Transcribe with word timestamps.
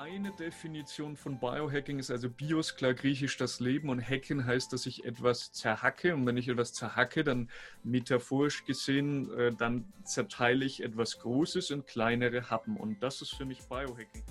Meine 0.00 0.30
Definition 0.30 1.16
von 1.16 1.40
Biohacking 1.40 1.98
ist 1.98 2.12
also 2.12 2.30
Bios, 2.30 2.76
klar 2.76 2.94
griechisch 2.94 3.36
das 3.36 3.58
Leben 3.58 3.88
und 3.88 4.00
Hacken 4.00 4.46
heißt, 4.46 4.72
dass 4.72 4.86
ich 4.86 5.04
etwas 5.04 5.50
zerhacke 5.50 6.14
und 6.14 6.24
wenn 6.24 6.36
ich 6.36 6.46
etwas 6.46 6.72
zerhacke, 6.72 7.24
dann 7.24 7.50
metaphorisch 7.82 8.64
gesehen, 8.64 9.28
äh, 9.36 9.52
dann 9.52 9.92
zerteile 10.04 10.64
ich 10.64 10.84
etwas 10.84 11.18
Großes 11.18 11.70
in 11.70 11.84
kleinere 11.84 12.48
Happen 12.48 12.76
und 12.76 13.02
das 13.02 13.22
ist 13.22 13.34
für 13.34 13.44
mich 13.44 13.58
Biohacking. 13.62 14.22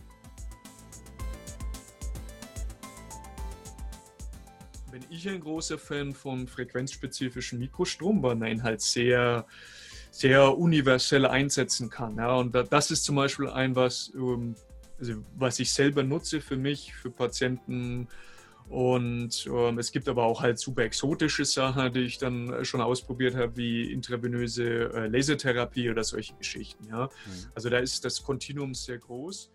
Bin 4.89 5.03
ich 5.09 5.27
ein 5.27 5.41
großer 5.41 5.77
Fan 5.77 6.13
von 6.13 6.47
frequenzspezifischen 6.47 7.59
Mikrostrom, 7.59 8.21
man 8.21 8.41
ihn 8.45 8.63
halt 8.63 8.79
sehr 8.79 9.45
sehr 10.11 10.57
universell 10.57 11.25
einsetzen 11.25 11.89
kann. 11.89 12.15
Ja, 12.15 12.37
und 12.37 12.55
das 12.55 12.89
ist 12.89 13.03
zum 13.03 13.17
Beispiel 13.17 13.49
ein, 13.49 13.75
was 13.75 14.11
ähm, 14.15 14.55
also 14.99 15.13
was 15.35 15.59
ich 15.59 15.71
selber 15.71 16.03
nutze 16.03 16.41
für 16.41 16.57
mich, 16.57 16.93
für 16.93 17.11
Patienten. 17.11 18.07
Und 18.69 19.47
ähm, 19.47 19.79
es 19.79 19.93
gibt 19.93 20.09
aber 20.09 20.23
auch 20.23 20.41
halt 20.41 20.59
super 20.59 20.83
exotische 20.83 21.45
Sachen, 21.45 21.93
die 21.93 22.01
ich 22.01 22.17
dann 22.17 22.65
schon 22.65 22.81
ausprobiert 22.81 23.35
habe, 23.35 23.55
wie 23.55 23.91
intravenöse 23.93 24.91
äh, 24.93 25.07
Lasertherapie 25.07 25.89
oder 25.89 26.03
solche 26.03 26.33
Geschichten. 26.33 26.85
Ja? 26.89 27.05
Mhm. 27.05 27.45
Also 27.55 27.69
da 27.69 27.77
ist 27.77 28.03
das 28.03 28.21
Kontinuum 28.21 28.73
sehr 28.73 28.97
groß. 28.97 29.51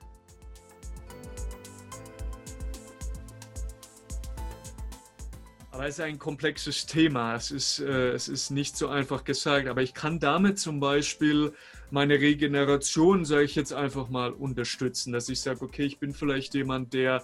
Aber 5.72 5.86
es 5.86 5.98
ist 5.98 6.05
ein 6.05 6.19
komplexes 6.19 6.86
Thema. 6.86 7.34
Es 7.34 7.50
ist, 7.50 7.80
äh, 7.80 8.12
es 8.12 8.28
ist 8.28 8.50
nicht 8.50 8.77
so 8.77 8.88
einfach 8.88 9.24
gesagt. 9.24 9.69
Aber 9.69 9.83
ich 9.83 9.92
kann 9.92 10.20
damit 10.20 10.59
zum 10.59 10.80
Beispiel 10.80 11.52
meine 11.92 12.14
Regeneration, 12.14 13.27
sage 13.27 13.45
ich 13.45 13.55
jetzt 13.55 13.74
einfach 13.74 14.09
mal, 14.09 14.33
unterstützen. 14.33 15.12
Dass 15.12 15.28
ich 15.28 15.41
sage, 15.41 15.62
okay, 15.62 15.84
ich 15.84 15.98
bin 15.98 16.14
vielleicht 16.14 16.55
jemand, 16.55 16.94
der 16.94 17.22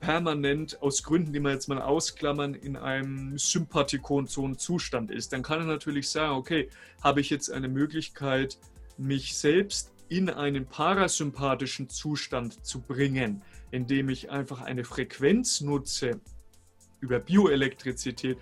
permanent 0.00 0.80
aus 0.80 1.02
Gründen, 1.02 1.34
die 1.34 1.40
wir 1.40 1.52
jetzt 1.52 1.68
mal 1.68 1.82
ausklammern, 1.82 2.54
in 2.54 2.76
einem 2.76 3.36
Sympathikon-Zustand 3.36 5.10
ist. 5.10 5.34
Dann 5.34 5.42
kann 5.42 5.60
er 5.60 5.66
natürlich 5.66 6.08
sagen, 6.08 6.32
okay, 6.36 6.70
habe 7.02 7.20
ich 7.20 7.28
jetzt 7.28 7.50
eine 7.52 7.68
Möglichkeit, 7.68 8.58
mich 8.96 9.36
selbst 9.36 9.92
in 10.08 10.30
einen 10.30 10.64
parasympathischen 10.64 11.90
Zustand 11.90 12.64
zu 12.64 12.80
bringen, 12.80 13.42
indem 13.70 14.08
ich 14.08 14.30
einfach 14.30 14.62
eine 14.62 14.84
Frequenz 14.84 15.60
nutze, 15.60 16.18
über 17.00 17.20
Bioelektrizität. 17.20 18.38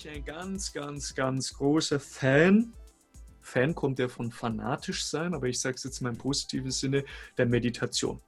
Ich 0.00 0.08
ein 0.08 0.24
ganz, 0.24 0.72
ganz, 0.72 1.14
ganz 1.14 1.52
großer 1.52 2.00
Fan. 2.00 2.72
Fan 3.42 3.74
kommt 3.74 3.98
ja 3.98 4.08
von 4.08 4.30
fanatisch 4.30 5.04
sein, 5.04 5.34
aber 5.34 5.46
ich 5.46 5.60
sage 5.60 5.74
es 5.76 5.84
jetzt 5.84 6.00
mal 6.00 6.10
im 6.10 6.16
positiven 6.16 6.70
Sinne, 6.70 7.04
der 7.36 7.46
Meditation. 7.46 8.20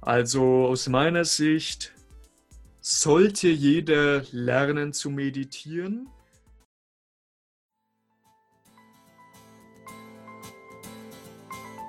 Also 0.00 0.66
aus 0.66 0.88
meiner 0.88 1.24
Sicht 1.24 1.92
sollte 2.80 3.48
jeder 3.48 4.22
lernen 4.30 4.92
zu 4.94 5.10
meditieren. 5.10 6.08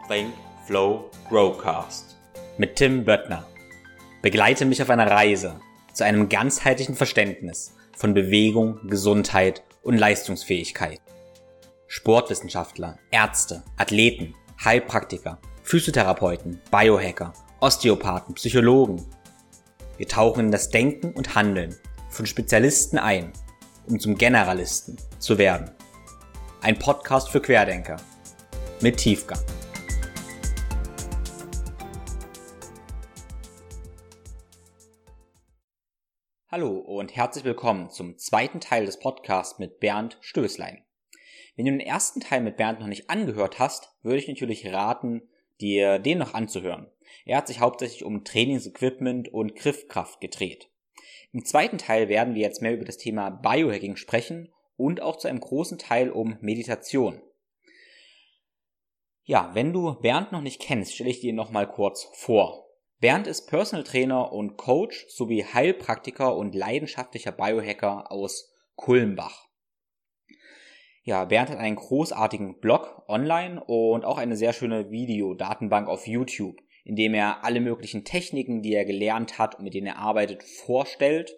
Think, 0.09 0.33
Flow, 0.67 1.09
Growcast 1.29 2.17
mit 2.57 2.75
Tim 2.75 3.05
Böttner. 3.05 3.47
Begleite 4.21 4.65
mich 4.65 4.81
auf 4.81 4.89
einer 4.89 5.09
Reise 5.09 5.59
zu 5.93 6.03
einem 6.03 6.27
ganzheitlichen 6.27 6.95
Verständnis 6.95 7.75
von 7.95 8.13
Bewegung, 8.13 8.87
Gesundheit 8.87 9.63
und 9.83 9.97
Leistungsfähigkeit. 9.97 10.99
Sportwissenschaftler, 11.87 12.97
Ärzte, 13.11 13.63
Athleten, 13.77 14.35
Heilpraktiker, 14.63 15.39
Physiotherapeuten, 15.63 16.59
Biohacker, 16.71 17.33
Osteopathen, 17.61 18.35
Psychologen. 18.35 19.05
Wir 19.97 20.07
tauchen 20.07 20.45
in 20.45 20.51
das 20.51 20.69
Denken 20.69 21.13
und 21.13 21.35
Handeln 21.35 21.75
von 22.09 22.25
Spezialisten 22.25 22.97
ein, 22.97 23.31
um 23.87 23.99
zum 23.99 24.17
Generalisten 24.17 24.97
zu 25.19 25.37
werden. 25.37 25.71
Ein 26.61 26.77
Podcast 26.77 27.29
für 27.29 27.41
Querdenker 27.41 27.97
mit 28.81 28.97
Tiefgang. 28.97 29.39
Hallo 36.57 36.77
und 36.77 37.13
herzlich 37.13 37.43
willkommen 37.43 37.89
zum 37.89 38.17
zweiten 38.17 38.61
Teil 38.61 38.85
des 38.85 38.97
Podcasts 38.97 39.59
mit 39.59 39.81
Bernd 39.81 40.17
Stößlein. 40.21 40.85
Wenn 41.57 41.65
du 41.65 41.71
den 41.71 41.81
ersten 41.81 42.21
Teil 42.21 42.39
mit 42.39 42.55
Bernd 42.55 42.79
noch 42.79 42.87
nicht 42.87 43.09
angehört 43.09 43.59
hast, 43.59 43.93
würde 44.03 44.19
ich 44.19 44.29
natürlich 44.29 44.65
raten, 44.71 45.23
dir 45.59 45.99
den 45.99 46.17
noch 46.17 46.33
anzuhören. 46.33 46.89
Er 47.25 47.39
hat 47.39 47.47
sich 47.47 47.59
hauptsächlich 47.59 48.05
um 48.05 48.23
Trainingsequipment 48.23 49.27
und 49.33 49.57
Griffkraft 49.57 50.21
gedreht. 50.21 50.69
Im 51.33 51.43
zweiten 51.43 51.77
Teil 51.77 52.07
werden 52.07 52.35
wir 52.35 52.43
jetzt 52.43 52.61
mehr 52.61 52.73
über 52.73 52.85
das 52.85 52.95
Thema 52.95 53.31
Biohacking 53.31 53.97
sprechen 53.97 54.49
und 54.77 55.01
auch 55.01 55.17
zu 55.17 55.27
einem 55.27 55.41
großen 55.41 55.77
Teil 55.77 56.09
um 56.09 56.37
Meditation. 56.39 57.21
Ja, 59.25 59.51
wenn 59.55 59.73
du 59.73 59.95
Bernd 59.95 60.31
noch 60.31 60.39
nicht 60.39 60.61
kennst, 60.61 60.93
stelle 60.93 61.09
ich 61.09 61.19
dir 61.19 61.33
noch 61.33 61.51
mal 61.51 61.67
kurz 61.67 62.07
vor. 62.13 62.64
Bernd 63.01 63.27
ist 63.27 63.47
Personal 63.47 63.83
Trainer 63.83 64.31
und 64.31 64.55
Coach 64.55 65.05
sowie 65.09 65.43
Heilpraktiker 65.43 66.35
und 66.35 66.55
leidenschaftlicher 66.55 67.33
Biohacker 67.33 68.11
aus 68.11 68.53
Kulmbach. 68.75 69.47
Ja, 71.03 71.25
Bernd 71.25 71.49
hat 71.49 71.59
einen 71.59 71.75
großartigen 71.75 72.59
Blog 72.59 73.03
online 73.07 73.63
und 73.63 74.05
auch 74.05 74.17
eine 74.17 74.37
sehr 74.37 74.53
schöne 74.53 74.89
Videodatenbank 74.89 75.87
auf 75.87 76.07
YouTube, 76.07 76.55
in 76.83 76.95
dem 76.95 77.13
er 77.13 77.43
alle 77.43 77.59
möglichen 77.59 78.05
Techniken, 78.05 78.61
die 78.61 78.73
er 78.73 78.85
gelernt 78.85 79.37
hat 79.37 79.55
und 79.55 79.65
mit 79.65 79.73
denen 79.73 79.87
er 79.87 79.99
arbeitet, 79.99 80.43
vorstellt. 80.43 81.37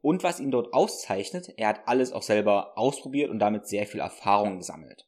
Und 0.00 0.22
was 0.22 0.40
ihn 0.40 0.50
dort 0.50 0.72
auszeichnet, 0.72 1.52
er 1.56 1.68
hat 1.68 1.82
alles 1.86 2.12
auch 2.12 2.22
selber 2.22 2.78
ausprobiert 2.78 3.30
und 3.30 3.38
damit 3.38 3.66
sehr 3.66 3.86
viel 3.86 4.00
Erfahrung 4.00 4.58
gesammelt. 4.58 5.06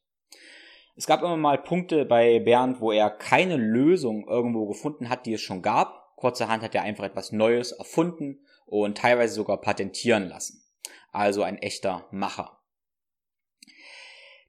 Es 0.97 1.07
gab 1.07 1.21
immer 1.21 1.35
mal 1.35 1.57
Punkte 1.57 2.05
bei 2.05 2.39
Bernd, 2.39 2.79
wo 2.79 2.91
er 2.93 3.09
keine 3.09 3.57
Lösung 3.57 4.27
irgendwo 4.29 4.65
gefunden 4.65 5.09
hat, 5.09 5.25
die 5.25 5.33
es 5.33 5.41
schon 5.41 5.61
gab. 5.61 6.15
Kurzerhand 6.15 6.63
hat 6.63 6.73
er 6.73 6.83
einfach 6.83 7.03
etwas 7.03 7.33
Neues 7.33 7.73
erfunden 7.73 8.45
und 8.65 8.97
teilweise 8.97 9.33
sogar 9.33 9.59
patentieren 9.59 10.29
lassen. 10.29 10.63
Also 11.11 11.43
ein 11.43 11.57
echter 11.57 12.07
Macher. 12.11 12.61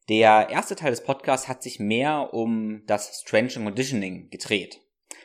Der 0.09 0.51
erste 0.51 0.77
Teil 0.77 0.91
des 0.91 1.03
Podcasts 1.03 1.49
hat 1.49 1.65
sich 1.65 1.81
mehr 1.81 2.33
um 2.33 2.85
das 2.87 3.23
Strange 3.23 3.55
Conditioning 3.55 4.31
gedreht. 4.31 4.81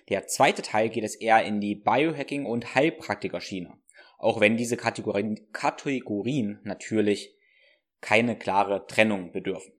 Der 0.10 0.26
zweite 0.26 0.64
Teil 0.64 0.90
geht 0.90 1.04
es 1.04 1.14
eher 1.14 1.44
in 1.44 1.62
die 1.62 1.76
Biohacking- 1.76 2.46
und 2.46 2.74
Heilpraktikerschiene. 2.74 3.78
Auch 4.18 4.40
wenn 4.40 4.58
diese 4.58 4.76
Kategorien, 4.76 5.52
Kategorien 5.54 6.60
natürlich 6.64 7.38
keine 8.02 8.36
klare 8.36 8.88
Trennung 8.88 9.32
bedürfen. 9.32 9.74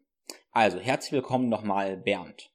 Also, 0.55 0.79
herzlich 0.79 1.13
willkommen 1.13 1.49
nochmal, 1.49 1.97
Bernd. 1.97 2.51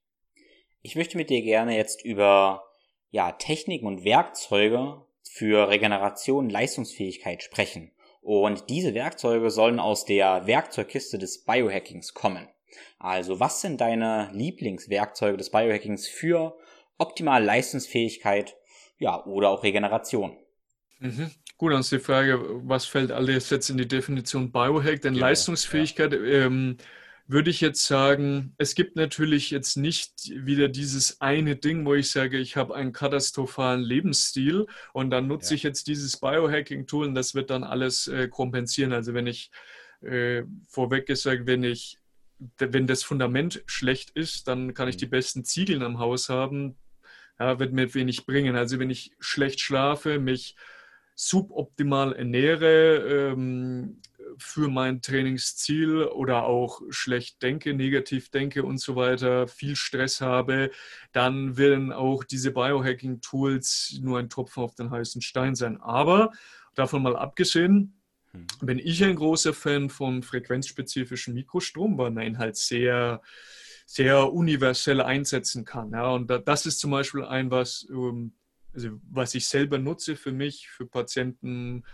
Ich 0.83 0.95
möchte 0.95 1.17
mit 1.17 1.31
dir 1.31 1.41
gerne 1.41 1.75
jetzt 1.75 2.05
über 2.05 2.63
ja, 3.09 3.31
Techniken 3.31 3.87
und 3.87 4.05
Werkzeuge 4.05 5.01
für 5.23 5.67
Regeneration, 5.67 6.47
Leistungsfähigkeit 6.47 7.41
sprechen. 7.41 7.89
Und 8.21 8.69
diese 8.69 8.93
Werkzeuge 8.93 9.49
sollen 9.49 9.79
aus 9.79 10.05
der 10.05 10.45
Werkzeugkiste 10.45 11.17
des 11.17 11.43
Biohackings 11.43 12.13
kommen. 12.13 12.47
Also, 12.99 13.39
was 13.39 13.61
sind 13.61 13.81
deine 13.81 14.29
Lieblingswerkzeuge 14.31 15.37
des 15.37 15.49
Biohackings 15.49 16.07
für 16.07 16.55
optimale 16.99 17.45
Leistungsfähigkeit, 17.45 18.57
ja, 18.99 19.25
oder 19.25 19.49
auch 19.49 19.63
Regeneration? 19.63 20.37
Mhm. 20.99 21.31
Gut, 21.57 21.71
dann 21.71 21.79
ist 21.79 21.91
die 21.91 21.97
Frage, 21.97 22.39
was 22.63 22.85
fällt 22.85 23.11
alles 23.11 23.49
jetzt 23.49 23.71
in 23.71 23.77
die 23.77 23.87
Definition 23.87 24.51
Biohack? 24.51 25.01
Denn 25.01 25.15
ja, 25.15 25.21
Leistungsfähigkeit, 25.21 26.13
ja. 26.13 26.19
Ähm, 26.19 26.77
würde 27.27 27.49
ich 27.49 27.59
jetzt 27.59 27.85
sagen, 27.85 28.53
es 28.57 28.73
gibt 28.73 28.95
natürlich 28.95 29.51
jetzt 29.51 29.75
nicht 29.75 30.31
wieder 30.33 30.69
dieses 30.69 31.19
eine 31.19 31.57
Ding, 31.57 31.85
wo 31.85 31.93
ich 31.93 32.09
sage, 32.09 32.37
ich 32.37 32.55
habe 32.55 32.73
einen 32.73 32.93
katastrophalen 32.93 33.81
Lebensstil 33.81 34.65
und 34.93 35.09
dann 35.09 35.27
nutze 35.27 35.53
ja. 35.53 35.55
ich 35.55 35.63
jetzt 35.63 35.87
dieses 35.87 36.19
Biohacking-Tool 36.19 37.07
und 37.07 37.15
das 37.15 37.35
wird 37.35 37.49
dann 37.49 37.63
alles 37.63 38.07
äh, 38.07 38.29
kompensieren. 38.29 38.93
Also 38.93 39.13
wenn 39.13 39.27
ich 39.27 39.51
äh, 40.01 40.43
vorweg 40.67 41.05
gesagt, 41.05 41.47
wenn 41.47 41.63
ich 41.63 41.99
wenn 42.57 42.87
das 42.87 43.03
Fundament 43.03 43.63
schlecht 43.65 44.11
ist, 44.11 44.47
dann 44.47 44.73
kann 44.73 44.87
ich 44.87 44.97
die 44.97 45.07
mhm. 45.07 45.11
besten 45.11 45.43
Ziegeln 45.43 45.81
am 45.81 45.99
Haus 45.99 46.29
haben, 46.29 46.77
ja, 47.39 47.59
wird 47.59 47.73
mir 47.73 47.93
wenig 47.93 48.25
bringen. 48.25 48.55
Also 48.55 48.79
wenn 48.79 48.89
ich 48.89 49.11
schlecht 49.19 49.59
schlafe, 49.59 50.19
mich 50.19 50.55
suboptimal 51.15 52.13
ernähre, 52.13 53.31
ähm, 53.31 54.01
für 54.37 54.67
mein 54.67 55.01
Trainingsziel 55.01 56.03
oder 56.03 56.45
auch 56.45 56.81
schlecht 56.89 57.41
denke, 57.41 57.73
negativ 57.73 58.29
denke 58.29 58.63
und 58.63 58.79
so 58.79 58.95
weiter, 58.95 59.47
viel 59.47 59.75
Stress 59.75 60.21
habe, 60.21 60.71
dann 61.11 61.57
werden 61.57 61.91
auch 61.91 62.23
diese 62.23 62.51
Biohacking-Tools 62.51 63.99
nur 64.01 64.19
ein 64.19 64.29
Tropfen 64.29 64.63
auf 64.63 64.75
den 64.75 64.91
heißen 64.91 65.21
Stein 65.21 65.55
sein. 65.55 65.81
Aber 65.81 66.31
davon 66.75 67.03
mal 67.03 67.15
abgesehen, 67.15 68.01
hm. 68.31 68.47
bin 68.61 68.79
ich 68.79 69.03
ein 69.03 69.15
großer 69.15 69.53
Fan 69.53 69.89
von 69.89 70.23
frequenzspezifischen 70.23 71.33
Mikrostrom, 71.33 71.97
weil 71.97 72.11
man 72.11 72.25
ihn 72.25 72.37
halt 72.37 72.57
sehr 72.57 73.21
sehr 73.89 74.33
universell 74.33 74.99
einsetzen 75.01 75.63
kann. 75.63 75.91
Ja, 75.91 76.09
und 76.09 76.29
das 76.29 76.65
ist 76.65 76.79
zum 76.79 76.91
Beispiel 76.91 77.23
ein, 77.23 77.49
was, 77.49 77.87
ähm, 77.89 78.33
also 78.73 78.89
was 79.09 79.33
ich 79.33 79.47
selber 79.47 79.79
nutze 79.79 80.17
für 80.17 80.33
mich, 80.33 80.67
für 80.67 80.85
Patienten. 80.85 81.85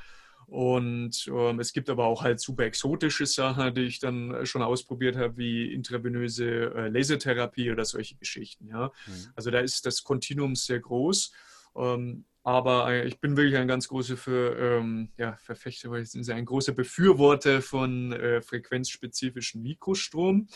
Und 0.54 1.26
ähm, 1.34 1.60
es 1.60 1.74
gibt 1.74 1.90
aber 1.90 2.06
auch 2.06 2.22
halt 2.22 2.40
super 2.40 2.66
exotische 2.66 3.26
Sachen, 3.26 3.74
die 3.74 3.82
ich 3.82 3.98
dann 3.98 4.46
schon 4.46 4.62
ausprobiert 4.62 5.16
habe, 5.16 5.36
wie 5.36 5.74
intravenöse 5.74 6.72
äh, 6.76 6.90
Lasertherapie 6.90 7.72
oder 7.72 7.86
solche 7.86 8.18
Geschichten. 8.18 8.68
Ja. 8.68 8.92
Mhm. 9.08 9.32
Also 9.36 9.50
da 9.50 9.62
ist 9.62 9.84
das 9.88 10.04
Kontinuum 10.04 10.56
sehr 10.56 10.80
groß. 10.80 11.32
Ähm, 11.76 12.26
aber 12.44 12.92
äh, 12.92 13.08
ich 13.08 13.20
bin 13.20 13.36
wirklich 13.36 13.58
ein 13.58 13.68
ganz 13.68 13.88
großer 13.88 14.16
für, 14.16 14.56
ähm, 14.60 15.10
ja, 15.18 15.36
Verfechter, 15.38 15.90
weil 15.90 16.04
ich 16.04 16.12
bin 16.12 16.30
ein 16.30 16.46
großer 16.46 16.74
Befürworter 16.74 17.64
von 17.64 18.14
äh, 18.14 18.44
frequenzspezifischen 18.44 19.64
Mikrostrom. 19.64 20.48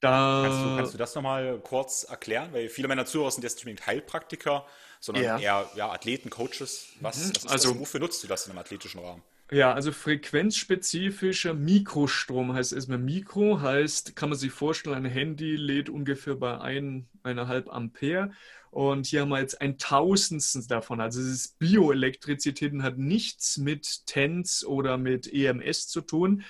Da 0.00 0.42
kannst, 0.44 0.64
du, 0.64 0.76
kannst 0.76 0.94
du 0.94 0.98
das 0.98 1.14
nochmal 1.14 1.58
kurz 1.62 2.04
erklären? 2.04 2.52
Weil 2.52 2.68
viele 2.68 2.88
meiner 2.88 3.04
Zuhörer 3.04 3.30
sind 3.30 3.42
jetzt 3.42 3.56
nicht 3.56 3.66
unbedingt 3.66 3.86
Heilpraktiker, 3.86 4.66
sondern 4.98 5.24
ja. 5.24 5.38
eher 5.38 5.70
ja, 5.76 5.90
Athleten, 5.90 6.30
Coaches. 6.30 6.88
Was, 7.00 7.18
mhm. 7.18 7.32
was 7.34 7.46
also, 7.46 7.70
das? 7.70 7.80
Wofür 7.80 8.00
nutzt 8.00 8.22
du 8.22 8.28
das 8.28 8.46
in 8.46 8.52
einem 8.52 8.60
athletischen 8.60 9.00
Rahmen? 9.00 9.22
Ja, 9.52 9.72
also 9.72 9.90
frequenzspezifischer 9.90 11.54
Mikrostrom 11.54 12.54
heißt 12.54 12.72
erstmal 12.72 12.98
Mikro, 12.98 13.60
heißt, 13.60 14.14
kann 14.14 14.28
man 14.28 14.38
sich 14.38 14.52
vorstellen, 14.52 14.94
ein 14.94 15.10
Handy 15.10 15.56
lädt 15.56 15.88
ungefähr 15.88 16.36
bei 16.36 16.60
ein, 16.60 17.08
eineinhalb 17.24 17.68
Ampere 17.68 18.30
und 18.70 19.06
hier 19.08 19.22
haben 19.22 19.30
wir 19.30 19.40
jetzt 19.40 19.60
ein 19.60 19.76
Tausendstes 19.76 20.68
davon. 20.68 21.00
Also 21.00 21.20
es 21.20 21.26
ist 21.26 21.58
Bioelektrizität 21.58 22.72
und 22.72 22.84
hat 22.84 22.98
nichts 22.98 23.58
mit 23.58 24.06
TENS 24.06 24.64
oder 24.64 24.96
mit 24.96 25.32
EMS 25.32 25.88
zu 25.88 26.00
tun. 26.00 26.44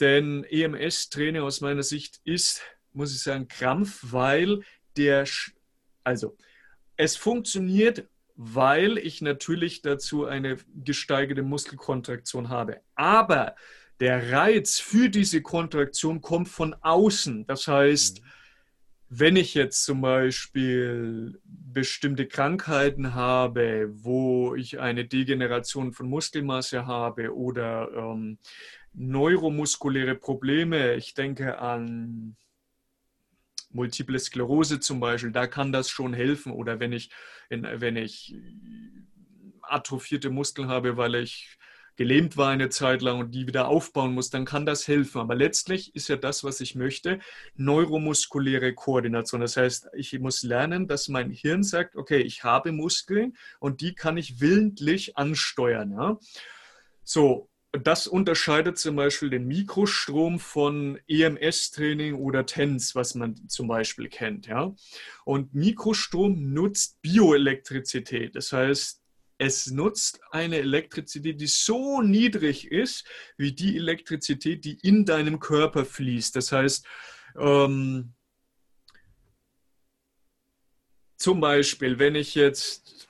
Denn 0.00 0.44
EMS-Training 0.44 1.42
aus 1.42 1.60
meiner 1.60 1.82
Sicht 1.82 2.20
ist, 2.24 2.62
muss 2.92 3.14
ich 3.14 3.22
sagen, 3.22 3.48
Krampf, 3.48 4.00
weil 4.02 4.60
der, 4.96 5.24
also 6.02 6.36
es 6.96 7.16
funktioniert, 7.16 8.08
weil 8.36 8.98
ich 8.98 9.20
natürlich 9.20 9.82
dazu 9.82 10.26
eine 10.26 10.56
gesteigerte 10.74 11.42
Muskelkontraktion 11.42 12.48
habe. 12.48 12.80
Aber 12.94 13.54
der 14.00 14.32
Reiz 14.32 14.80
für 14.80 15.08
diese 15.08 15.40
Kontraktion 15.42 16.20
kommt 16.20 16.48
von 16.48 16.74
außen. 16.74 17.46
Das 17.46 17.68
heißt, 17.68 18.22
mhm 18.22 18.28
wenn 19.16 19.36
ich 19.36 19.54
jetzt 19.54 19.84
zum 19.84 20.00
Beispiel 20.00 21.40
bestimmte 21.44 22.26
Krankheiten 22.26 23.14
habe, 23.14 23.88
wo 23.92 24.56
ich 24.56 24.80
eine 24.80 25.04
Degeneration 25.04 25.92
von 25.92 26.08
Muskelmasse 26.08 26.86
habe 26.86 27.34
oder 27.34 27.90
ähm, 27.94 28.38
neuromuskuläre 28.94 30.14
Probleme, 30.14 30.94
ich 30.94 31.14
denke 31.14 31.58
an 31.58 32.36
Multiple 33.70 34.18
Sklerose 34.18 34.80
zum 34.80 35.00
Beispiel, 35.00 35.32
da 35.32 35.46
kann 35.46 35.72
das 35.72 35.90
schon 35.90 36.14
helfen. 36.14 36.52
Oder 36.52 36.80
wenn 36.80 36.92
ich, 36.92 37.10
wenn 37.50 37.96
ich 37.96 38.34
atrophierte 39.62 40.30
Muskeln 40.30 40.68
habe, 40.68 40.96
weil 40.96 41.16
ich 41.16 41.58
gelähmt 41.96 42.36
war 42.36 42.50
eine 42.50 42.70
Zeit 42.70 43.02
lang 43.02 43.20
und 43.20 43.34
die 43.34 43.46
wieder 43.46 43.68
aufbauen 43.68 44.14
muss, 44.14 44.30
dann 44.30 44.44
kann 44.44 44.66
das 44.66 44.88
helfen. 44.88 45.20
Aber 45.20 45.34
letztlich 45.34 45.94
ist 45.94 46.08
ja 46.08 46.16
das, 46.16 46.42
was 46.44 46.60
ich 46.60 46.74
möchte, 46.74 47.20
neuromuskuläre 47.56 48.74
Koordination. 48.74 49.40
Das 49.40 49.56
heißt, 49.56 49.88
ich 49.94 50.18
muss 50.18 50.42
lernen, 50.42 50.88
dass 50.88 51.08
mein 51.08 51.30
Hirn 51.30 51.62
sagt, 51.62 51.96
okay, 51.96 52.20
ich 52.20 52.42
habe 52.44 52.72
Muskeln 52.72 53.36
und 53.60 53.80
die 53.80 53.94
kann 53.94 54.16
ich 54.16 54.40
willentlich 54.40 55.16
ansteuern. 55.16 55.92
Ja? 55.92 56.18
So, 57.04 57.48
das 57.82 58.06
unterscheidet 58.06 58.78
zum 58.78 58.96
Beispiel 58.96 59.30
den 59.30 59.46
Mikrostrom 59.46 60.38
von 60.38 60.98
EMS-Training 61.08 62.14
oder 62.14 62.46
TENS, 62.46 62.94
was 62.94 63.14
man 63.14 63.48
zum 63.48 63.68
Beispiel 63.68 64.08
kennt. 64.08 64.46
Ja? 64.46 64.74
Und 65.24 65.54
Mikrostrom 65.54 66.52
nutzt 66.52 67.02
Bioelektrizität. 67.02 68.36
Das 68.36 68.52
heißt, 68.52 69.02
es 69.38 69.70
nutzt 69.70 70.20
eine 70.30 70.58
Elektrizität, 70.58 71.40
die 71.40 71.48
so 71.48 72.00
niedrig 72.00 72.70
ist, 72.70 73.04
wie 73.36 73.52
die 73.52 73.76
Elektrizität, 73.76 74.64
die 74.64 74.78
in 74.80 75.04
deinem 75.04 75.40
Körper 75.40 75.84
fließt. 75.84 76.36
Das 76.36 76.52
heißt, 76.52 76.86
ähm, 77.38 78.14
zum 81.16 81.40
Beispiel, 81.40 81.98
wenn 81.98 82.14
ich 82.14 82.34
jetzt 82.34 83.08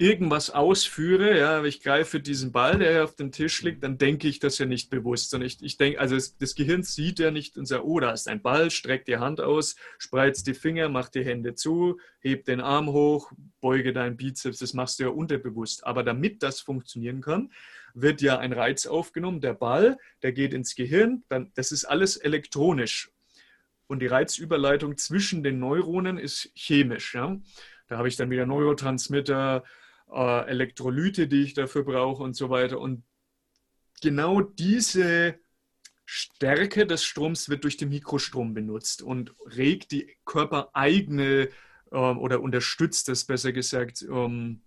irgendwas 0.00 0.48
ausführe, 0.48 1.38
ja, 1.38 1.62
ich 1.62 1.82
greife 1.82 2.20
diesen 2.20 2.52
Ball, 2.52 2.78
der 2.78 3.04
auf 3.04 3.16
dem 3.16 3.32
Tisch 3.32 3.60
liegt, 3.60 3.84
dann 3.84 3.98
denke 3.98 4.28
ich 4.28 4.38
das 4.38 4.56
ja 4.56 4.64
nicht 4.64 4.88
bewusst, 4.88 5.28
sondern 5.28 5.46
ich, 5.46 5.62
ich 5.62 5.76
denke, 5.76 6.00
also 6.00 6.16
das, 6.16 6.54
Gehirn 6.54 6.82
sieht 6.82 7.18
ja 7.18 7.30
nicht 7.30 7.58
und 7.58 7.66
sagt, 7.66 7.84
oh, 7.84 8.00
da 8.00 8.10
ist 8.10 8.26
ein 8.26 8.40
Ball, 8.40 8.70
streckt 8.70 9.08
die 9.08 9.18
Hand 9.18 9.42
aus, 9.42 9.76
spreizt 9.98 10.46
die 10.46 10.54
Finger, 10.54 10.88
macht 10.88 11.14
die 11.14 11.24
Hände 11.24 11.54
zu, 11.54 12.00
hebt 12.20 12.48
den 12.48 12.62
Arm 12.62 12.88
hoch, 12.88 13.30
beuge 13.60 13.92
deinen 13.92 14.16
Bizeps, 14.16 14.60
das 14.60 14.72
machst 14.72 14.98
du 14.98 15.02
ja 15.04 15.10
unterbewusst. 15.10 15.86
Aber 15.86 16.02
damit 16.02 16.42
das 16.42 16.60
funktionieren 16.60 17.20
kann, 17.20 17.52
wird 17.92 18.22
ja 18.22 18.38
ein 18.38 18.54
Reiz 18.54 18.86
aufgenommen, 18.86 19.42
der 19.42 19.52
Ball, 19.52 19.98
der 20.22 20.32
geht 20.32 20.54
ins 20.54 20.74
Gehirn, 20.76 21.24
dann, 21.28 21.52
das 21.56 21.72
ist 21.72 21.84
alles 21.84 22.16
elektronisch. 22.16 23.10
Und 23.86 24.00
die 24.00 24.06
Reizüberleitung 24.06 24.96
zwischen 24.96 25.42
den 25.42 25.58
Neuronen 25.58 26.16
ist 26.16 26.50
chemisch. 26.54 27.14
Ja? 27.14 27.38
Da 27.88 27.98
habe 27.98 28.08
ich 28.08 28.16
dann 28.16 28.30
wieder 28.30 28.46
Neurotransmitter, 28.46 29.62
äh, 30.12 30.46
Elektrolyte, 30.48 31.28
die 31.28 31.42
ich 31.42 31.54
dafür 31.54 31.84
brauche 31.84 32.22
und 32.22 32.34
so 32.34 32.50
weiter. 32.50 32.78
Und 32.80 33.04
genau 34.02 34.40
diese 34.40 35.38
Stärke 36.04 36.86
des 36.86 37.04
Stroms 37.04 37.48
wird 37.48 37.64
durch 37.64 37.76
den 37.76 37.90
Mikrostrom 37.90 38.52
benutzt 38.54 39.02
und 39.02 39.32
regt 39.56 39.92
die 39.92 40.16
körpereigene 40.24 41.50
ähm, 41.92 42.18
oder 42.18 42.40
unterstützt 42.40 43.08
es 43.08 43.24
besser 43.24 43.52
gesagt, 43.52 44.02
ähm, 44.02 44.62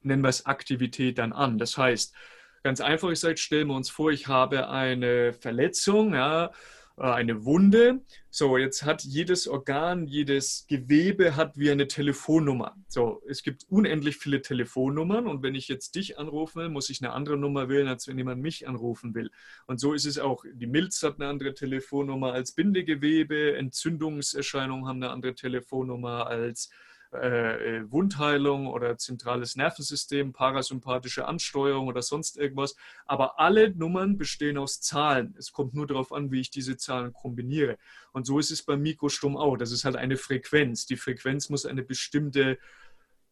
nennen 0.00 0.22
wir 0.22 0.28
es 0.28 0.46
Aktivität 0.46 1.18
dann 1.18 1.32
an. 1.32 1.58
Das 1.58 1.78
heißt, 1.78 2.14
ganz 2.62 2.80
einfach 2.80 3.08
gesagt, 3.08 3.38
stellen 3.38 3.68
wir 3.68 3.76
uns 3.76 3.90
vor, 3.90 4.10
ich 4.10 4.26
habe 4.26 4.68
eine 4.68 5.32
Verletzung, 5.32 6.14
ja, 6.14 6.50
eine 6.96 7.44
Wunde. 7.44 8.00
So, 8.30 8.56
jetzt 8.56 8.84
hat 8.84 9.02
jedes 9.02 9.48
Organ, 9.48 10.06
jedes 10.06 10.66
Gewebe 10.68 11.36
hat 11.36 11.58
wie 11.58 11.70
eine 11.70 11.88
Telefonnummer. 11.88 12.76
So, 12.88 13.22
es 13.28 13.42
gibt 13.42 13.64
unendlich 13.68 14.16
viele 14.16 14.42
Telefonnummern 14.42 15.26
und 15.26 15.42
wenn 15.42 15.54
ich 15.54 15.68
jetzt 15.68 15.94
dich 15.94 16.18
anrufen 16.18 16.60
will, 16.60 16.68
muss 16.68 16.90
ich 16.90 17.02
eine 17.02 17.12
andere 17.12 17.36
Nummer 17.36 17.68
wählen, 17.68 17.88
als 17.88 18.08
wenn 18.08 18.18
jemand 18.18 18.40
mich 18.42 18.68
anrufen 18.68 19.14
will. 19.14 19.30
Und 19.66 19.80
so 19.80 19.92
ist 19.92 20.06
es 20.06 20.18
auch. 20.18 20.44
Die 20.52 20.66
Milz 20.66 21.02
hat 21.02 21.20
eine 21.20 21.28
andere 21.28 21.54
Telefonnummer 21.54 22.32
als 22.32 22.52
Bindegewebe, 22.52 23.56
Entzündungserscheinungen 23.56 24.86
haben 24.86 25.02
eine 25.02 25.12
andere 25.12 25.34
Telefonnummer 25.34 26.26
als 26.26 26.70
äh, 27.14 27.76
äh, 27.76 27.92
Wundheilung 27.92 28.66
oder 28.66 28.96
zentrales 28.96 29.54
Nervensystem, 29.54 30.32
parasympathische 30.32 31.26
Ansteuerung 31.26 31.88
oder 31.88 32.00
sonst 32.00 32.38
irgendwas. 32.38 32.74
Aber 33.04 33.38
alle 33.38 33.70
Nummern 33.70 34.16
bestehen 34.16 34.56
aus 34.56 34.80
Zahlen. 34.80 35.34
Es 35.38 35.52
kommt 35.52 35.74
nur 35.74 35.86
darauf 35.86 36.12
an, 36.12 36.30
wie 36.30 36.40
ich 36.40 36.50
diese 36.50 36.78
Zahlen 36.78 37.12
kombiniere. 37.12 37.76
Und 38.12 38.26
so 38.26 38.38
ist 38.38 38.50
es 38.50 38.62
beim 38.62 38.80
Mikrostrom 38.80 39.36
auch. 39.36 39.58
Das 39.58 39.72
ist 39.72 39.84
halt 39.84 39.96
eine 39.96 40.16
Frequenz. 40.16 40.86
Die 40.86 40.96
Frequenz 40.96 41.50
muss 41.50 41.66
eine 41.66 41.82
bestimmte 41.82 42.58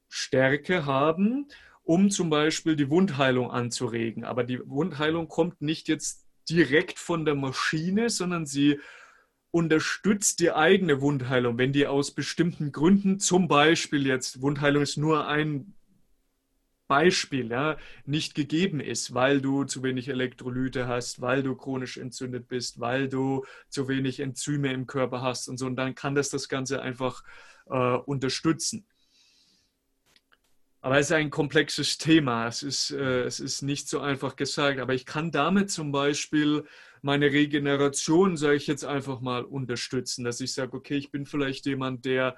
Stärke 0.09 0.85
haben, 0.85 1.49
um 1.83 2.11
zum 2.11 2.29
Beispiel 2.29 2.77
die 2.77 2.91
Wundheilung 2.91 3.51
anzuregen. 3.51 4.25
Aber 4.25 4.45
die 4.45 4.61
Wundheilung 4.69 5.29
kommt 5.29 5.63
nicht 5.63 5.89
jetzt 5.89 6.27
direkt 6.51 6.99
von 6.99 7.25
der 7.25 7.35
Maschine, 7.35 8.11
sondern 8.11 8.45
sie 8.45 8.79
unterstützt 9.51 10.41
die 10.41 10.53
eigene 10.53 11.01
Wundheilung, 11.01 11.59
wenn 11.59 11.73
die 11.73 11.87
aus 11.87 12.13
bestimmten 12.13 12.73
Gründen, 12.73 13.19
zum 13.19 13.49
Beispiel 13.49 14.07
jetzt, 14.07 14.43
Wundheilung 14.43 14.83
ist 14.83 14.97
nur 14.97 15.27
ein 15.27 15.75
Beispiel, 16.87 17.51
ja, 17.51 17.77
nicht 18.05 18.35
gegeben 18.35 18.81
ist, 18.81 19.15
weil 19.15 19.41
du 19.41 19.63
zu 19.65 19.85
wenig 19.85 20.09
Elektrolyte 20.09 20.89
hast, 20.89 21.21
weil 21.21 21.43
du 21.45 21.55
chronisch 21.55 21.97
entzündet 21.97 22.49
bist, 22.49 22.81
weil 22.81 23.09
du 23.09 23.45
zu 23.69 23.87
wenig 23.87 24.19
Enzyme 24.19 24.73
im 24.73 24.89
Körper 24.89 25.23
hast 25.23 25.49
und 25.49 25.57
so, 25.57 25.67
und 25.67 25.77
dann 25.77 25.95
kann 25.95 26.17
das 26.17 26.31
das 26.31 26.49
Ganze 26.49 26.83
einfach 26.83 27.23
äh, 27.67 27.95
unterstützen. 27.95 28.87
Aber 30.83 30.99
es 30.99 31.07
ist 31.07 31.13
ein 31.13 31.31
komplexes 31.31 31.99
Thema. 31.99 32.47
Es 32.47 32.63
ist, 32.63 32.91
äh, 32.91 33.25
es 33.25 33.39
ist 33.39 33.63
nicht 33.63 33.89
so 33.89 34.01
einfach 34.01 34.37
gesagt. 34.37 34.81
Aber 34.81 34.95
ich 34.95 35.05
kann 35.05 35.31
damit 35.31 35.71
zum 35.71 35.93
Beispiel 35.93 36.65
meine 37.03 37.27
Regeneration, 37.27 38.37
sage 38.37 38.57
ich 38.57 38.67
jetzt 38.67 38.85
einfach 38.85 39.21
mal, 39.21 39.45
unterstützen, 39.45 40.25
dass 40.25 40.41
ich 40.41 40.53
sage, 40.53 40.77
okay, 40.77 40.97
ich 40.97 41.11
bin 41.11 41.27
vielleicht 41.27 41.67
jemand, 41.67 42.05
der 42.05 42.37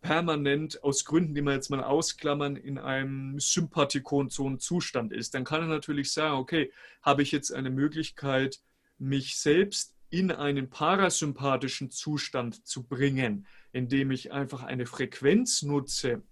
permanent 0.00 0.82
aus 0.82 1.04
Gründen, 1.04 1.34
die 1.34 1.42
wir 1.42 1.52
jetzt 1.52 1.70
mal 1.70 1.82
ausklammern, 1.82 2.56
in 2.56 2.78
einem 2.78 3.38
Sympathikonzonenzustand 3.38 5.12
ist. 5.12 5.34
Dann 5.34 5.44
kann 5.44 5.62
er 5.62 5.68
natürlich 5.68 6.12
sagen, 6.12 6.36
okay, 6.36 6.72
habe 7.02 7.22
ich 7.22 7.30
jetzt 7.30 7.52
eine 7.52 7.70
Möglichkeit, 7.70 8.60
mich 8.98 9.36
selbst 9.38 9.94
in 10.10 10.30
einen 10.30 10.70
parasympathischen 10.70 11.90
Zustand 11.90 12.66
zu 12.66 12.84
bringen, 12.84 13.46
indem 13.72 14.10
ich 14.10 14.32
einfach 14.32 14.62
eine 14.62 14.86
Frequenz 14.86 15.62
nutze 15.62 16.22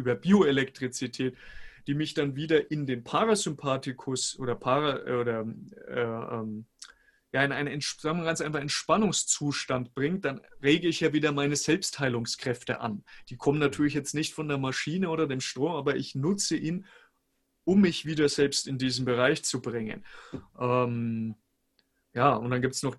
über 0.00 0.14
Bioelektrizität, 0.14 1.36
die 1.86 1.94
mich 1.94 2.14
dann 2.14 2.36
wieder 2.36 2.70
in 2.70 2.86
den 2.86 3.04
Parasympathikus 3.04 4.38
oder, 4.38 4.54
Para, 4.54 5.02
oder 5.20 5.46
äh, 5.88 6.00
ähm, 6.00 6.66
ja, 7.32 7.44
in 7.44 7.52
einen 7.52 7.80
sagen 7.80 8.18
wir 8.18 8.24
ganz 8.24 8.40
einfach 8.40 8.60
Entspannungszustand 8.60 9.94
bringt, 9.94 10.24
dann 10.24 10.40
rege 10.62 10.88
ich 10.88 11.00
ja 11.00 11.12
wieder 11.12 11.30
meine 11.30 11.54
Selbstheilungskräfte 11.54 12.80
an. 12.80 13.04
Die 13.28 13.36
kommen 13.36 13.60
natürlich 13.60 13.94
jetzt 13.94 14.14
nicht 14.14 14.34
von 14.34 14.48
der 14.48 14.58
Maschine 14.58 15.10
oder 15.10 15.28
dem 15.28 15.40
Strom, 15.40 15.72
aber 15.72 15.94
ich 15.96 16.16
nutze 16.16 16.56
ihn, 16.56 16.86
um 17.64 17.82
mich 17.82 18.04
wieder 18.04 18.28
selbst 18.28 18.66
in 18.66 18.78
diesen 18.78 19.04
Bereich 19.04 19.44
zu 19.44 19.62
bringen. 19.62 20.04
Ähm, 20.58 21.36
ja, 22.14 22.34
und 22.34 22.50
dann 22.50 22.62
gibt 22.62 22.74
es 22.74 22.82
noch 22.82 22.96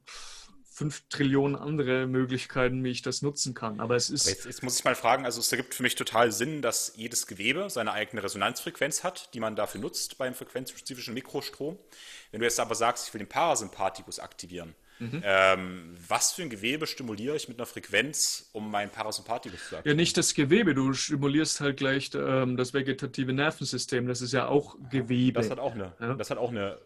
fünf 0.74 1.04
Trillionen 1.10 1.58
andere 1.58 2.08
Möglichkeiten, 2.08 2.82
wie 2.84 2.92
ich 2.92 3.01
das 3.01 3.22
nutzen 3.22 3.54
kann. 3.54 3.82
Aber 3.82 3.98
es 3.98 4.10
ist. 4.10 4.25
Aber 4.25 4.32
jetzt, 4.32 4.46
jetzt, 4.46 4.63
muss 4.63 4.80
ich 4.80 4.86
mal 4.86 4.96
fragen, 4.96 5.25
also 5.25 5.42
es 5.42 5.51
ergibt 5.51 5.75
für 5.75 5.84
mich 5.84 5.96
total 5.96 6.32
Sinn, 6.32 6.62
dass 6.62 6.94
jedes 6.96 7.28
Gewebe 7.28 7.70
seine 7.70 7.92
eigene 7.92 8.24
Resonanzfrequenz 8.24 9.04
hat, 9.04 9.34
die 9.34 9.42
man 9.42 9.58
dafür 9.58 9.82
nutzt 9.82 10.18
beim 10.18 10.34
frequenzspezifischen 10.34 11.13
Mikrostrom. 11.13 11.78
Wenn 12.32 12.40
du 12.40 12.46
jetzt 12.46 12.60
aber 12.60 12.75
sagst, 12.75 13.08
ich 13.08 13.13
will 13.13 13.20
den 13.20 13.28
Parasympathikus 13.28 14.20
aktivieren, 14.20 14.74
mhm. 15.00 15.22
ähm, 15.25 15.98
was 16.08 16.32
für 16.32 16.44
ein 16.44 16.50
Gewebe 16.50 16.88
stimuliere 16.88 17.36
ich 17.36 17.50
mit 17.50 17.60
einer 17.60 17.66
Frequenz, 17.66 18.50
um 18.54 18.72
meinen 18.72 18.92
Parasympathikus 18.92 19.60
zu 19.60 19.75
aktivieren? 19.75 19.98
Ja, 19.98 20.01
nicht 20.01 20.16
das 20.16 20.34
Gewebe, 20.34 20.74
du 20.74 20.94
stimulierst 20.94 21.60
halt 21.60 21.75
gleich 21.75 22.12
ähm, 22.16 22.56
das 22.56 22.74
vegetative 22.74 23.34
Nervensystem, 23.34 24.08
das 24.08 24.22
ist 24.22 24.32
ja 24.32 24.48
auch 24.48 24.78
Gewebe. 24.90 25.42
Das 25.42 25.50
hat 25.50 25.60
auch 25.60 25.74
eine, 25.74 25.94
ja? 26.00 26.13
das 26.13 26.30
hat 26.30 26.38
auch 26.38 26.50
eine 26.50 26.80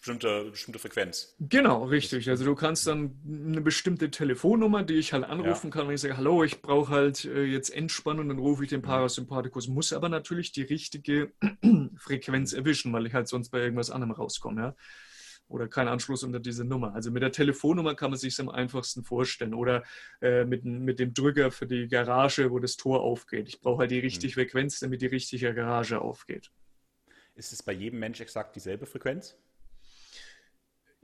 bestimmte, 0.00 0.50
bestimmte 0.50 0.78
Frequenz. 0.78 1.34
Genau, 1.40 1.84
richtig. 1.84 2.28
Also 2.28 2.44
du 2.44 2.54
kannst 2.54 2.86
dann 2.86 3.18
eine 3.26 3.60
bestimmte 3.60 4.10
Telefonnummer, 4.10 4.82
die 4.82 4.94
ich 4.94 5.12
halt 5.12 5.24
anrufen 5.24 5.68
ja. 5.68 5.70
kann, 5.70 5.88
wenn 5.88 5.94
ich 5.94 6.00
sage, 6.00 6.16
hallo, 6.16 6.44
ich 6.44 6.62
brauche 6.62 6.92
halt 6.92 7.24
äh, 7.24 7.44
jetzt 7.44 7.70
Entspannung, 7.70 8.28
dann 8.28 8.38
rufe 8.38 8.64
ich 8.64 8.70
den 8.70 8.80
mhm. 8.80 8.84
Parasympathikus, 8.84 9.68
muss 9.68 9.92
aber 9.92 10.08
natürlich 10.08 10.52
die 10.52 10.62
richtige 10.62 11.32
Frequenz 11.96 12.52
erwischen, 12.52 12.92
weil 12.92 13.06
ich 13.06 13.14
halt 13.14 13.28
sonst 13.28 13.50
bei 13.50 13.60
irgendwas 13.60 13.90
anderem 13.90 14.12
rauskomme, 14.12 14.60
ja. 14.60 14.76
Oder 15.46 15.68
kein 15.68 15.88
Anschluss 15.88 16.22
unter 16.22 16.40
diese 16.40 16.64
Nummer. 16.64 16.94
Also 16.94 17.10
mit 17.10 17.22
der 17.22 17.30
Telefonnummer 17.30 17.94
kann 17.94 18.10
man 18.10 18.18
sich 18.18 18.40
am 18.40 18.48
einfachsten 18.48 19.04
vorstellen. 19.04 19.52
Oder 19.52 19.84
äh, 20.22 20.44
mit, 20.46 20.64
mit 20.64 20.98
dem 20.98 21.12
Drücker 21.12 21.50
für 21.50 21.66
die 21.66 21.86
Garage, 21.86 22.50
wo 22.50 22.58
das 22.58 22.78
Tor 22.78 23.02
aufgeht. 23.02 23.48
Ich 23.48 23.60
brauche 23.60 23.80
halt 23.80 23.90
die 23.90 23.98
richtige 23.98 24.32
mhm. 24.32 24.34
Frequenz, 24.34 24.80
damit 24.80 25.02
die 25.02 25.06
richtige 25.06 25.52
Garage 25.52 26.00
aufgeht. 26.00 26.50
Ist 27.34 27.52
es 27.52 27.62
bei 27.62 27.72
jedem 27.72 27.98
Mensch 27.98 28.20
exakt 28.20 28.56
dieselbe 28.56 28.86
Frequenz? 28.86 29.36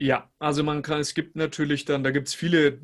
Ja, 0.03 0.31
also 0.39 0.63
man 0.63 0.81
kann, 0.81 0.99
es 0.99 1.13
gibt 1.13 1.35
natürlich 1.35 1.85
dann, 1.85 2.03
da 2.03 2.09
gibt 2.09 2.27
es 2.27 2.33
viele 2.33 2.79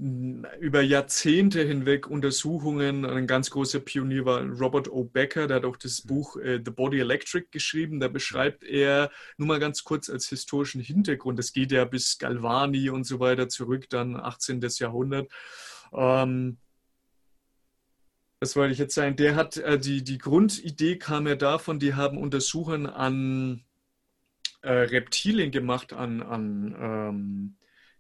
über 0.60 0.82
Jahrzehnte 0.84 1.64
hinweg 1.64 2.06
Untersuchungen. 2.06 3.06
Ein 3.06 3.26
ganz 3.26 3.50
großer 3.50 3.80
Pionier 3.80 4.24
war 4.26 4.44
Robert 4.44 4.88
O. 4.88 5.04
Becker, 5.04 5.48
der 5.48 5.58
hat 5.58 5.66
auch 5.66 5.78
das 5.78 6.04
Buch 6.04 6.38
äh, 6.38 6.62
The 6.64 6.70
Body 6.70 7.00
Electric 7.00 7.48
geschrieben. 7.50 8.00
Da 8.00 8.08
beschreibt 8.08 8.64
er, 8.64 9.10
nur 9.38 9.48
mal 9.48 9.60
ganz 9.60 9.84
kurz 9.84 10.12
als 10.12 10.30
historischen 10.30 10.80
Hintergrund, 10.80 11.40
das 11.40 11.54
geht 11.54 11.72
ja 11.72 11.86
bis 11.86 12.20
Galvani 12.20 12.92
und 12.92 13.04
so 13.06 13.20
weiter 13.20 13.50
zurück, 13.50 13.90
dann 13.90 14.16
18. 14.16 14.62
Jahrhundert. 14.78 15.32
Ähm, 15.94 16.60
was 18.40 18.56
wollte 18.56 18.74
ich 18.74 18.80
jetzt 18.80 18.94
sagen? 18.94 19.16
Der 19.16 19.36
hat, 19.36 19.58
äh, 19.58 19.80
die, 19.80 20.04
die 20.04 20.20
Grundidee 20.20 21.00
kam 21.00 21.26
ja 21.26 21.34
davon, 21.34 21.80
die 21.80 21.96
haben 21.96 22.20
Untersuchungen 22.20 22.86
an 22.86 23.64
äh, 24.62 24.72
Reptilien 24.72 25.52
gemacht, 25.52 25.94
an, 25.94 26.22
an 26.22 26.76
ähm, 26.80 27.58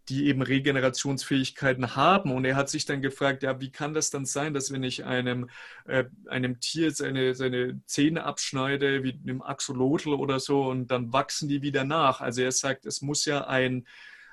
die 0.09 0.27
eben 0.27 0.41
Regenerationsfähigkeiten 0.41 1.95
haben. 1.95 2.31
Und 2.31 2.45
er 2.45 2.55
hat 2.55 2.69
sich 2.69 2.85
dann 2.85 3.01
gefragt, 3.01 3.43
ja, 3.43 3.59
wie 3.59 3.71
kann 3.71 3.93
das 3.93 4.09
dann 4.09 4.25
sein, 4.25 4.53
dass 4.53 4.71
wenn 4.71 4.83
ich 4.83 5.03
einem, 5.03 5.49
äh, 5.85 6.05
einem 6.27 6.59
Tier 6.59 6.91
seine, 6.91 7.35
seine 7.35 7.81
Zähne 7.85 8.23
abschneide, 8.23 9.03
wie 9.03 9.19
einem 9.23 9.41
Axolotl 9.41 10.13
oder 10.13 10.39
so, 10.39 10.63
und 10.63 10.87
dann 10.91 11.11
wachsen 11.11 11.49
die 11.49 11.61
wieder 11.61 11.83
nach. 11.83 12.21
Also 12.21 12.41
er 12.41 12.51
sagt, 12.51 12.85
es 12.85 13.01
muss 13.01 13.25
ja 13.25 13.47
ein, 13.47 13.85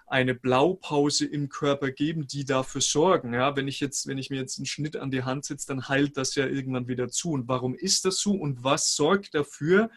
eine 0.07 0.35
Blaupause 0.35 1.27
im 1.27 1.49
Körper 1.49 1.91
geben, 1.91 2.27
die 2.27 2.45
dafür 2.45 2.81
sorgen. 2.81 3.35
Ja, 3.35 3.57
wenn 3.57 3.67
ich 3.67 3.81
jetzt, 3.81 4.07
wenn 4.07 4.19
ich 4.19 4.31
mir 4.31 4.37
jetzt 4.37 4.59
einen 4.59 4.67
Schnitt 4.67 4.97
an 4.97 5.11
die 5.11 5.25
Hand 5.25 5.47
setze, 5.47 5.67
dann 5.67 5.89
heilt 5.89 6.17
das 6.17 6.37
ja 6.37 6.47
irgendwann 6.47 6.89
wieder 6.89 7.09
zu. 7.09 7.33
Und 7.33 7.49
warum 7.49 7.75
ist 7.75 8.05
das 8.05 8.19
so? 8.19 8.33
Und 8.33 8.63
was 8.63 8.95
sorgt 8.95 9.35
dafür, 9.35 9.85
dass 9.87 9.91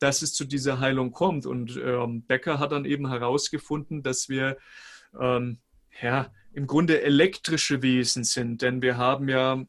es 0.00 0.34
zu 0.34 0.44
dieser 0.44 0.80
Heilung 0.80 1.12
kommt. 1.12 1.46
Und 1.46 1.76
ähm, 1.76 2.24
Becker 2.26 2.58
hat 2.58 2.72
dann 2.72 2.84
eben 2.84 3.08
herausgefunden, 3.08 4.02
dass 4.02 4.28
wir 4.28 4.58
ähm, 5.18 5.58
ja, 6.00 6.32
im 6.52 6.66
Grunde 6.66 7.02
elektrische 7.02 7.82
Wesen 7.82 8.24
sind, 8.24 8.62
denn 8.62 8.82
wir 8.82 8.96
haben 8.96 9.28
ja 9.28 9.64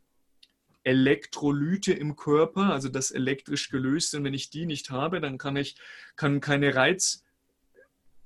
Elektrolyte 0.84 1.94
im 1.94 2.16
Körper, 2.16 2.72
also 2.72 2.90
das 2.90 3.10
elektrisch 3.10 3.70
gelöst. 3.70 4.14
Und 4.14 4.24
wenn 4.24 4.36
ich 4.36 4.52
die 4.52 4.68
nicht 4.68 4.92
habe, 4.92 5.20
dann 5.20 5.40
kann 5.40 5.56
ich 5.56 5.76
kann 6.16 6.42
keine 6.42 6.76
Reiz 6.76 7.25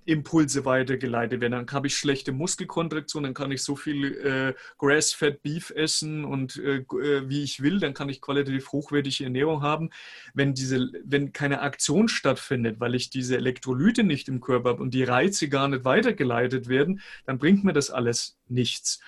Impulse 0.09 0.65
weitergeleitet 0.65 1.41
werden. 1.41 1.51
Dann 1.51 1.71
habe 1.71 1.87
ich 1.87 1.95
schlechte 1.95 2.31
Muskelkontraktion, 2.31 3.23
dann 3.23 3.33
kann 3.33 3.51
ich 3.51 3.63
so 3.63 3.75
viel 3.75 4.05
äh, 4.05 4.53
Grass-Fed 4.77 5.41
Beef 5.41 5.71
essen 5.71 6.25
und 6.25 6.57
äh, 6.57 6.77
äh, 6.77 7.29
wie 7.29 7.43
ich 7.43 7.61
will, 7.61 7.79
dann 7.79 7.93
kann 7.93 8.09
ich 8.09 8.21
qualitativ 8.21 8.71
hochwertige 8.71 9.23
Ernährung 9.23 9.61
haben. 9.61 9.89
Wenn, 10.33 10.53
diese, 10.53 10.89
wenn 11.03 11.31
keine 11.33 11.61
Aktion 11.61 12.07
stattfindet, 12.07 12.79
weil 12.79 12.95
ich 12.95 13.09
diese 13.09 13.37
Elektrolyte 13.37 14.03
nicht 14.03 14.27
im 14.27 14.41
Körper 14.41 14.69
habe 14.69 14.81
und 14.81 14.93
die 14.93 15.03
Reize 15.03 15.49
gar 15.49 15.67
nicht 15.67 15.85
weitergeleitet 15.85 16.67
werden, 16.67 17.01
dann 17.25 17.37
bringt 17.37 17.63
mir 17.63 17.73
das 17.73 17.89
alles 17.91 18.37
nichts. 18.47 18.99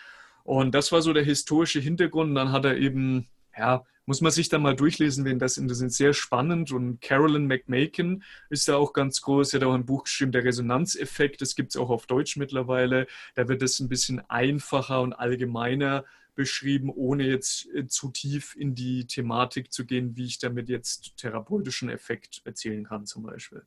Und 0.44 0.74
das 0.74 0.92
war 0.92 1.02
so 1.02 1.14
der 1.14 1.24
historische 1.24 1.80
Hintergrund. 1.80 2.30
Und 2.30 2.36
dann 2.36 2.52
hat 2.52 2.66
er 2.66 2.78
eben 2.78 3.28
ja, 3.58 3.84
muss 4.12 4.20
man 4.20 4.34
sich 4.34 4.50
dann 4.50 4.62
mal 4.62 4.76
durchlesen, 4.76 5.24
wenn 5.24 5.40
das 5.40 5.56
interessiert. 5.56 5.94
Sehr 5.94 6.14
spannend. 6.14 6.74
Und 6.74 7.00
Carolyn 7.00 7.48
McMakin 7.48 8.24
ist 8.50 8.68
da 8.68 8.76
auch 8.76 8.92
ganz 8.92 9.22
groß. 9.22 9.52
Sie 9.52 9.56
hat 9.56 9.64
auch 9.64 9.74
ein 9.74 9.86
Buch 9.86 10.04
geschrieben, 10.04 10.34
der 10.34 10.44
Resonanzeffekt. 10.44 11.40
Das 11.40 11.56
gibt 11.56 11.70
es 11.70 11.78
auch 11.78 11.90
auf 11.90 12.08
Deutsch 12.08 12.36
mittlerweile. 12.36 13.08
Da 13.36 13.48
wird 13.48 13.62
es 13.62 13.80
ein 13.80 13.88
bisschen 13.88 14.20
einfacher 14.30 15.00
und 15.00 15.14
allgemeiner 15.14 16.04
beschrieben, 16.36 16.90
ohne 16.90 17.24
jetzt 17.24 17.74
äh, 17.74 17.88
zu 17.88 18.12
tief 18.12 18.54
in 18.58 18.76
die 18.76 19.08
Thematik 19.08 19.72
zu 19.72 19.86
gehen, 19.86 20.18
wie 20.18 20.26
ich 20.26 20.40
damit 20.40 20.68
jetzt 20.68 21.16
therapeutischen 21.16 21.88
Effekt 21.88 22.42
erzielen 22.44 22.84
kann, 22.84 23.06
zum 23.06 23.24
Beispiel. 23.24 23.66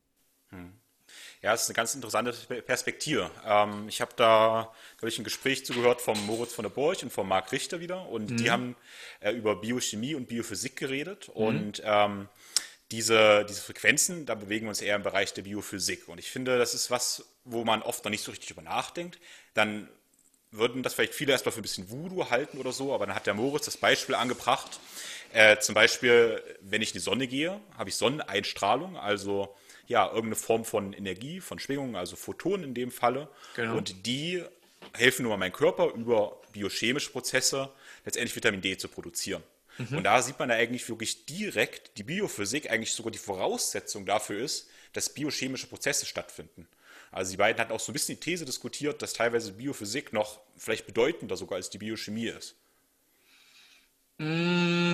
Hm. 0.51 0.75
Ja, 1.43 1.53
es 1.53 1.63
ist 1.63 1.69
eine 1.69 1.75
ganz 1.75 1.95
interessante 1.95 2.33
Perspektive. 2.63 3.31
Ähm, 3.47 3.87
ich 3.89 4.01
habe 4.01 4.13
da, 4.17 4.73
glaube 4.99 5.09
ich, 5.09 5.19
ein 5.19 5.25
Gespräch 5.25 5.67
zugehört 5.67 6.01
vom 6.01 6.25
Moritz 6.27 6.55
von 6.55 6.63
der 6.63 6.71
Borch 6.71 7.03
und 7.03 7.13
vom 7.13 7.29
Marc 7.29 7.53
Richter 7.53 7.81
wieder 7.81 8.09
und 8.09 8.31
mhm. 8.31 8.37
die 8.37 8.51
haben 8.51 8.77
äh, 9.21 9.33
über 9.33 9.57
Biochemie 9.57 10.15
und 10.15 10.27
Biophysik 10.27 10.77
geredet 10.77 11.29
mhm. 11.29 11.35
und 11.35 11.83
ähm, 11.85 12.29
diese, 12.91 13.45
diese 13.49 13.61
Frequenzen, 13.61 14.27
da 14.27 14.35
bewegen 14.35 14.67
wir 14.67 14.71
uns 14.71 14.81
eher 14.81 14.97
im 14.97 15.03
Bereich 15.03 15.33
der 15.35 15.43
Biophysik. 15.43 16.09
Und 16.09 16.19
ich 16.19 16.31
finde, 16.31 16.59
das 16.59 16.75
ist 16.75 16.91
was, 16.91 17.25
wo 17.45 17.65
man 17.65 17.83
oft 17.83 18.05
noch 18.05 18.11
nicht 18.11 18.23
so 18.23 18.31
richtig 18.31 18.51
über 18.51 18.63
nachdenkt. 18.63 19.19
Dann 19.55 19.89
würden 20.51 20.83
das 20.83 20.95
vielleicht 20.95 21.15
viele 21.15 21.33
erstmal 21.33 21.53
für 21.53 21.61
ein 21.61 21.63
bisschen 21.63 21.91
Voodoo 21.91 22.31
halten 22.31 22.59
oder 22.59 22.73
so, 22.73 22.95
aber 22.95 23.07
dann 23.07 23.15
hat 23.15 23.27
der 23.27 23.35
Moritz 23.35 23.65
das 23.65 23.77
Beispiel 23.77 24.15
angebracht. 24.15 24.79
Äh, 25.33 25.59
zum 25.59 25.75
Beispiel, 25.75 26.43
wenn 26.61 26.83
ich 26.83 26.91
in 26.91 26.95
die 26.95 27.01
Sonne 27.01 27.27
gehe, 27.27 27.61
habe 27.77 27.91
ich 27.91 27.97
Sonneneinstrahlung, 27.97 28.97
also 28.97 29.55
ja, 29.87 30.07
irgendeine 30.07 30.37
Form 30.37 30.65
von 30.65 30.93
Energie, 30.93 31.41
von 31.41 31.59
Schwingungen, 31.59 31.97
also 31.97 32.17
Photonen 32.17 32.65
in 32.65 32.75
dem 32.75 32.91
Falle. 32.91 33.29
Genau. 33.55 33.77
Und 33.77 34.07
die 34.07 34.43
helfen 34.93 35.25
nur 35.25 35.37
meinem 35.37 35.53
Körper 35.53 35.93
über 35.95 36.41
biochemische 36.53 37.11
Prozesse 37.11 37.71
letztendlich 38.05 38.37
Vitamin 38.37 38.61
D 38.61 38.77
zu 38.77 38.89
produzieren. 38.89 39.43
Mhm. 39.79 39.99
Und 39.99 40.05
da 40.05 40.23
sieht 40.23 40.39
man 40.39 40.49
da 40.49 40.55
eigentlich 40.55 40.89
wirklich 40.89 41.27
direkt, 41.27 41.99
die 41.99 42.05
Biophysik 42.05 42.71
eigentlich 42.71 42.93
sogar 42.93 43.11
die 43.11 43.19
Voraussetzung 43.19 44.07
dafür 44.07 44.43
ist, 44.43 44.69
dass 44.93 45.09
biochemische 45.09 45.67
Prozesse 45.67 46.07
stattfinden. 46.07 46.69
Also 47.11 47.33
die 47.33 47.37
beiden 47.37 47.61
hatten 47.61 47.73
auch 47.73 47.81
so 47.81 47.93
ein 47.93 47.95
bisschen 47.95 48.17
die 48.17 48.21
These 48.21 48.45
diskutiert, 48.45 49.03
dass 49.03 49.13
teilweise 49.13 49.53
Biophysik 49.53 50.13
noch 50.13 50.41
vielleicht 50.57 50.87
bedeutender 50.87 51.37
sogar 51.37 51.57
als 51.57 51.71
die 51.71 51.79
Biochemie 51.79 52.29
ist. 52.29 52.55
Mm. 54.19 54.93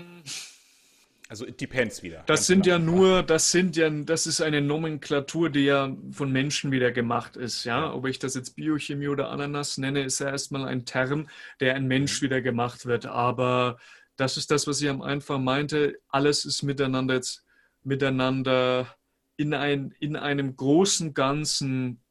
Also 1.31 1.47
it 1.47 1.61
depends 1.61 2.03
wieder. 2.03 2.25
Das 2.27 2.49
sind 2.49 2.67
ja 2.67 2.81
nur, 2.81 3.23
das 3.23 3.53
sind 3.53 3.77
ja, 3.77 3.89
das 3.89 4.27
ist 4.27 4.41
eine 4.41 4.61
Nomenklatur, 4.61 5.49
die 5.49 5.67
ja 5.67 5.97
von 6.11 6.33
Menschen 6.33 6.73
wieder 6.73 6.91
gemacht 6.91 7.37
ist. 7.37 7.63
Ja, 7.63 7.83
ja. 7.83 7.95
ob 7.95 8.09
ich 8.09 8.19
das 8.19 8.35
jetzt 8.35 8.57
Biochemie 8.57 9.07
oder 9.07 9.31
Ananas 9.31 9.79
nenne, 9.79 10.03
ist 10.03 10.19
ja 10.19 10.29
erstmal 10.29 10.67
ein 10.67 10.87
Term, 10.87 11.29
der 11.61 11.77
ein 11.77 11.87
Mensch 11.87 12.21
mhm. 12.21 12.25
wieder 12.25 12.43
gemacht 12.43 12.85
wird. 12.85 13.07
Aber 13.07 13.79
das 14.17 14.37
ist 14.37 14.51
das, 14.51 14.67
was 14.67 14.83
ich 14.83 14.89
am 14.89 15.03
Anfang 15.03 15.45
meinte. 15.45 16.01
Alles 16.09 16.45
ist 16.45 16.65
miteinander 16.65 17.15
jetzt 17.15 17.45
miteinander 17.85 18.89
in, 19.37 19.55
ein, 19.55 19.95
in 20.01 20.17
einem 20.17 20.57
großen 20.57 21.15
Ganzen 21.15 22.03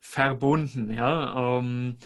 verbunden. 0.00 0.92
Ja. 0.92 1.58
Ähm, 1.58 1.96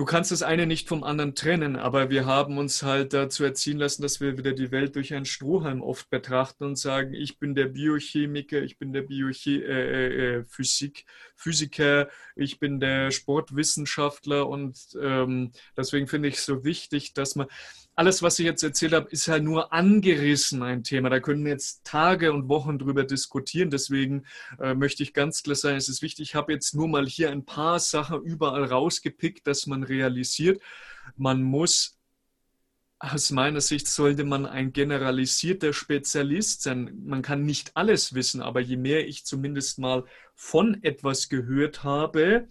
du 0.00 0.06
kannst 0.06 0.30
das 0.30 0.40
eine 0.42 0.66
nicht 0.66 0.88
vom 0.88 1.04
anderen 1.04 1.34
trennen, 1.34 1.76
aber 1.76 2.08
wir 2.08 2.24
haben 2.24 2.56
uns 2.56 2.82
halt 2.82 3.12
dazu 3.12 3.44
erziehen 3.44 3.76
lassen, 3.76 4.00
dass 4.00 4.18
wir 4.18 4.38
wieder 4.38 4.52
die 4.52 4.70
Welt 4.70 4.96
durch 4.96 5.12
einen 5.12 5.26
Strohhalm 5.26 5.82
oft 5.82 6.08
betrachten 6.08 6.64
und 6.64 6.76
sagen, 6.76 7.12
ich 7.12 7.38
bin 7.38 7.54
der 7.54 7.66
Biochemiker, 7.66 8.62
ich 8.62 8.78
bin 8.78 8.94
der 8.94 9.02
Biophysik, 9.02 9.62
äh, 9.62 10.36
äh, 10.38 10.44
Physik, 10.44 11.04
Physiker, 11.36 12.08
ich 12.34 12.58
bin 12.58 12.80
der 12.80 13.10
Sportwissenschaftler 13.10 14.48
und 14.48 14.78
ähm, 14.98 15.52
deswegen 15.76 16.06
finde 16.06 16.28
ich 16.28 16.36
es 16.36 16.46
so 16.46 16.64
wichtig, 16.64 17.12
dass 17.12 17.36
man 17.36 17.48
alles, 18.00 18.22
was 18.22 18.38
ich 18.38 18.46
jetzt 18.46 18.62
erzählt 18.62 18.94
habe, 18.94 19.10
ist 19.10 19.28
halt 19.28 19.44
nur 19.44 19.74
angerissen 19.74 20.62
ein 20.62 20.82
Thema. 20.82 21.10
Da 21.10 21.20
können 21.20 21.44
wir 21.44 21.52
jetzt 21.52 21.84
Tage 21.84 22.32
und 22.32 22.48
Wochen 22.48 22.78
drüber 22.78 23.04
diskutieren. 23.04 23.68
Deswegen 23.68 24.24
äh, 24.58 24.74
möchte 24.74 25.02
ich 25.02 25.12
ganz 25.12 25.42
klar 25.42 25.54
sagen, 25.54 25.76
es 25.76 25.90
ist 25.90 26.00
wichtig, 26.00 26.30
ich 26.30 26.34
habe 26.34 26.50
jetzt 26.50 26.74
nur 26.74 26.88
mal 26.88 27.06
hier 27.06 27.30
ein 27.30 27.44
paar 27.44 27.78
Sachen 27.78 28.22
überall 28.22 28.64
rausgepickt, 28.64 29.46
dass 29.46 29.66
man 29.66 29.82
realisiert, 29.82 30.62
man 31.16 31.42
muss 31.42 31.98
aus 32.98 33.32
meiner 33.32 33.60
Sicht 33.60 33.86
sollte 33.86 34.24
man 34.24 34.46
ein 34.46 34.72
generalisierter 34.72 35.74
Spezialist 35.74 36.62
sein. 36.62 37.02
Man 37.04 37.20
kann 37.20 37.44
nicht 37.44 37.76
alles 37.76 38.14
wissen, 38.14 38.40
aber 38.40 38.60
je 38.60 38.78
mehr 38.78 39.06
ich 39.08 39.26
zumindest 39.26 39.78
mal 39.78 40.04
von 40.34 40.82
etwas 40.82 41.28
gehört 41.28 41.84
habe, 41.84 42.48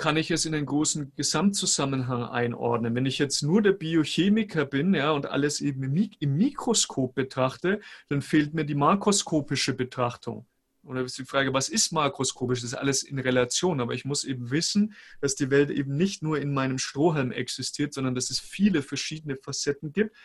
kann 0.00 0.16
ich 0.16 0.30
es 0.30 0.46
in 0.46 0.54
einen 0.54 0.64
großen 0.64 1.12
Gesamtzusammenhang 1.14 2.24
einordnen. 2.24 2.94
Wenn 2.94 3.04
ich 3.04 3.18
jetzt 3.18 3.42
nur 3.42 3.60
der 3.60 3.72
Biochemiker 3.72 4.64
bin 4.64 4.94
ja, 4.94 5.10
und 5.10 5.26
alles 5.26 5.60
eben 5.60 5.82
im 6.18 6.36
Mikroskop 6.36 7.14
betrachte, 7.14 7.80
dann 8.08 8.22
fehlt 8.22 8.54
mir 8.54 8.64
die 8.64 8.74
makroskopische 8.74 9.74
Betrachtung. 9.74 10.46
Oder 10.84 11.02
ist 11.02 11.18
die 11.18 11.26
Frage, 11.26 11.52
was 11.52 11.68
ist 11.68 11.92
makroskopisch? 11.92 12.62
Das 12.62 12.72
ist 12.72 12.78
alles 12.78 13.02
in 13.02 13.18
Relation, 13.18 13.78
aber 13.82 13.92
ich 13.92 14.06
muss 14.06 14.24
eben 14.24 14.50
wissen, 14.50 14.94
dass 15.20 15.34
die 15.34 15.50
Welt 15.50 15.68
eben 15.68 15.94
nicht 15.98 16.22
nur 16.22 16.40
in 16.40 16.54
meinem 16.54 16.78
Strohhalm 16.78 17.30
existiert, 17.30 17.92
sondern 17.92 18.14
dass 18.14 18.30
es 18.30 18.40
viele 18.40 18.80
verschiedene 18.80 19.36
Facetten 19.36 19.92
gibt. 19.92 20.16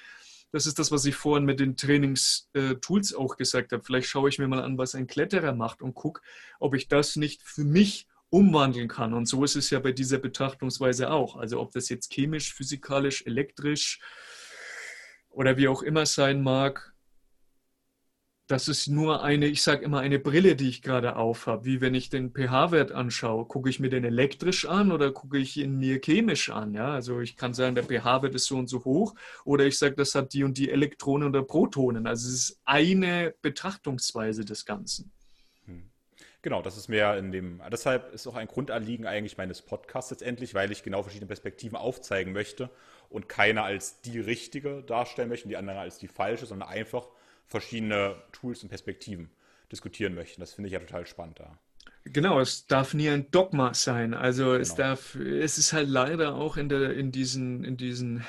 Das 0.53 0.67
ist 0.67 0.79
das, 0.79 0.89
was 0.89 1.03
ich 1.03 1.15
vorhin 1.15 1.43
mit 1.43 1.59
den 1.59 1.75
Trainingstools 1.75 3.13
auch 3.13 3.35
gesagt 3.35 3.73
habe. 3.73 3.83
Vielleicht 3.83 4.07
schaue 4.07 4.29
ich 4.29 4.39
mir 4.39 4.47
mal 4.47 4.63
an, 4.63 4.77
was 4.77 4.95
ein 4.95 5.07
Kletterer 5.07 5.53
macht 5.53 5.81
und 5.81 5.95
gucke, 5.95 6.21
ob 6.61 6.75
ich 6.75 6.87
das 6.87 7.17
nicht 7.17 7.41
für 7.43 7.65
mich 7.65 8.07
umwandeln 8.29 8.87
kann. 8.87 9.13
Und 9.13 9.27
so 9.27 9.43
ist 9.43 9.55
es 9.55 9.69
ja 9.69 9.79
bei 9.79 9.91
dieser 9.91 10.17
Betrachtungsweise 10.17 11.11
auch. 11.11 11.35
Also 11.35 11.59
ob 11.59 11.71
das 11.71 11.89
jetzt 11.89 12.11
chemisch, 12.11 12.53
physikalisch, 12.53 13.25
elektrisch 13.25 13.99
oder 15.29 15.57
wie 15.57 15.67
auch 15.67 15.81
immer 15.81 16.05
sein 16.05 16.41
mag, 16.41 16.95
das 18.47 18.67
ist 18.67 18.87
nur 18.87 19.23
eine, 19.23 19.47
ich 19.47 19.63
sage 19.63 19.83
immer, 19.83 20.01
eine 20.01 20.19
Brille, 20.19 20.55
die 20.55 20.69
ich 20.69 20.83
gerade 20.83 21.15
aufhabe. 21.15 21.65
Wie 21.65 21.81
wenn 21.81 21.95
ich 21.95 22.09
den 22.09 22.31
pH-Wert 22.31 22.91
anschaue. 22.91 23.45
Gucke 23.45 23.69
ich 23.69 23.79
mir 23.79 23.89
den 23.89 24.03
elektrisch 24.03 24.67
an 24.67 24.91
oder 24.91 25.11
gucke 25.11 25.39
ich 25.39 25.57
ihn 25.57 25.77
mir 25.77 25.99
chemisch 25.99 26.51
an? 26.51 26.75
Ja? 26.75 26.93
Also 26.93 27.21
ich 27.21 27.37
kann 27.37 27.55
sagen, 27.55 27.73
der 27.73 27.85
pH-Wert 27.85 28.35
ist 28.35 28.45
so 28.45 28.57
und 28.57 28.67
so 28.67 28.85
hoch 28.85 29.15
oder 29.45 29.65
ich 29.65 29.79
sage, 29.79 29.95
das 29.95 30.13
hat 30.13 30.33
die 30.33 30.43
und 30.43 30.59
die 30.59 30.69
Elektronen 30.69 31.29
oder 31.29 31.41
Protonen. 31.41 32.05
Also 32.05 32.27
es 32.27 32.35
ist 32.35 32.61
eine 32.65 33.33
Betrachtungsweise 33.41 34.45
des 34.45 34.65
Ganzen. 34.65 35.11
Genau, 36.45 36.61
das 36.61 36.77
ist 36.77 36.89
mehr 36.89 37.17
in 37.17 37.31
dem. 37.31 37.59
Deshalb 37.71 38.13
ist 38.13 38.27
auch 38.27 38.35
ein 38.35 38.45
Grundanliegen 38.45 39.07
eigentlich 39.07 39.35
meines 39.35 39.63
Podcasts 39.63 40.11
letztendlich, 40.11 40.53
weil 40.53 40.71
ich 40.71 40.83
genau 40.83 41.01
verschiedene 41.01 41.25
Perspektiven 41.25 41.75
aufzeigen 41.75 42.33
möchte 42.33 42.69
und 43.09 43.27
keine 43.27 43.63
als 43.63 44.01
die 44.01 44.19
richtige 44.19 44.83
darstellen 44.83 45.29
möchte 45.29 45.45
und 45.45 45.49
die 45.49 45.57
andere 45.57 45.79
als 45.79 45.97
die 45.97 46.07
falsche, 46.07 46.45
sondern 46.45 46.69
einfach 46.69 47.07
verschiedene 47.47 48.15
Tools 48.31 48.61
und 48.61 48.69
Perspektiven 48.69 49.31
diskutieren 49.71 50.13
möchten. 50.13 50.39
Das 50.39 50.53
finde 50.53 50.67
ich 50.67 50.73
ja 50.73 50.79
total 50.81 51.07
spannend 51.07 51.39
da. 51.39 51.57
Genau, 52.07 52.39
es 52.39 52.67
darf 52.67 52.93
nie 52.93 53.09
ein 53.09 53.31
Dogma 53.31 53.73
sein. 53.73 54.13
Also 54.13 54.53
es 54.53 54.75
genau. 54.75 54.89
darf, 54.89 55.15
es 55.15 55.57
ist 55.57 55.73
halt 55.73 55.89
leider 55.89 56.35
auch 56.35 56.55
in 56.55 56.69
der, 56.69 56.93
in 56.93 57.11
diesen, 57.11 57.63
in 57.63 57.77
diesen, 57.77 58.23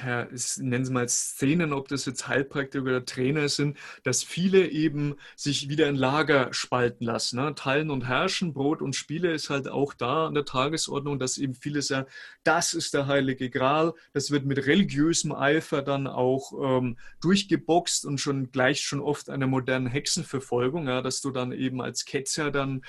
nennen 0.59 0.85
Sie 0.87 0.93
mal 0.93 1.07
Szenen, 1.11 1.75
ob 1.75 1.89
das 1.89 2.07
jetzt 2.07 2.27
Heilpraktiker 2.27 2.83
oder 2.83 3.05
Trainer 3.05 3.51
sind, 3.51 3.77
dass 4.03 4.23
viele 4.23 4.67
eben 4.69 5.17
sich 5.37 5.69
wieder 5.69 5.91
in 5.91 5.95
Lager 5.95 6.55
spalten 6.55 7.05
lassen. 7.05 7.39
Ne? 7.39 7.55
Teilen 7.55 7.91
und 7.91 8.09
herrschen, 8.09 8.55
Brot 8.55 8.81
und 8.81 8.97
Spiele 8.97 9.33
ist 9.33 9.51
halt 9.51 9.69
auch 9.69 9.93
da 9.93 10.27
an 10.27 10.35
der 10.35 10.47
Tagesordnung, 10.47 11.19
dass 11.19 11.37
eben 11.37 11.55
viele 11.55 11.83
sagen, 11.83 12.07
das 12.45 12.73
ist 12.73 12.95
der 12.95 13.07
heilige 13.07 13.51
Gral. 13.51 13.93
Das 14.15 14.31
wird 14.31 14.47
mit 14.47 14.67
religiösem 14.67 15.33
Eifer 15.33 15.83
dann 15.83 16.07
auch 16.07 16.53
ähm, 16.59 16.97
durchgeboxt 17.21 18.07
und 18.07 18.19
schon 18.23 18.51
gleich 18.53 18.81
schon 18.81 19.01
oft 19.01 19.29
einer 19.29 19.47
modernen 19.47 19.87
Hexenverfolgung, 19.87 20.89
ja, 20.89 21.03
dass 21.03 21.21
du 21.21 21.31
dann 21.31 21.53
eben 21.53 21.83
als 21.83 22.07
Ketzer 22.07 22.51
dann 22.51 22.81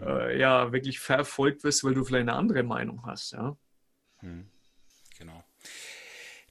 äh, 0.00 0.29
ja 0.36 0.72
wirklich 0.72 1.00
verfolgt 1.00 1.64
wirst, 1.64 1.84
weil 1.84 1.94
du 1.94 2.04
vielleicht 2.04 2.28
eine 2.28 2.34
andere 2.34 2.62
Meinung 2.62 3.04
hast. 3.06 3.32
Ja? 3.32 3.56
Hm. 4.18 4.48
Genau. 5.18 5.44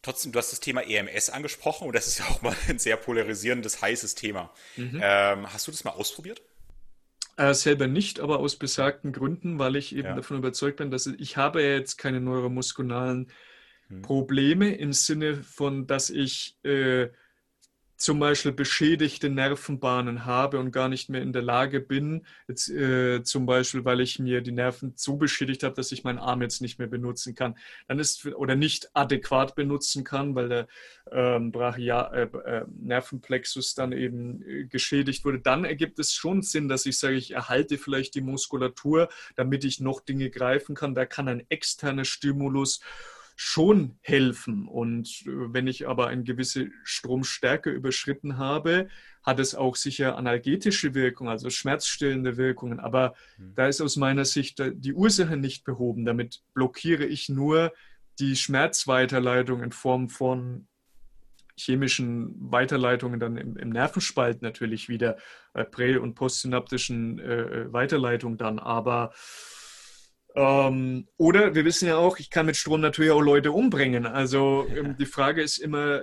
Trotzdem, 0.02 0.32
du 0.32 0.40
hast 0.40 0.52
das 0.52 0.60
Thema 0.60 0.82
EMS 0.82 1.30
angesprochen 1.30 1.88
und 1.88 1.96
das 1.96 2.08
ist 2.08 2.20
ja 2.20 2.26
auch 2.26 2.42
mal 2.42 2.56
ein 2.68 2.80
sehr 2.80 2.98
polarisierendes, 2.98 3.82
heißes 3.82 4.16
Thema. 4.16 4.54
Mhm. 4.78 5.00
Ähm, 5.02 5.54
hast 5.54 5.68
du 5.68 5.72
das 5.72 5.84
mal 5.84 5.92
ausprobiert? 5.92 6.42
Äh, 7.36 7.54
selber 7.54 7.88
nicht, 7.88 8.20
aber 8.20 8.40
aus 8.40 8.56
besagten 8.56 9.12
Gründen, 9.12 9.60
weil 9.60 9.76
ich 9.76 9.96
eben 9.96 10.10
ja. 10.10 10.16
davon 10.16 10.38
überzeugt 10.38 10.78
bin, 10.78 10.92
dass 10.92 11.06
ich, 11.06 11.20
ich 11.20 11.38
habe 11.38 11.62
jetzt 11.62 11.98
keine 11.98 12.22
neuromuskularen 12.22 13.32
hm. 13.88 14.02
Probleme 14.02 14.76
im 14.76 14.94
Sinne 14.94 15.44
von, 15.44 15.88
dass 15.88 16.10
ich 16.10 16.58
äh, 16.64 17.10
zum 18.00 18.18
Beispiel 18.18 18.54
beschädigte 18.54 19.30
Nervenbahnen 19.30 20.26
habe 20.26 20.58
und 20.58 20.72
gar 20.72 20.88
nicht 20.88 21.10
mehr 21.10 21.22
in 21.22 21.34
der 21.34 21.42
Lage 21.42 21.82
bin, 21.82 22.26
jetzt, 22.48 22.70
äh, 22.70 23.24
zum 23.24 23.46
Beispiel, 23.46 23.84
weil 23.84 24.00
ich 24.00 24.20
mir 24.20 24.40
die 24.40 24.54
Nerven 24.54 24.94
so 24.96 25.18
beschädigt 25.18 25.64
habe, 25.64 25.76
dass 25.76 25.92
ich 25.92 26.06
meinen 26.06 26.18
Arm 26.18 26.42
jetzt 26.42 26.62
nicht 26.62 26.80
mehr 26.80 26.88
benutzen 26.88 27.36
kann, 27.36 27.58
dann 27.90 28.00
ist 28.00 28.26
oder 28.26 28.56
nicht 28.56 28.90
adäquat 28.94 29.54
benutzen 29.54 30.06
kann, 30.06 30.34
weil 30.34 30.48
der 30.48 30.68
ähm, 31.12 31.52
Brachia, 31.52 32.10
äh, 32.14 32.30
äh, 32.46 32.66
Nervenplexus 32.70 33.76
dann 33.76 33.92
eben 33.92 34.44
äh, 34.48 34.64
geschädigt 34.66 35.26
wurde, 35.26 35.40
dann 35.40 35.66
ergibt 35.66 36.00
es 36.00 36.14
schon 36.14 36.42
Sinn, 36.42 36.70
dass 36.70 36.86
ich 36.86 36.98
sage, 36.98 37.16
ich 37.16 37.32
erhalte 37.32 37.78
vielleicht 37.78 38.16
die 38.16 38.22
Muskulatur, 38.22 39.10
damit 39.36 39.66
ich 39.66 39.82
noch 39.82 40.00
Dinge 40.00 40.30
greifen 40.30 40.74
kann. 40.74 40.96
Da 40.96 41.06
kann 41.06 41.28
ein 41.28 41.46
externer 41.50 42.06
Stimulus 42.06 42.80
schon 43.42 43.98
helfen. 44.02 44.68
Und 44.68 45.24
äh, 45.26 45.54
wenn 45.54 45.66
ich 45.66 45.88
aber 45.88 46.08
eine 46.08 46.24
gewisse 46.24 46.72
Stromstärke 46.84 47.70
überschritten 47.70 48.38
habe, 48.38 48.90
hat 49.24 49.40
es 49.40 49.56
auch 49.56 49.78
sicher 49.78 50.18
analgetische 50.18 50.94
Wirkung, 50.94 51.30
also 51.30 51.50
schmerzstillende 51.50 52.36
Wirkungen. 52.36 52.82
Aber 52.82 53.14
mhm. 53.38 53.54
da 53.56 53.68
ist 53.70 53.80
aus 53.80 53.96
meiner 53.96 54.26
Sicht 54.26 54.62
die 54.74 54.94
Ursache 54.94 55.38
nicht 55.38 55.64
behoben. 55.64 56.04
Damit 56.04 56.42
blockiere 56.54 57.06
ich 57.06 57.30
nur 57.30 57.72
die 58.20 58.36
Schmerzweiterleitung 58.36 59.64
in 59.64 59.72
Form 59.72 60.10
von 60.10 60.68
chemischen 61.56 62.36
Weiterleitungen 62.52 63.22
dann 63.22 63.38
im, 63.38 63.56
im 63.56 63.70
Nervenspalt 63.70 64.42
natürlich 64.42 64.90
wieder, 64.90 65.16
äh, 65.54 65.64
prä- 65.64 65.98
und 65.98 66.16
postsynaptischen 66.16 67.20
äh, 67.20 67.42
äh 67.42 67.72
Weiterleitungen 67.72 68.38
dann. 68.38 68.60
Aber 68.60 69.14
ähm, 70.40 71.06
oder 71.18 71.54
wir 71.54 71.66
wissen 71.66 71.90
ja 71.90 71.98
auch, 71.98 72.18
ich 72.18 72.30
kann 72.30 72.46
mit 72.46 72.56
Strom 72.56 72.80
natürlich 72.80 73.12
auch 73.12 73.20
Leute 73.20 73.52
umbringen. 73.52 74.06
Also 74.06 74.66
ja. 74.70 74.78
ähm, 74.78 74.96
die 74.98 75.06
Frage 75.06 75.42
ist 75.42 75.58
immer, 75.58 76.02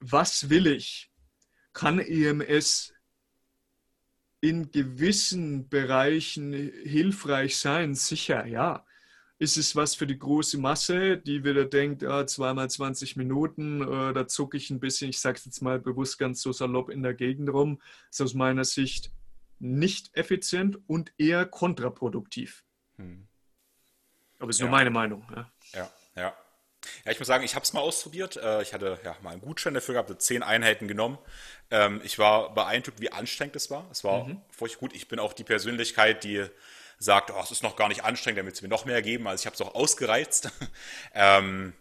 was 0.00 0.50
will 0.50 0.66
ich? 0.66 1.10
Kann 1.72 1.98
EMS 1.98 2.92
in 4.42 4.70
gewissen 4.70 5.70
Bereichen 5.70 6.52
hilfreich 6.52 7.56
sein? 7.56 7.94
Sicher, 7.94 8.44
ja. 8.44 8.84
Ist 9.38 9.56
es 9.56 9.74
was 9.74 9.94
für 9.94 10.06
die 10.06 10.18
große 10.18 10.58
Masse, 10.58 11.16
die 11.16 11.42
wieder 11.42 11.64
denkt, 11.64 12.02
ja, 12.02 12.26
zweimal 12.26 12.68
20 12.68 13.16
Minuten, 13.16 13.80
äh, 13.80 14.12
da 14.12 14.28
zucke 14.28 14.58
ich 14.58 14.68
ein 14.68 14.78
bisschen, 14.78 15.08
ich 15.08 15.20
sage 15.20 15.38
es 15.38 15.46
jetzt 15.46 15.62
mal 15.62 15.80
bewusst 15.80 16.18
ganz 16.18 16.42
so 16.42 16.52
salopp 16.52 16.90
in 16.90 17.02
der 17.02 17.14
Gegend 17.14 17.48
rum, 17.48 17.80
ist 18.10 18.20
aus 18.20 18.34
meiner 18.34 18.64
Sicht 18.64 19.10
nicht 19.58 20.14
effizient 20.14 20.78
und 20.86 21.14
eher 21.16 21.46
kontraproduktiv. 21.46 22.62
Hm. 22.96 23.26
Aber 24.44 24.50
es 24.50 24.56
ist 24.56 24.60
ja. 24.60 24.66
nur 24.66 24.76
meine 24.76 24.90
Meinung. 24.90 25.26
Ja, 25.34 25.50
ja. 25.72 25.90
ja. 26.16 26.34
Ja, 27.06 27.12
ich 27.12 27.18
muss 27.18 27.28
sagen, 27.28 27.44
ich 27.44 27.54
habe 27.54 27.62
es 27.62 27.72
mal 27.72 27.80
ausprobiert. 27.80 28.36
Äh, 28.36 28.60
ich 28.60 28.74
hatte 28.74 28.98
ja 29.02 29.16
mal 29.22 29.30
einen 29.30 29.40
Gutschein 29.40 29.72
dafür 29.72 29.94
gehabt, 29.94 30.20
zehn 30.20 30.42
Einheiten 30.42 30.86
genommen. 30.86 31.16
Ähm, 31.70 32.02
ich 32.04 32.18
war 32.18 32.52
beeindruckt, 32.52 33.00
wie 33.00 33.10
anstrengend 33.10 33.56
es 33.56 33.70
war. 33.70 33.86
Es 33.90 34.04
war 34.04 34.24
mhm. 34.24 34.42
furchtbar 34.50 34.80
gut. 34.80 34.94
Ich 34.94 35.08
bin 35.08 35.18
auch 35.18 35.32
die 35.32 35.44
Persönlichkeit, 35.44 36.24
die 36.24 36.44
sagt, 36.98 37.30
oh, 37.30 37.40
es 37.42 37.50
ist 37.50 37.62
noch 37.62 37.76
gar 37.76 37.88
nicht 37.88 38.04
anstrengend, 38.04 38.40
damit 38.40 38.54
es 38.54 38.60
mir 38.60 38.68
noch 38.68 38.84
mehr 38.84 39.00
geben. 39.00 39.26
Also 39.26 39.40
ich 39.40 39.46
habe 39.46 39.54
es 39.54 39.62
auch 39.62 39.74
ausgereizt. 39.74 40.50
ähm, 41.14 41.72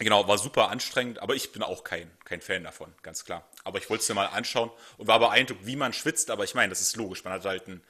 genau, 0.00 0.26
war 0.26 0.36
super 0.36 0.68
anstrengend, 0.68 1.20
aber 1.20 1.36
ich 1.36 1.52
bin 1.52 1.62
auch 1.62 1.84
kein, 1.84 2.10
kein 2.24 2.40
Fan 2.40 2.64
davon, 2.64 2.92
ganz 3.02 3.24
klar. 3.24 3.48
Aber 3.62 3.78
ich 3.78 3.88
wollte 3.88 4.02
es 4.02 4.08
mir 4.08 4.16
mal 4.16 4.26
anschauen 4.26 4.72
und 4.96 5.06
war 5.06 5.20
beeindruckt, 5.20 5.64
wie 5.64 5.76
man 5.76 5.92
schwitzt. 5.92 6.32
Aber 6.32 6.42
ich 6.42 6.56
meine, 6.56 6.70
das 6.70 6.80
ist 6.80 6.96
logisch. 6.96 7.22
Man 7.22 7.32
hat 7.32 7.44
halt 7.44 7.68
einen 7.68 7.84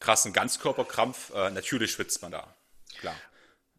krassen 0.00 0.34
Ganzkörperkrampf. 0.34 1.32
Äh, 1.34 1.50
natürlich 1.50 1.92
schwitzt 1.92 2.20
man 2.20 2.32
da. 2.32 2.54
Klar. 3.00 3.16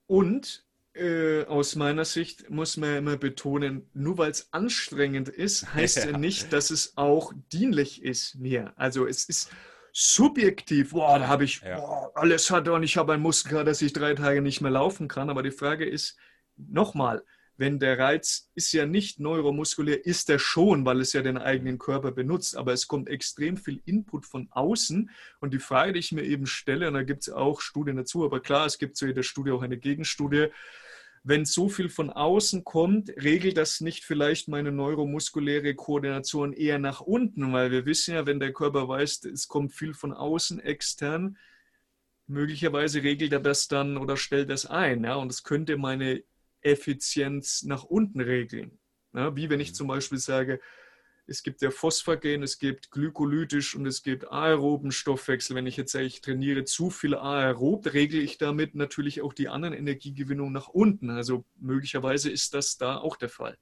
Und 0.10 0.66
äh, 0.96 1.46
aus 1.46 1.76
meiner 1.76 2.04
Sicht 2.04 2.50
muss 2.50 2.78
man 2.78 2.98
immer 2.98 3.16
betonen, 3.16 3.88
nur 3.94 4.18
weil 4.18 4.32
es 4.32 4.52
anstrengend 4.52 5.30
ist, 5.30 5.72
heißt 5.76 5.98
ja. 5.98 6.06
ja 6.08 6.18
nicht, 6.18 6.52
dass 6.52 6.72
es 6.72 6.98
auch 6.98 7.32
dienlich 7.52 8.02
ist 8.02 8.34
mir. 8.34 8.74
Also 8.76 9.06
es 9.06 9.26
ist 9.26 9.52
subjektiv, 9.94 10.94
boah, 10.94 11.20
da 11.20 11.28
habe 11.28 11.44
ich 11.44 11.62
ja. 11.62 11.80
boah, 11.80 12.12
alles 12.16 12.50
hat 12.50 12.68
und 12.68 12.82
ich 12.82 12.98
habe 12.98 13.14
ein 13.14 13.22
Muskelkater, 13.22 13.66
dass 13.66 13.84
ich 13.84 13.94
drei 13.94 14.16
Tage 14.16 14.42
nicht 14.42 14.62
mehr 14.62 14.72
laufen 14.72 15.08
kann. 15.08 15.30
Aber 15.30 15.44
die 15.44 15.52
Frage 15.52 15.88
ist 15.88 16.18
nochmal, 16.58 17.24
wenn 17.60 17.78
der 17.78 18.00
Reiz 18.00 18.50
ist 18.56 18.72
ja 18.72 18.86
nicht 18.86 19.20
neuromuskulär, 19.20 20.06
ist 20.06 20.30
er 20.30 20.40
schon, 20.40 20.86
weil 20.86 21.02
es 21.02 21.12
ja 21.12 21.22
den 21.22 21.38
eigenen 21.38 21.78
Körper 21.78 22.12
benutzt, 22.14 22.56
aber 22.56 22.72
es 22.72 22.88
kommt 22.88 23.10
extrem 23.10 23.58
viel 23.58 23.82
Input 23.86 24.26
von 24.26 24.48
außen 24.50 25.10
und 25.42 25.54
die 25.54 25.60
Frage, 25.60 25.92
die 25.92 26.00
ich 26.00 26.14
mir 26.14 26.24
eben 26.24 26.46
stelle, 26.46 26.88
und 26.88 26.94
da 26.94 27.04
gibt 27.04 27.24
es 27.24 27.30
auch 27.30 27.60
Studien 27.60 27.98
dazu, 27.98 28.24
aber 28.24 28.40
klar, 28.40 28.66
es 28.66 28.78
gibt 28.78 28.96
zu 28.96 29.08
jeder 29.08 29.24
Studie 29.24 29.52
auch 29.52 29.62
eine 29.62 29.78
Gegenstudie, 29.78 30.48
wenn 31.24 31.44
so 31.44 31.68
viel 31.68 31.90
von 31.90 32.10
außen 32.10 32.64
kommt, 32.64 33.10
regelt 33.22 33.58
das 33.58 33.82
nicht 33.82 34.06
vielleicht 34.06 34.48
meine 34.48 34.72
neuromuskuläre 34.72 35.76
Koordination 35.76 36.54
eher 36.54 36.80
nach 36.80 37.02
unten, 37.02 37.52
weil 37.52 37.72
wir 37.72 37.86
wissen 37.86 38.14
ja, 38.14 38.26
wenn 38.26 38.40
der 38.40 38.54
Körper 38.54 38.88
weiß, 38.88 39.26
es 39.26 39.50
kommt 39.50 39.74
viel 39.74 39.94
von 39.94 40.14
außen 40.14 40.62
extern, 40.62 41.38
möglicherweise 42.26 43.04
regelt 43.04 43.34
er 43.34 43.42
das 43.42 43.68
dann 43.68 43.98
oder 43.98 44.16
stellt 44.16 44.50
das 44.50 44.66
ein. 44.66 45.04
Ja? 45.04 45.16
Und 45.16 45.30
es 45.30 45.44
könnte 45.44 45.76
meine 45.76 46.24
Effizienz 46.62 47.64
nach 47.64 47.84
unten 47.84 48.22
regeln. 48.22 48.80
Ja? 49.14 49.36
Wie 49.36 49.50
wenn 49.50 49.60
ich 49.60 49.70
mhm. 49.70 49.76
zum 49.76 49.88
Beispiel 49.88 50.18
sage, 50.18 50.60
es 51.30 51.44
gibt 51.44 51.62
ja 51.62 51.70
Phosphagen, 51.70 52.42
es 52.42 52.58
gibt 52.58 52.90
glykolytisch 52.90 53.76
und 53.76 53.86
es 53.86 54.02
gibt 54.02 54.32
aeroben 54.32 54.92
Stoffwechsel. 54.92 55.56
Wenn 55.56 55.68
ich 55.68 55.78
jetzt 55.78 55.92
sage, 55.92 56.06
ich 56.06 56.22
trainiere 56.22 56.66
zu 56.66 56.90
viel 56.90 57.14
aerob, 57.14 57.94
regle 57.94 58.20
ich 58.20 58.40
damit 58.40 58.74
natürlich 58.74 59.22
auch 59.22 59.34
die 59.34 59.48
anderen 59.48 59.76
Energiegewinnungen 59.76 60.52
nach 60.52 60.70
unten. 60.70 61.12
Also 61.12 61.46
möglicherweise 61.56 62.32
ist 62.32 62.56
das 62.56 62.78
da 62.78 62.98
auch 62.98 63.16
der 63.16 63.30
Fall. 63.30 63.58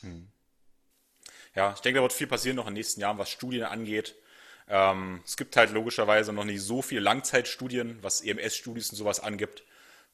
Hm. 0.00 0.28
Ja, 1.54 1.72
ich 1.74 1.80
denke, 1.80 1.98
da 1.98 2.02
wird 2.02 2.12
viel 2.12 2.26
passieren 2.26 2.56
noch 2.56 2.66
in 2.66 2.74
den 2.74 2.80
nächsten 2.80 3.00
Jahren, 3.00 3.18
was 3.18 3.30
Studien 3.30 3.64
angeht. 3.64 4.14
Ähm, 4.68 5.22
es 5.24 5.36
gibt 5.36 5.56
halt 5.56 5.70
logischerweise 5.70 6.32
noch 6.32 6.44
nicht 6.44 6.60
so 6.60 6.82
viele 6.82 7.00
Langzeitstudien, 7.00 7.98
was 8.02 8.20
EMS-Studies 8.20 8.90
und 8.90 8.96
sowas 8.96 9.20
angibt. 9.20 9.64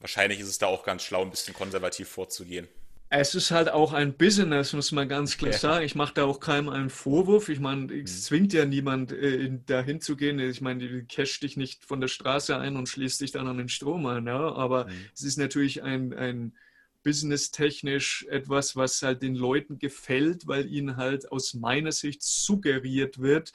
Wahrscheinlich 0.01 0.41
ist 0.41 0.49
es 0.49 0.59
da 0.59 0.67
auch 0.67 0.85
ganz 0.85 1.03
schlau, 1.03 1.23
ein 1.23 1.31
bisschen 1.31 1.55
konservativ 1.55 2.09
vorzugehen. 2.09 2.69
Es 3.11 3.35
ist 3.35 3.51
halt 3.51 3.71
auch 3.71 3.95
ein 3.95 4.19
Business, 4.19 4.75
muss 4.75 4.93
man 4.93 5.09
ganz 5.09 5.39
klar 5.39 5.53
ja. 5.53 5.59
sagen. 5.59 5.85
Ich 5.85 5.95
mache 5.95 6.13
da 6.15 6.25
auch 6.25 6.41
keinem 6.41 6.69
einen 6.69 6.91
Vorwurf. 6.91 7.49
Ich 7.49 7.59
meine, 7.59 7.87
es 7.87 8.13
mhm. 8.13 8.21
zwingt 8.21 8.53
ja 8.53 8.67
niemand, 8.67 9.13
äh, 9.13 9.51
dahin 9.65 10.03
zu 10.03 10.15
gehen. 10.15 10.39
Ich 10.39 10.61
meine, 10.61 10.87
die 10.87 11.05
cash 11.07 11.41
dich 11.41 11.57
nicht 11.57 11.85
von 11.85 12.03
der 12.03 12.09
Straße 12.09 12.57
ein 12.57 12.77
und 12.77 12.87
schließt 12.89 13.21
dich 13.23 13.33
dann 13.33 13.49
an 13.49 13.57
den 13.57 13.71
Strom 13.71 14.05
an. 14.05 14.27
Ja? 14.27 14.53
Aber 14.55 14.87
mhm. 14.87 15.07
es 15.15 15.23
ist 15.23 15.39
natürlich 15.39 15.83
ein, 15.83 16.13
ein 16.13 16.55
businesstechnisch 17.03 18.27
etwas, 18.29 18.77
was 18.77 19.01
halt 19.01 19.23
den 19.23 19.35
Leuten 19.35 19.79
gefällt, 19.79 20.47
weil 20.47 20.71
ihnen 20.71 20.99
halt 20.99 21.33
aus 21.33 21.55
meiner 21.55 21.93
Sicht 21.93 22.23
suggeriert 22.23 23.19
wird, 23.21 23.53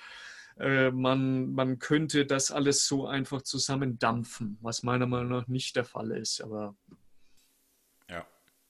äh, 0.59 0.91
man, 0.91 1.53
man 1.53 1.79
könnte 1.79 2.25
das 2.25 2.51
alles 2.51 2.87
so 2.87 3.07
einfach 3.07 3.41
zusammendampfen, 3.41 4.57
was 4.61 4.83
meiner 4.83 5.07
Meinung 5.07 5.29
nach 5.29 5.47
nicht 5.47 5.75
der 5.75 5.85
Fall 5.85 6.11
ist. 6.11 6.41
Aber 6.41 6.75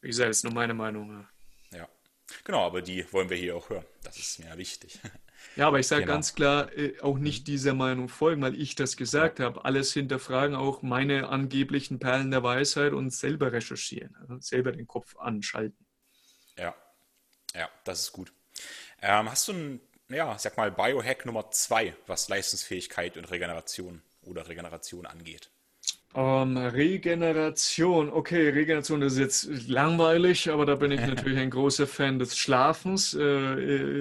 wie 0.04 0.08
gesagt, 0.08 0.30
das 0.30 0.38
ist 0.38 0.44
nur 0.44 0.54
meine 0.54 0.74
Meinung. 0.74 1.26
Ja. 1.72 1.88
Genau, 2.44 2.66
aber 2.66 2.82
die 2.82 3.06
wollen 3.14 3.30
wir 3.30 3.38
hier 3.38 3.56
auch 3.56 3.70
hören. 3.70 3.86
Das 4.04 4.18
ist 4.18 4.40
mir 4.40 4.56
wichtig. 4.58 5.00
Ja, 5.58 5.68
aber 5.68 5.78
ich 5.78 5.88
sage 5.88 6.04
genau. 6.04 6.14
ganz 6.14 6.36
klar, 6.36 6.72
äh, 6.78 6.98
auch 7.02 7.18
nicht 7.18 7.42
mhm. 7.42 7.46
dieser 7.52 7.74
Meinung 7.74 8.08
folgen, 8.08 8.42
weil 8.42 8.56
ich 8.56 8.76
das 8.76 8.96
gesagt 8.96 9.40
ja. 9.40 9.46
habe. 9.46 9.66
Alles 9.66 9.92
hinterfragen, 9.92 10.56
auch 10.56 10.84
meine 10.84 11.28
angeblichen 11.28 12.00
Perlen 12.00 12.32
der 12.32 12.44
Weisheit 12.44 12.94
und 12.94 13.10
selber 13.10 13.52
recherchieren, 13.52 14.16
also 14.22 14.40
selber 14.40 14.72
den 14.72 14.88
Kopf 14.88 15.18
anschalten. 15.18 15.86
Ja, 16.58 16.74
ja, 17.54 17.70
das 17.84 18.04
ist 18.04 18.14
gut. 18.14 18.32
Ähm, 19.02 19.30
hast 19.30 19.50
du 19.50 19.52
ein, 19.52 19.82
ja, 20.14 20.38
sag 20.38 20.58
mal, 20.58 20.72
Biohack 20.72 21.26
Nummer 21.26 21.52
zwei, 21.52 21.96
was 22.08 22.30
Leistungsfähigkeit 22.30 23.18
und 23.18 23.30
Regeneration 23.32 24.02
oder 24.22 24.48
Regeneration 24.48 25.06
angeht? 25.06 25.50
Um, 26.14 26.58
ähm, 26.58 26.58
Regeneration. 26.58 28.12
Okay, 28.12 28.50
Regeneration 28.50 29.02
ist 29.02 29.18
jetzt 29.18 29.68
langweilig, 29.68 30.50
aber 30.52 30.68
da 30.68 30.76
bin 30.76 30.92
ich 30.92 31.02
natürlich 31.02 31.40
ein 31.40 31.50
großer 31.50 31.88
Fan 31.88 32.20
des 32.20 32.38
Schlafens. 32.38 33.16
Äh, 33.16 33.24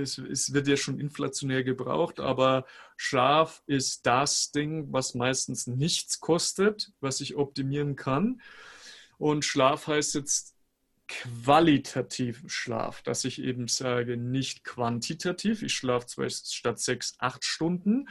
es, 0.02 0.18
es, 0.18 0.52
wird 0.52 0.68
ja 0.68 0.76
schon 0.76 1.00
inflationär 1.00 1.64
gebraucht, 1.64 2.20
aber 2.20 2.66
Schlaf 2.96 3.62
ist 3.66 4.04
das 4.04 4.52
Ding, 4.52 4.92
was 4.92 5.14
meistens 5.14 5.66
nichts 5.66 6.20
kostet, 6.20 6.92
was 7.00 7.22
ich 7.22 7.34
optimieren 7.36 7.96
kann. 7.96 8.42
Und 9.16 9.46
Schlaf 9.46 9.86
heißt 9.86 10.14
jetzt 10.14 10.54
qualitativen 11.08 12.48
Schlaf, 12.48 13.02
dass 13.02 13.24
ich 13.24 13.42
eben 13.42 13.68
sage, 13.68 14.16
nicht 14.16 14.64
quantitativ. 14.64 15.62
Ich 15.62 15.74
schlafe 15.74 16.06
zwar 16.06 16.30
statt 16.30 16.80
sechs, 16.80 17.14
acht 17.18 17.44
Stunden. 17.44 18.08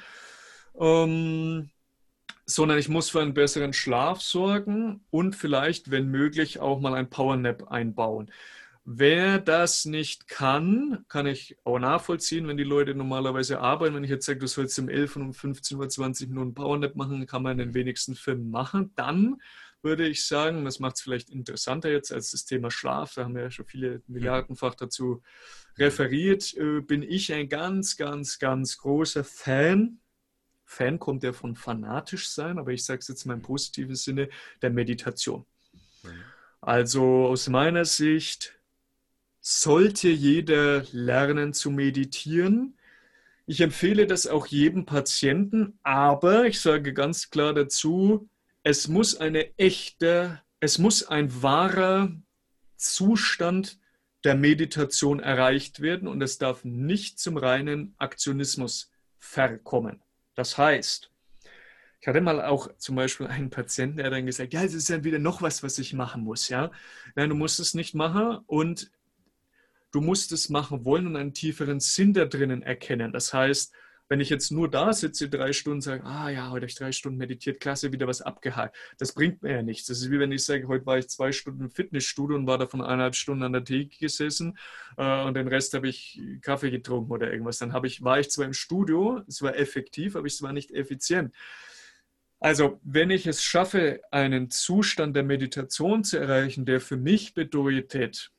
Ähm, 0.80 1.70
sondern 2.46 2.78
ich 2.78 2.90
muss 2.90 3.10
für 3.10 3.22
einen 3.22 3.34
besseren 3.34 3.74
Schlaf 3.74 4.22
sorgen 4.22 5.06
und 5.10 5.36
vielleicht, 5.36 5.92
wenn 5.92 6.10
möglich, 6.10 6.60
auch 6.60 6.80
mal 6.80 6.94
ein 6.94 7.10
Powernap 7.10 7.72
einbauen. 7.72 8.32
Wer 8.84 9.38
das 9.38 9.86
nicht 9.86 10.28
kann, 10.28 11.06
kann 11.08 11.28
ich 11.28 11.56
auch 11.64 11.78
nachvollziehen, 11.78 12.48
wenn 12.48 12.58
die 12.58 12.64
Leute 12.64 12.96
normalerweise 12.96 13.60
arbeiten. 13.60 13.96
Wenn 13.96 14.04
ich 14.04 14.10
jetzt 14.10 14.26
sage, 14.26 14.40
du 14.40 14.48
sollst 14.48 14.78
um 14.80 14.90
11 14.90 15.16
und 15.18 15.22
um 15.22 15.34
15 15.34 15.78
Uhr 15.78 15.88
20 15.88 16.30
Minuten 16.30 16.56
Powernap 16.56 16.96
machen, 16.96 17.26
kann 17.28 17.44
man 17.44 17.54
in 17.54 17.68
den 17.68 17.74
wenigsten 17.76 18.16
Firmen 18.16 18.50
machen. 18.50 18.92
Dann 18.96 19.40
würde 19.84 20.08
ich 20.08 20.26
sagen, 20.26 20.66
das 20.66 20.80
macht 20.80 20.96
es 20.96 21.02
vielleicht 21.02 21.30
interessanter 21.30 21.90
jetzt 21.90 22.12
als 22.12 22.32
das 22.32 22.46
Thema 22.46 22.72
Schlaf, 22.72 23.14
da 23.16 23.24
haben 23.24 23.36
wir 23.36 23.44
ja 23.44 23.52
schon 23.52 23.66
viele 23.66 24.02
Milliardenfach 24.08 24.76
dazu 24.76 25.22
referiert, 25.78 26.54
äh, 26.56 26.82
bin 26.82 27.04
ich 27.04 27.34
ein 27.34 27.50
ganz, 27.50 27.98
ganz, 27.98 28.40
ganz 28.40 28.78
großer 28.78 29.24
Fan 29.24 30.02
Fan 30.72 31.00
kommt 31.00 31.24
ja 31.24 31.34
von 31.34 31.58
fanatisch 31.58 32.30
sein, 32.30 32.58
aber 32.58 32.72
ich 32.72 32.86
sage 32.86 33.00
es 33.00 33.10
jetzt 33.10 33.26
mal 33.26 33.34
im 33.34 33.42
positiven 33.42 33.96
Sinne, 33.96 34.30
der 34.62 34.70
Meditation. 34.70 35.46
Also 36.62 37.26
aus 37.26 37.50
meiner 37.50 37.84
Sicht 37.84 38.58
sollte 39.42 40.08
jeder 40.08 40.86
lernen 40.94 41.52
zu 41.52 41.72
meditieren. 41.72 42.78
Ich 43.48 43.60
empfehle 43.60 44.08
das 44.08 44.28
auch 44.28 44.48
jedem 44.48 44.86
Patienten, 44.86 45.78
aber 45.84 46.46
ich 46.46 46.62
sage 46.62 46.94
ganz 46.94 47.30
klar 47.30 47.54
dazu, 47.54 48.30
es 48.64 48.88
muss 48.88 49.16
eine 49.16 49.58
echte, 49.58 50.42
es 50.60 50.78
muss 50.78 51.04
ein 51.04 51.42
wahrer 51.42 52.12
Zustand 52.78 53.80
der 54.24 54.36
Meditation 54.36 55.20
erreicht 55.20 55.82
werden 55.82 56.08
und 56.08 56.22
es 56.22 56.38
darf 56.38 56.64
nicht 56.64 57.20
zum 57.20 57.38
reinen 57.38 57.96
Aktionismus 57.98 58.92
verkommen. 59.18 60.02
Das 60.36 60.58
heißt, 60.58 61.12
ich 62.00 62.08
hatte 62.08 62.22
mal 62.22 62.44
auch 62.44 62.76
zum 62.78 62.96
Beispiel 62.96 63.28
einen 63.28 63.50
Patienten, 63.50 63.98
der 63.98 64.10
dann 64.10 64.26
gesagt, 64.26 64.54
ja, 64.54 64.64
es 64.64 64.74
ist 64.74 64.90
ja 64.90 65.04
wieder 65.04 65.20
noch 65.20 65.42
was, 65.42 65.64
was 65.64 65.78
ich 65.78 65.94
machen 65.94 66.24
muss, 66.24 66.50
ja. 66.50 66.72
Nein, 67.16 67.30
du 67.30 67.36
musst 67.36 67.60
es 67.60 67.74
nicht 67.74 67.94
machen 67.94 68.40
und 68.48 68.92
du 69.92 70.02
musst 70.02 70.32
es 70.32 70.50
machen 70.50 70.86
wollen 70.86 71.08
und 71.08 71.16
einen 71.16 71.34
tieferen 71.34 71.80
Sinn 71.80 72.14
da 72.14 72.26
drinnen 72.26 72.64
erkennen. 72.64 73.12
Das 73.12 73.34
heißt, 73.34 73.74
wenn 74.12 74.20
ich 74.20 74.30
jetzt 74.30 74.52
nur 74.52 74.70
da 74.70 74.92
sitze, 74.92 75.30
drei 75.30 75.54
Stunden 75.54 75.80
sage, 75.80 76.04
ah 76.04 76.30
ja, 76.30 76.50
heute 76.50 76.64
habe 76.64 76.66
ich 76.66 76.76
drei 76.76 76.92
Stunden 76.92 77.18
meditiert, 77.18 77.62
klasse, 77.62 77.94
wieder 77.94 78.08
was 78.08 78.22
abgehakt. 78.22 78.76
Das 78.98 79.14
bringt 79.14 79.42
mir 79.42 79.54
ja 79.54 79.62
nichts. 79.62 79.88
Das 79.88 80.00
ist 80.00 80.12
wie 80.12 80.20
wenn 80.20 80.34
ich 80.34 80.44
sage, 80.44 80.68
heute 80.68 80.86
war 80.86 80.98
ich 80.98 81.08
zwei 81.08 81.32
Stunden 81.32 81.62
im 81.62 81.72
Fitnessstudio 81.72 82.36
und 82.36 82.46
war 82.46 82.58
davon 82.58 82.82
eineinhalb 82.82 83.16
Stunden 83.16 83.42
an 83.44 83.54
der 83.54 83.64
Theke 83.64 83.98
gesessen 83.98 84.58
äh, 84.98 85.24
und 85.24 85.36
den 85.36 85.48
Rest 85.48 85.74
habe 85.76 85.88
ich 85.88 86.22
Kaffee 86.42 86.72
getrunken 86.72 87.10
oder 87.10 87.32
irgendwas. 87.32 87.60
Dann 87.60 87.72
habe 87.72 87.88
ich, 87.88 88.04
war 88.04 88.20
ich 88.20 88.30
zwar 88.30 88.44
im 88.44 88.54
Studio, 88.54 89.22
es 89.30 89.42
war 89.42 89.56
effektiv, 89.56 90.18
aber 90.18 90.28
es 90.28 90.42
war 90.42 90.52
nicht 90.52 90.72
effizient. 90.72 91.34
Also, 92.42 92.82
wenn 92.84 93.12
ich 93.12 93.28
es 93.28 93.42
schaffe, 93.42 94.02
einen 94.12 94.50
Zustand 94.50 95.16
der 95.16 95.24
Meditation 95.24 96.04
zu 96.04 96.18
erreichen, 96.18 96.66
der 96.66 96.82
für 96.82 96.98
mich 96.98 97.34
bedeutet, 97.34 98.34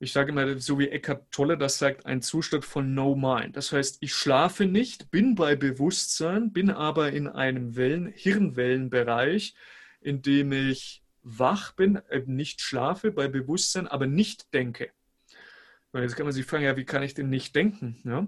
ich 0.00 0.12
sage 0.12 0.30
immer, 0.30 0.58
so 0.58 0.78
wie 0.78 0.88
Eckhart 0.88 1.30
Tolle 1.32 1.58
das 1.58 1.78
sagt, 1.78 2.06
ein 2.06 2.22
Zustand 2.22 2.64
von 2.64 2.94
No 2.94 3.16
Mind. 3.16 3.56
Das 3.56 3.72
heißt, 3.72 3.98
ich 4.00 4.14
schlafe 4.14 4.66
nicht, 4.66 5.10
bin 5.10 5.34
bei 5.34 5.56
Bewusstsein, 5.56 6.52
bin 6.52 6.70
aber 6.70 7.12
in 7.12 7.26
einem 7.26 7.74
Wellen, 7.74 8.06
Hirnwellenbereich, 8.06 9.54
in 10.00 10.22
dem 10.22 10.52
ich 10.52 11.02
wach 11.22 11.72
bin, 11.72 12.00
nicht 12.26 12.60
schlafe, 12.60 13.10
bei 13.10 13.26
Bewusstsein, 13.26 13.88
aber 13.88 14.06
nicht 14.06 14.54
denke. 14.54 14.90
Und 15.90 16.02
jetzt 16.02 16.16
kann 16.16 16.26
man 16.26 16.32
sich 16.32 16.46
fragen, 16.46 16.64
ja, 16.64 16.76
wie 16.76 16.84
kann 16.84 17.02
ich 17.02 17.14
denn 17.14 17.30
nicht 17.30 17.56
denken? 17.56 18.00
Ja? 18.04 18.26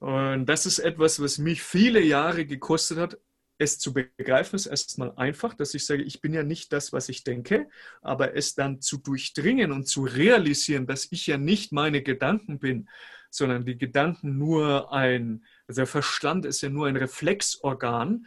Und 0.00 0.46
das 0.46 0.66
ist 0.66 0.80
etwas, 0.80 1.20
was 1.20 1.38
mich 1.38 1.62
viele 1.62 2.00
Jahre 2.00 2.46
gekostet 2.46 2.98
hat, 2.98 3.18
es 3.62 3.78
zu 3.78 3.92
begreifen 3.92 4.56
ist 4.56 4.66
erstmal 4.66 5.12
einfach, 5.16 5.54
dass 5.54 5.74
ich 5.74 5.86
sage, 5.86 6.02
ich 6.02 6.20
bin 6.20 6.34
ja 6.34 6.42
nicht 6.42 6.72
das, 6.72 6.92
was 6.92 7.08
ich 7.08 7.24
denke, 7.24 7.68
aber 8.00 8.36
es 8.36 8.54
dann 8.54 8.80
zu 8.80 8.98
durchdringen 8.98 9.72
und 9.72 9.86
zu 9.86 10.02
realisieren, 10.02 10.86
dass 10.86 11.08
ich 11.10 11.26
ja 11.26 11.38
nicht 11.38 11.72
meine 11.72 12.02
Gedanken 12.02 12.58
bin, 12.58 12.88
sondern 13.30 13.64
die 13.64 13.78
Gedanken 13.78 14.36
nur 14.36 14.92
ein, 14.92 15.44
also 15.66 15.80
der 15.80 15.86
Verstand 15.86 16.44
ist 16.44 16.60
ja 16.60 16.68
nur 16.68 16.86
ein 16.86 16.96
Reflexorgan. 16.96 18.26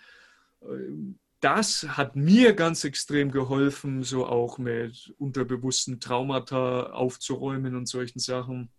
Das 1.42 1.84
hat 1.84 2.16
mir 2.16 2.54
ganz 2.54 2.86
extrem 2.86 3.30
geholfen, 3.32 4.02
so 4.02 4.26
auch 4.26 4.58
mit 4.58 5.14
unterbewussten 5.20 6.00
Traumata 6.00 6.92
aufzuräumen 6.92 7.76
und 7.76 7.88
solchen 7.88 8.20
Sachen. 8.20 8.70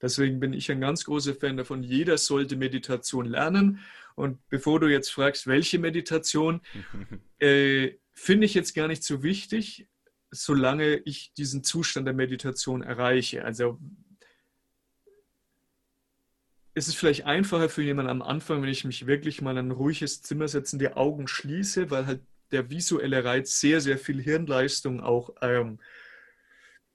Deswegen 0.00 0.40
bin 0.40 0.52
ich 0.52 0.70
ein 0.70 0.80
ganz 0.80 1.04
großer 1.04 1.34
Fan 1.34 1.56
davon, 1.56 1.82
jeder 1.82 2.16
sollte 2.16 2.56
Meditation 2.56 3.26
lernen 3.26 3.80
und 4.14 4.38
bevor 4.48 4.80
du 4.80 4.86
jetzt 4.86 5.10
fragst, 5.10 5.46
welche 5.46 5.78
Meditation, 5.78 6.60
äh, 7.38 7.92
finde 8.12 8.46
ich 8.46 8.54
jetzt 8.54 8.74
gar 8.74 8.88
nicht 8.88 9.02
so 9.02 9.22
wichtig, 9.22 9.88
solange 10.30 10.96
ich 10.96 11.32
diesen 11.34 11.64
Zustand 11.64 12.06
der 12.06 12.14
Meditation 12.14 12.82
erreiche. 12.82 13.44
Also 13.44 13.80
ist 16.74 16.88
es 16.88 16.94
vielleicht 16.94 17.24
einfacher 17.24 17.68
für 17.68 17.82
jemanden 17.82 18.10
am 18.10 18.22
Anfang, 18.22 18.62
wenn 18.62 18.68
ich 18.68 18.84
mich 18.84 19.06
wirklich 19.06 19.40
mal 19.40 19.56
in 19.56 19.68
ein 19.68 19.70
ruhiges 19.70 20.22
Zimmer 20.22 20.48
setze 20.48 20.76
die 20.76 20.92
Augen 20.92 21.28
schließe, 21.28 21.90
weil 21.90 22.06
halt 22.06 22.20
der 22.50 22.70
visuelle 22.70 23.24
Reiz 23.24 23.60
sehr, 23.60 23.80
sehr 23.80 23.98
viel 23.98 24.20
Hirnleistung 24.20 25.00
auch 25.00 25.30
ähm, 25.40 25.78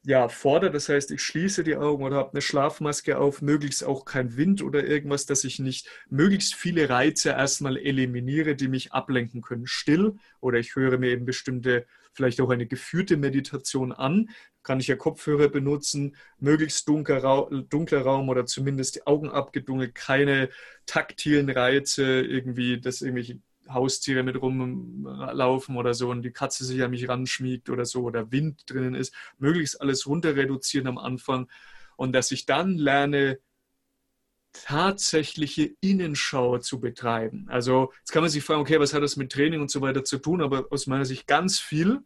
ja, 0.10 0.28
fordert. 0.28 0.74
Das 0.74 0.90
heißt, 0.90 1.12
ich 1.12 1.22
schließe 1.22 1.64
die 1.64 1.76
Augen 1.76 2.04
oder 2.04 2.16
habe 2.16 2.32
eine 2.32 2.42
Schlafmaske 2.42 3.20
auf, 3.20 3.44
möglichst 3.44 3.84
auch 3.84 4.06
kein 4.06 4.38
Wind 4.38 4.64
oder 4.64 4.84
irgendwas, 4.84 5.28
dass 5.28 5.44
ich 5.44 5.60
nicht 5.60 5.88
möglichst 6.10 6.56
viele 6.56 6.90
Reize 6.90 7.30
erstmal 7.30 7.78
eliminiere, 7.78 8.56
die 8.56 8.70
mich 8.70 8.92
ablenken 8.92 9.44
können. 9.44 9.68
Still 9.68 10.16
oder 10.42 10.58
ich 10.58 10.76
höre 10.76 10.98
mir 10.98 11.12
eben 11.12 11.26
bestimmte, 11.26 11.86
vielleicht 12.12 12.42
auch 12.42 12.50
eine 12.50 12.66
geführte 12.66 13.18
Meditation 13.18 13.92
an. 13.92 14.32
Kann 14.64 14.80
ich 14.80 14.88
ja 14.88 14.96
Kopfhörer 14.96 15.48
benutzen, 15.48 16.16
möglichst 16.40 16.88
dunkler, 16.88 17.48
dunkler 17.70 18.02
Raum 18.02 18.30
oder 18.30 18.48
zumindest 18.48 18.96
die 18.96 19.06
Augen 19.06 19.30
abgedunkelt, 19.30 19.94
keine 19.94 20.50
taktilen 20.88 21.52
Reize, 21.52 22.22
irgendwie, 22.22 22.82
dass 22.82 23.04
irgendwelche 23.04 23.42
Haustiere 23.74 24.24
mit 24.24 24.42
rumlaufen 24.42 25.78
oder 25.78 25.94
so 25.94 26.10
und 26.10 26.22
die 26.22 26.32
Katze 26.32 26.66
sich 26.66 26.82
an 26.84 26.92
mich 26.92 27.08
ranschmiegt 27.08 27.70
oder 27.70 27.86
so 27.86 28.04
oder 28.04 28.32
Wind 28.32 28.64
drinnen 28.68 28.96
ist, 28.96 29.14
möglichst 29.38 29.82
alles 29.82 30.08
runter 30.08 30.36
reduzieren 30.36 30.88
am 30.88 30.98
Anfang 30.98 31.50
und 31.96 32.14
dass 32.14 32.32
ich 32.32 32.46
dann 32.46 32.78
lerne, 32.78 33.40
tatsächliche 34.52 35.76
Innenschau 35.80 36.58
zu 36.58 36.80
betreiben. 36.80 37.46
Also 37.50 37.92
jetzt 38.00 38.12
kann 38.12 38.24
man 38.24 38.32
sich 38.32 38.44
fragen, 38.44 38.62
okay, 38.62 38.80
was 38.80 38.94
hat 38.94 39.04
das 39.04 39.16
mit 39.16 39.32
Training 39.32 39.62
und 39.62 39.72
so 39.72 39.82
weiter 39.82 40.04
zu 40.04 40.18
tun, 40.18 40.42
aber 40.42 40.68
aus 40.72 40.88
meiner 40.88 41.06
Sicht 41.06 41.28
ganz 41.28 41.60
viel. 41.60 42.02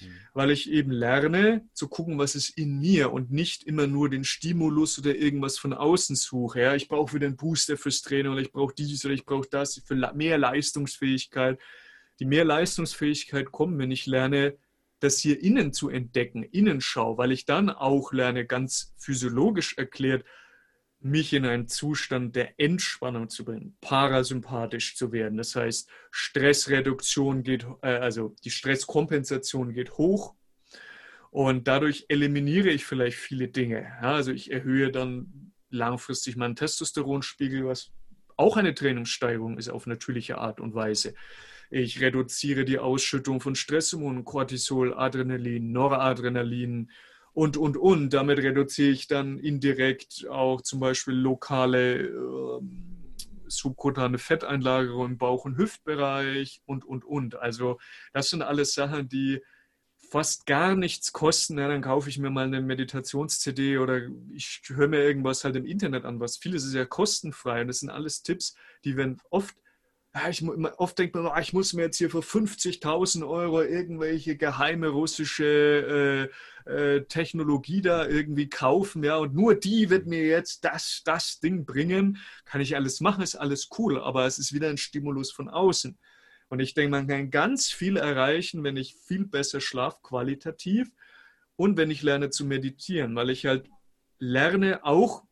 Mhm. 0.00 0.06
weil 0.34 0.50
ich 0.50 0.70
eben 0.70 0.90
lerne 0.90 1.68
zu 1.72 1.88
gucken, 1.88 2.18
was 2.18 2.34
ist 2.34 2.50
in 2.50 2.78
mir 2.78 3.12
und 3.12 3.30
nicht 3.30 3.64
immer 3.64 3.86
nur 3.86 4.08
den 4.08 4.24
Stimulus 4.24 4.98
oder 4.98 5.16
irgendwas 5.16 5.58
von 5.58 5.72
außen 5.72 6.16
suche. 6.16 6.60
Ja, 6.60 6.74
ich 6.74 6.88
brauche 6.88 7.14
wieder 7.14 7.26
einen 7.26 7.36
Booster 7.36 7.76
fürs 7.76 8.02
Training 8.02 8.32
oder 8.32 8.40
ich 8.40 8.52
brauche 8.52 8.74
dies 8.74 9.04
oder 9.04 9.14
ich 9.14 9.24
brauche 9.24 9.48
das 9.50 9.82
für 9.84 9.94
mehr 10.14 10.38
Leistungsfähigkeit. 10.38 11.58
Die 12.20 12.24
mehr 12.24 12.44
Leistungsfähigkeit 12.44 13.52
kommt, 13.52 13.78
wenn 13.78 13.90
ich 13.90 14.06
lerne, 14.06 14.56
das 15.00 15.18
hier 15.18 15.40
innen 15.40 15.72
zu 15.72 15.88
entdecken, 15.88 16.42
Innenschau, 16.42 17.16
weil 17.18 17.30
ich 17.30 17.44
dann 17.44 17.70
auch 17.70 18.12
lerne, 18.12 18.46
ganz 18.46 18.94
physiologisch 18.98 19.78
erklärt, 19.78 20.24
mich 21.00 21.32
in 21.32 21.46
einen 21.46 21.68
Zustand 21.68 22.34
der 22.34 22.58
Entspannung 22.58 23.28
zu 23.28 23.44
bringen, 23.44 23.76
parasympathisch 23.80 24.96
zu 24.96 25.12
werden. 25.12 25.38
Das 25.38 25.54
heißt, 25.54 25.88
Stressreduktion 26.10 27.42
geht, 27.42 27.66
äh, 27.82 27.88
also 27.88 28.34
die 28.44 28.50
Stresskompensation 28.50 29.72
geht 29.72 29.92
hoch 29.92 30.34
und 31.30 31.68
dadurch 31.68 32.06
eliminiere 32.08 32.70
ich 32.70 32.84
vielleicht 32.84 33.18
viele 33.18 33.48
Dinge. 33.48 33.92
Also 34.00 34.32
ich 34.32 34.50
erhöhe 34.50 34.90
dann 34.90 35.52
langfristig 35.70 36.36
meinen 36.36 36.56
Testosteronspiegel, 36.56 37.66
was 37.66 37.92
auch 38.36 38.56
eine 38.56 38.74
Trainingssteigerung 38.74 39.58
ist 39.58 39.68
auf 39.68 39.86
natürliche 39.86 40.38
Art 40.38 40.60
und 40.60 40.74
Weise. 40.74 41.14
Ich 41.70 42.00
reduziere 42.00 42.64
die 42.64 42.78
Ausschüttung 42.78 43.40
von 43.40 43.54
Stresshormonen, 43.54 44.24
Cortisol, 44.24 44.94
Adrenalin, 44.94 45.70
Noradrenalin, 45.70 46.90
und, 47.32 47.56
und, 47.56 47.76
und. 47.76 48.12
Damit 48.12 48.38
reduziere 48.38 48.90
ich 48.90 49.06
dann 49.06 49.38
indirekt 49.38 50.26
auch 50.28 50.62
zum 50.62 50.80
Beispiel 50.80 51.14
lokale 51.14 52.00
äh, 52.00 52.60
subkutane 53.46 54.18
Fetteinlagerung 54.18 55.12
im 55.12 55.18
Bauch- 55.18 55.44
und 55.44 55.56
Hüftbereich 55.56 56.62
und, 56.66 56.84
und, 56.84 57.04
und. 57.04 57.36
Also 57.36 57.78
das 58.12 58.30
sind 58.30 58.42
alles 58.42 58.74
Sachen, 58.74 59.08
die 59.08 59.40
fast 60.10 60.46
gar 60.46 60.74
nichts 60.74 61.12
kosten. 61.12 61.58
Ja, 61.58 61.68
dann 61.68 61.82
kaufe 61.82 62.08
ich 62.08 62.18
mir 62.18 62.30
mal 62.30 62.46
eine 62.46 62.62
Meditations-CD 62.62 63.78
oder 63.78 64.00
ich 64.32 64.62
höre 64.66 64.88
mir 64.88 65.02
irgendwas 65.02 65.44
halt 65.44 65.56
im 65.56 65.66
Internet 65.66 66.04
an, 66.04 66.20
was 66.20 66.38
vieles 66.38 66.64
ist 66.64 66.74
ja 66.74 66.84
kostenfrei. 66.84 67.62
Und 67.62 67.68
das 67.68 67.80
sind 67.80 67.90
alles 67.90 68.22
Tipps, 68.22 68.54
die 68.84 68.96
werden 68.96 69.20
oft 69.30 69.56
ich, 70.28 70.42
oft 70.78 70.98
denkt 70.98 71.14
man, 71.14 71.26
ah, 71.26 71.40
ich 71.40 71.52
muss 71.52 71.72
mir 71.72 71.82
jetzt 71.82 71.98
hier 71.98 72.10
für 72.10 72.20
50.000 72.20 73.28
Euro 73.28 73.62
irgendwelche 73.62 74.36
geheime 74.36 74.88
russische 74.88 76.30
äh, 76.66 76.70
äh, 76.70 77.04
Technologie 77.04 77.82
da 77.82 78.06
irgendwie 78.06 78.48
kaufen, 78.48 79.04
ja, 79.04 79.16
und 79.16 79.34
nur 79.34 79.54
die 79.54 79.90
wird 79.90 80.06
mir 80.06 80.26
jetzt 80.26 80.64
das, 80.64 81.02
das 81.04 81.40
Ding 81.40 81.64
bringen. 81.64 82.18
Kann 82.44 82.60
ich 82.60 82.76
alles 82.76 83.00
machen, 83.00 83.22
ist 83.22 83.36
alles 83.36 83.68
cool, 83.78 84.00
aber 84.00 84.26
es 84.26 84.38
ist 84.38 84.52
wieder 84.52 84.68
ein 84.68 84.78
Stimulus 84.78 85.30
von 85.30 85.48
außen. 85.48 85.98
Und 86.48 86.60
ich 86.60 86.74
denke, 86.74 86.90
man 86.90 87.06
kann 87.06 87.30
ganz 87.30 87.68
viel 87.68 87.96
erreichen, 87.96 88.64
wenn 88.64 88.76
ich 88.76 88.96
viel 88.96 89.26
besser 89.26 89.60
schlafe, 89.60 89.98
qualitativ, 90.02 90.90
und 91.58 91.76
wenn 91.76 91.90
ich 91.90 92.02
lerne 92.02 92.30
zu 92.30 92.44
meditieren, 92.44 93.16
weil 93.16 93.30
ich 93.30 93.44
halt 93.44 93.68
lerne 94.20 94.84
auch, 94.84 95.24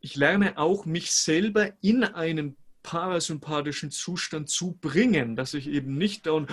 ich 0.00 0.16
lerne 0.16 0.58
auch 0.58 0.84
mich 0.84 1.12
selber 1.12 1.72
in 1.80 2.02
einen 2.02 2.56
parasympathischen 2.84 3.90
Zustand 3.90 4.48
zu 4.48 4.78
bringen, 4.80 5.34
dass 5.34 5.54
ich 5.54 5.68
eben 5.68 5.98
nicht 5.98 6.26
da 6.26 6.46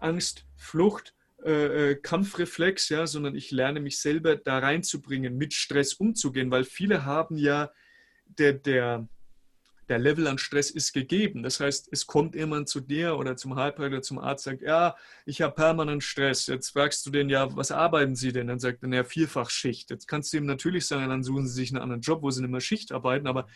Angst, 0.00 0.44
Flucht, 0.56 1.14
äh, 1.42 1.92
äh, 1.92 1.94
Kampfreflex, 1.94 2.90
ja, 2.90 3.06
sondern 3.06 3.34
ich 3.34 3.50
lerne 3.50 3.80
mich 3.80 3.98
selber 3.98 4.36
da 4.36 4.58
reinzubringen, 4.58 5.38
mit 5.38 5.54
Stress 5.54 5.94
umzugehen, 5.94 6.50
weil 6.50 6.64
viele 6.64 7.04
haben 7.06 7.36
ja 7.36 7.70
der, 8.26 8.54
der, 8.54 9.06
der 9.88 9.98
Level 9.98 10.26
an 10.26 10.38
Stress 10.38 10.70
ist 10.70 10.92
gegeben. 10.92 11.42
Das 11.42 11.60
heißt, 11.60 11.88
es 11.92 12.06
kommt 12.06 12.34
jemand 12.34 12.68
zu 12.68 12.80
dir 12.80 13.16
oder 13.16 13.36
zum 13.36 13.54
Heilpraktiker, 13.54 14.02
zum 14.02 14.18
Arzt, 14.18 14.44
sagt, 14.44 14.62
ja, 14.62 14.96
ich 15.24 15.40
habe 15.40 15.54
permanent 15.54 16.02
Stress. 16.02 16.46
Jetzt 16.46 16.70
fragst 16.70 17.06
du 17.06 17.10
den, 17.10 17.28
ja, 17.28 17.54
was 17.54 17.70
arbeiten 17.70 18.16
Sie 18.16 18.32
denn? 18.32 18.48
Dann 18.48 18.58
sagt 18.58 18.82
er, 18.82 18.88
ja, 18.88 19.04
Vierfachschicht. 19.04 19.90
Jetzt 19.90 20.08
kannst 20.08 20.32
du 20.32 20.38
ihm 20.38 20.46
natürlich 20.46 20.86
sagen, 20.86 21.10
dann 21.10 21.22
suchen 21.22 21.46
Sie 21.46 21.54
sich 21.54 21.70
einen 21.70 21.82
anderen 21.82 22.02
Job, 22.02 22.22
wo 22.22 22.30
Sie 22.30 22.40
nicht 22.40 22.50
mehr 22.50 22.60
Schicht 22.60 22.90
arbeiten, 22.90 23.26
aber 23.26 23.46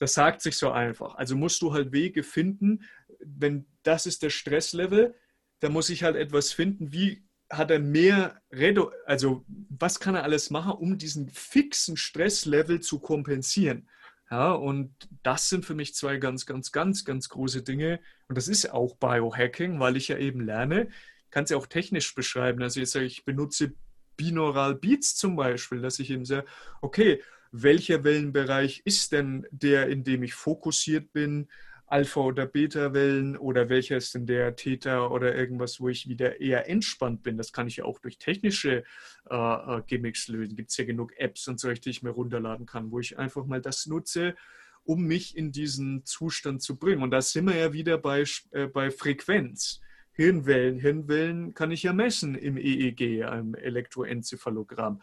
das 0.00 0.14
sagt 0.14 0.40
sich 0.40 0.56
so 0.56 0.70
einfach. 0.70 1.14
Also 1.14 1.36
musst 1.36 1.60
du 1.62 1.72
halt 1.72 1.92
Wege 1.92 2.22
finden, 2.22 2.82
wenn 3.20 3.66
das 3.82 4.06
ist 4.06 4.22
der 4.22 4.30
Stresslevel, 4.30 5.14
dann 5.60 5.72
muss 5.72 5.90
ich 5.90 6.02
halt 6.02 6.16
etwas 6.16 6.52
finden, 6.52 6.92
wie 6.92 7.22
hat 7.50 7.70
er 7.70 7.80
mehr, 7.80 8.40
Redo 8.50 8.92
also 9.04 9.44
was 9.68 10.00
kann 10.00 10.14
er 10.14 10.22
alles 10.22 10.50
machen, 10.50 10.72
um 10.72 10.96
diesen 10.96 11.28
fixen 11.28 11.96
Stresslevel 11.96 12.80
zu 12.80 12.98
kompensieren. 12.98 13.90
Ja, 14.30 14.52
und 14.52 14.94
das 15.22 15.48
sind 15.48 15.66
für 15.66 15.74
mich 15.74 15.94
zwei 15.94 16.16
ganz, 16.16 16.46
ganz, 16.46 16.72
ganz, 16.72 17.04
ganz 17.04 17.28
große 17.28 17.62
Dinge. 17.62 18.00
Und 18.28 18.38
das 18.38 18.48
ist 18.48 18.72
auch 18.72 18.96
Biohacking, 18.96 19.80
weil 19.80 19.96
ich 19.96 20.08
ja 20.08 20.16
eben 20.16 20.40
lerne, 20.40 20.88
kann 21.30 21.44
es 21.44 21.50
ja 21.50 21.56
auch 21.56 21.66
technisch 21.66 22.14
beschreiben. 22.14 22.62
Also 22.62 22.80
jetzt 22.80 22.92
sage 22.92 23.06
ich, 23.06 23.24
benutze 23.24 23.74
Binaural 24.16 24.76
Beats 24.76 25.16
zum 25.16 25.36
Beispiel, 25.36 25.82
dass 25.82 25.98
ich 25.98 26.10
eben 26.10 26.24
sage, 26.24 26.46
okay, 26.80 27.20
welcher 27.52 28.04
Wellenbereich 28.04 28.82
ist 28.84 29.12
denn 29.12 29.46
der, 29.50 29.88
in 29.88 30.04
dem 30.04 30.22
ich 30.22 30.34
fokussiert 30.34 31.12
bin, 31.12 31.48
Alpha- 31.90 32.20
oder 32.20 32.46
Beta-Wellen 32.46 33.36
oder 33.36 33.68
welcher 33.68 33.96
ist 33.96 34.14
denn 34.14 34.24
der 34.24 34.54
Theta 34.54 35.08
oder 35.08 35.34
irgendwas, 35.34 35.80
wo 35.80 35.88
ich 35.88 36.08
wieder 36.08 36.40
eher 36.40 36.68
entspannt 36.68 37.24
bin. 37.24 37.36
Das 37.36 37.52
kann 37.52 37.66
ich 37.66 37.78
ja 37.78 37.84
auch 37.84 37.98
durch 37.98 38.18
technische 38.18 38.84
äh, 39.28 39.34
äh 39.34 39.82
Gimmicks 39.88 40.28
lösen. 40.28 40.54
Gibt 40.54 40.70
es 40.70 40.76
ja 40.76 40.84
genug 40.84 41.16
Apps 41.16 41.48
und 41.48 41.58
solche, 41.58 41.80
die 41.80 41.90
ich 41.90 42.02
mir 42.04 42.10
runterladen 42.10 42.64
kann, 42.64 42.92
wo 42.92 43.00
ich 43.00 43.18
einfach 43.18 43.44
mal 43.44 43.60
das 43.60 43.86
nutze, 43.86 44.36
um 44.84 45.02
mich 45.04 45.36
in 45.36 45.50
diesen 45.50 46.04
Zustand 46.04 46.62
zu 46.62 46.76
bringen. 46.76 47.02
Und 47.02 47.10
da 47.10 47.20
sind 47.20 47.46
wir 47.46 47.56
ja 47.56 47.72
wieder 47.72 47.98
bei, 47.98 48.24
äh, 48.52 48.66
bei 48.66 48.92
Frequenz. 48.92 49.80
Hirnwellen. 50.12 50.78
Hirnwellen 50.78 51.54
kann 51.54 51.72
ich 51.72 51.82
ja 51.82 51.92
messen 51.92 52.36
im 52.36 52.56
EEG, 52.56 53.24
einem 53.24 53.54
Elektroenzephalogramm. 53.54 55.02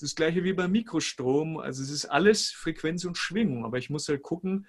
Das 0.00 0.14
gleiche 0.14 0.44
wie 0.44 0.52
beim 0.52 0.72
Mikrostrom. 0.72 1.58
Also 1.58 1.82
es 1.82 1.90
ist 1.90 2.06
alles 2.06 2.50
Frequenz 2.50 3.04
und 3.04 3.16
Schwingung. 3.16 3.64
Aber 3.64 3.78
ich 3.78 3.90
muss 3.90 4.08
halt 4.08 4.22
gucken, 4.22 4.66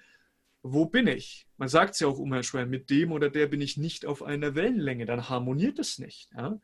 wo 0.62 0.86
bin 0.86 1.06
ich? 1.06 1.46
Man 1.56 1.68
sagt 1.68 1.94
es 1.94 2.00
ja 2.00 2.08
auch 2.08 2.18
immer 2.18 2.42
schwer, 2.42 2.66
mit 2.66 2.90
dem 2.90 3.12
oder 3.12 3.30
der 3.30 3.46
bin 3.46 3.60
ich 3.60 3.76
nicht 3.76 4.06
auf 4.06 4.22
einer 4.22 4.54
Wellenlänge. 4.54 5.06
Dann 5.06 5.28
harmoniert 5.28 5.78
es 5.78 5.98
nicht. 5.98 6.28
Ja? 6.36 6.58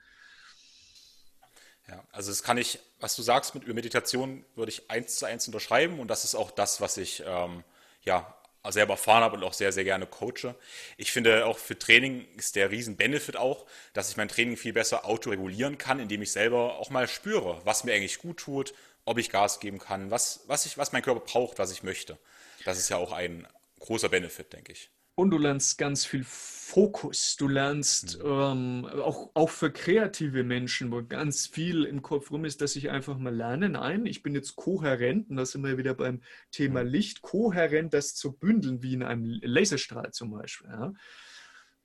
Ja, 1.88 2.04
also 2.10 2.30
das 2.30 2.42
kann 2.42 2.58
ich, 2.58 2.78
was 3.00 3.16
du 3.16 3.22
sagst 3.22 3.54
mit 3.54 3.66
Meditation, 3.66 4.44
würde 4.54 4.70
ich 4.70 4.90
eins 4.90 5.16
zu 5.16 5.26
eins 5.26 5.46
unterschreiben 5.46 5.98
und 5.98 6.08
das 6.08 6.24
ist 6.24 6.34
auch 6.34 6.50
das, 6.50 6.80
was 6.80 6.96
ich 6.96 7.22
ähm, 7.26 7.64
ja 8.02 8.34
selber 8.70 8.94
erfahren 8.94 9.24
habe 9.24 9.36
und 9.36 9.44
auch 9.44 9.52
sehr, 9.52 9.72
sehr 9.72 9.84
gerne 9.84 10.06
coache. 10.06 10.54
Ich 10.96 11.10
finde 11.10 11.46
auch 11.46 11.58
für 11.58 11.78
Training 11.78 12.26
ist 12.36 12.54
der 12.54 12.70
Riesen-Benefit 12.70 13.36
auch, 13.36 13.66
dass 13.92 14.10
ich 14.10 14.16
mein 14.16 14.28
Training 14.28 14.56
viel 14.56 14.72
besser 14.72 15.04
autoregulieren 15.04 15.78
kann, 15.78 15.98
indem 15.98 16.22
ich 16.22 16.30
selber 16.30 16.78
auch 16.78 16.90
mal 16.90 17.08
spüre, 17.08 17.60
was 17.64 17.84
mir 17.84 17.94
eigentlich 17.94 18.18
gut 18.18 18.38
tut, 18.38 18.74
ob 19.04 19.18
ich 19.18 19.30
Gas 19.30 19.58
geben 19.58 19.78
kann, 19.78 20.10
was, 20.10 20.44
was, 20.46 20.66
ich, 20.66 20.78
was 20.78 20.92
mein 20.92 21.02
Körper 21.02 21.20
braucht, 21.20 21.58
was 21.58 21.72
ich 21.72 21.82
möchte. 21.82 22.18
Das 22.64 22.78
ist 22.78 22.88
ja 22.88 22.98
auch 22.98 23.12
ein 23.12 23.48
großer 23.80 24.08
Benefit, 24.08 24.52
denke 24.52 24.72
ich. 24.72 24.90
Und 25.14 25.30
du 25.30 25.38
lernst 25.38 25.76
ganz 25.76 26.06
viel 26.06 26.24
Fokus. 26.24 27.36
Du 27.36 27.46
lernst 27.46 28.18
mhm. 28.18 28.30
ähm, 28.30 28.84
auch, 28.86 29.30
auch 29.34 29.50
für 29.50 29.70
kreative 29.70 30.42
Menschen, 30.42 30.90
wo 30.90 31.02
ganz 31.02 31.46
viel 31.46 31.84
im 31.84 32.00
Kopf 32.00 32.30
rum 32.30 32.46
ist, 32.46 32.62
dass 32.62 32.76
ich 32.76 32.88
einfach 32.90 33.18
mal 33.18 33.34
lerne. 33.34 33.68
Nein, 33.68 34.06
ich 34.06 34.22
bin 34.22 34.34
jetzt 34.34 34.56
kohärent, 34.56 35.28
und 35.28 35.36
da 35.36 35.44
sind 35.44 35.62
wir 35.64 35.76
wieder 35.76 35.92
beim 35.92 36.22
Thema 36.50 36.82
mhm. 36.82 36.90
Licht, 36.90 37.20
kohärent 37.20 37.92
das 37.92 38.14
zu 38.14 38.32
bündeln, 38.32 38.82
wie 38.82 38.94
in 38.94 39.02
einem 39.02 39.38
Laserstrahl 39.42 40.12
zum 40.12 40.30
Beispiel. 40.30 40.70
Ja. 40.70 40.92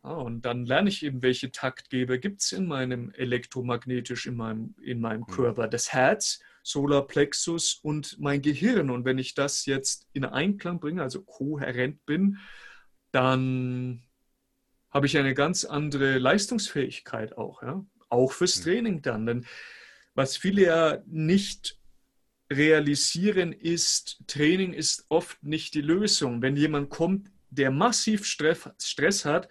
Ja, 0.03 0.11
und 0.11 0.45
dann 0.45 0.65
lerne 0.65 0.89
ich 0.89 1.03
eben, 1.03 1.21
welche 1.21 1.51
Taktgeber 1.51 2.17
gibt 2.17 2.41
es 2.41 2.53
in 2.53 2.65
meinem 2.65 3.11
elektromagnetisch, 3.11 4.25
in 4.27 4.37
meinem, 4.37 4.75
in 4.81 5.01
meinem 5.01 5.25
mhm. 5.27 5.33
Körper. 5.33 5.67
Das 5.67 5.91
Herz, 5.91 6.39
Solarplexus 6.63 7.79
und 7.81 8.17
mein 8.19 8.41
Gehirn. 8.41 8.89
Und 8.89 9.03
wenn 9.03 9.17
ich 9.17 9.33
das 9.33 9.65
jetzt 9.65 10.07
in 10.13 10.23
Einklang 10.23 10.79
bringe, 10.79 11.01
also 11.01 11.23
kohärent 11.23 12.05
bin, 12.05 12.37
dann 13.17 14.03
habe 14.91 15.07
ich 15.07 15.17
eine 15.17 15.33
ganz 15.33 15.65
andere 15.65 16.19
Leistungsfähigkeit 16.19 17.35
auch, 17.35 17.63
ja? 17.63 17.83
auch 18.09 18.31
fürs 18.31 18.59
mhm. 18.59 18.63
Training 18.63 19.01
dann. 19.01 19.25
Denn 19.25 19.45
was 20.13 20.37
viele 20.37 20.61
ja 20.61 21.03
nicht 21.07 21.79
realisieren 22.51 23.53
ist, 23.53 24.23
Training 24.27 24.71
ist 24.71 25.05
oft 25.09 25.41
nicht 25.41 25.73
die 25.73 25.81
Lösung. 25.81 26.43
Wenn 26.43 26.55
jemand 26.55 26.91
kommt, 26.91 27.31
der 27.49 27.71
massiv 27.71 28.23
Stress 28.23 29.25
hat 29.25 29.49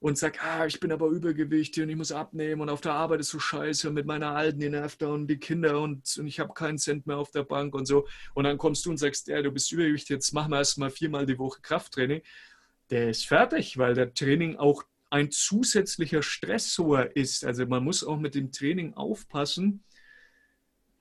und 0.00 0.18
sagt, 0.18 0.42
ah, 0.42 0.66
ich 0.66 0.80
bin 0.80 0.90
aber 0.90 1.06
übergewichtig 1.06 1.84
und 1.84 1.90
ich 1.90 1.96
muss 1.96 2.10
abnehmen 2.10 2.62
und 2.62 2.68
auf 2.68 2.80
der 2.80 2.94
Arbeit 2.94 3.20
ist 3.20 3.30
so 3.30 3.38
scheiße 3.38 3.88
und 3.88 3.94
mit 3.94 4.06
meiner 4.06 4.34
Alten, 4.34 4.58
die 4.58 4.70
nervt 4.70 5.00
da 5.00 5.06
und 5.06 5.28
die 5.28 5.38
Kinder 5.38 5.80
und, 5.80 6.16
und 6.18 6.26
ich 6.26 6.40
habe 6.40 6.52
keinen 6.52 6.78
Cent 6.78 7.06
mehr 7.06 7.18
auf 7.18 7.30
der 7.30 7.44
Bank 7.44 7.76
und 7.76 7.86
so. 7.86 8.08
Und 8.34 8.42
dann 8.42 8.58
kommst 8.58 8.84
du 8.84 8.90
und 8.90 8.98
sagst, 8.98 9.28
ja, 9.28 9.40
du 9.40 9.52
bist 9.52 9.70
übergewichtig, 9.70 10.10
jetzt 10.10 10.32
machen 10.32 10.50
wir 10.50 10.58
erstmal 10.58 10.90
viermal 10.90 11.26
die 11.26 11.38
Woche 11.38 11.60
Krafttraining. 11.62 12.20
Der 12.90 13.10
ist 13.10 13.26
fertig, 13.26 13.78
weil 13.78 13.94
der 13.94 14.14
Training 14.14 14.56
auch 14.56 14.84
ein 15.10 15.30
zusätzlicher 15.30 16.22
Stressor 16.22 17.16
ist. 17.16 17.44
Also 17.44 17.66
man 17.66 17.84
muss 17.84 18.04
auch 18.04 18.18
mit 18.18 18.34
dem 18.34 18.52
Training 18.52 18.94
aufpassen, 18.94 19.84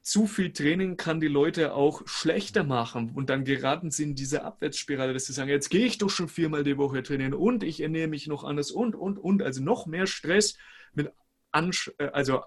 zu 0.03 0.27
viel 0.27 0.51
Training 0.51 0.97
kann 0.97 1.21
die 1.21 1.29
Leute 1.29 1.73
auch 1.73 2.05
schlechter 2.05 2.65
machen 2.65 3.11
und 3.15 3.29
dann 3.29 3.45
geraten 3.45 3.89
sie 3.89 4.03
in 4.03 4.15
diese 4.15 4.43
Abwärtsspirale, 4.43 5.13
dass 5.13 5.25
sie 5.25 5.33
sagen, 5.33 5.49
jetzt 5.49 5.69
gehe 5.69 5.85
ich 5.85 5.97
doch 5.97 6.09
schon 6.09 6.27
viermal 6.27 6.65
die 6.65 6.77
Woche 6.77 7.03
trainieren 7.03 7.33
und 7.33 7.63
ich 7.63 7.79
ernähre 7.79 8.09
mich 8.09 8.27
noch 8.27 8.43
anders 8.43 8.69
und, 8.69 8.95
und, 8.95 9.17
und. 9.17 9.41
Also 9.41 9.63
noch 9.63 9.85
mehr 9.85 10.05
Stress 10.05 10.57
mit, 10.93 11.09
Ansch 11.53 11.89
äh, 11.99 12.07
also 12.07 12.43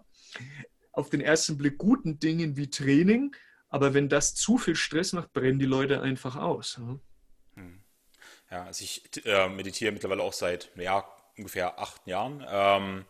auf 0.93 1.09
den 1.09 1.23
ersten 1.23 1.57
Blick 1.57 1.79
guten 1.79 2.19
Dingen 2.19 2.57
wie 2.57 2.69
Training, 2.69 3.35
aber 3.69 3.95
wenn 3.95 4.09
das 4.11 4.35
zu 4.35 4.59
viel 4.59 4.77
Stress 4.77 5.15
macht, 5.15 5.33
brennen 5.33 5.59
die 5.59 5.67
Leute 5.67 6.03
einfach 6.03 6.37
aus. 6.37 6.81
Ja, 8.51 8.65
also 8.65 8.85
ich 8.85 9.03
äh, 9.25 9.49
meditiere 9.49 9.93
mittlerweile 9.93 10.23
auch 10.23 10.33
seit 10.33 10.71
ja, 10.77 11.05
ungefähr 11.37 11.79
acht 11.79 12.07
Jahren. 12.07 12.45
Ähm, 12.49 13.05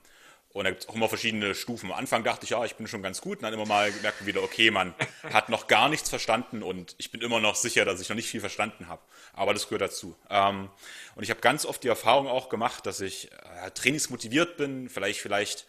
und 0.57 0.65
da 0.65 0.71
gibt 0.71 0.85
es 0.85 0.89
auch 0.89 0.95
immer 0.95 1.11
verschiedene 1.11 1.55
Stufen. 1.55 1.93
Am 1.93 1.99
Anfang 1.99 2.25
dachte 2.25 2.45
ich, 2.45 2.51
ja, 2.51 2.65
ich 2.65 2.77
bin 2.77 2.87
schon 2.87 3.03
ganz 3.03 3.21
gut. 3.21 3.39
Und 3.39 3.43
dann 3.43 3.53
immer 3.53 3.67
mal 3.67 3.93
gemerkt 3.93 4.25
wieder, 4.25 4.43
okay, 4.43 4.71
man 4.71 4.95
hat 5.31 5.51
noch 5.51 5.67
gar 5.67 5.91
nichts 5.91 6.09
verstanden 6.09 6.63
und 6.63 6.95
ich 6.97 7.11
bin 7.11 7.21
immer 7.21 7.41
noch 7.41 7.57
sicher, 7.57 7.85
dass 7.85 8.01
ich 8.01 8.09
noch 8.09 8.17
nicht 8.17 8.31
viel 8.31 8.41
verstanden 8.41 8.89
habe. 8.89 9.03
Aber 9.35 9.53
das 9.53 9.65
gehört 9.65 9.83
dazu. 9.83 10.17
Ähm, 10.31 10.71
und 11.15 11.23
ich 11.23 11.29
habe 11.29 11.41
ganz 11.41 11.67
oft 11.67 11.85
die 11.85 11.89
Erfahrung 11.89 12.27
auch 12.27 12.49
gemacht, 12.49 12.87
dass 12.87 13.01
ich 13.01 13.31
äh, 13.33 13.71
trainingsmotiviert 13.73 14.57
bin, 14.57 14.89
vielleicht, 14.89 15.21
vielleicht 15.21 15.67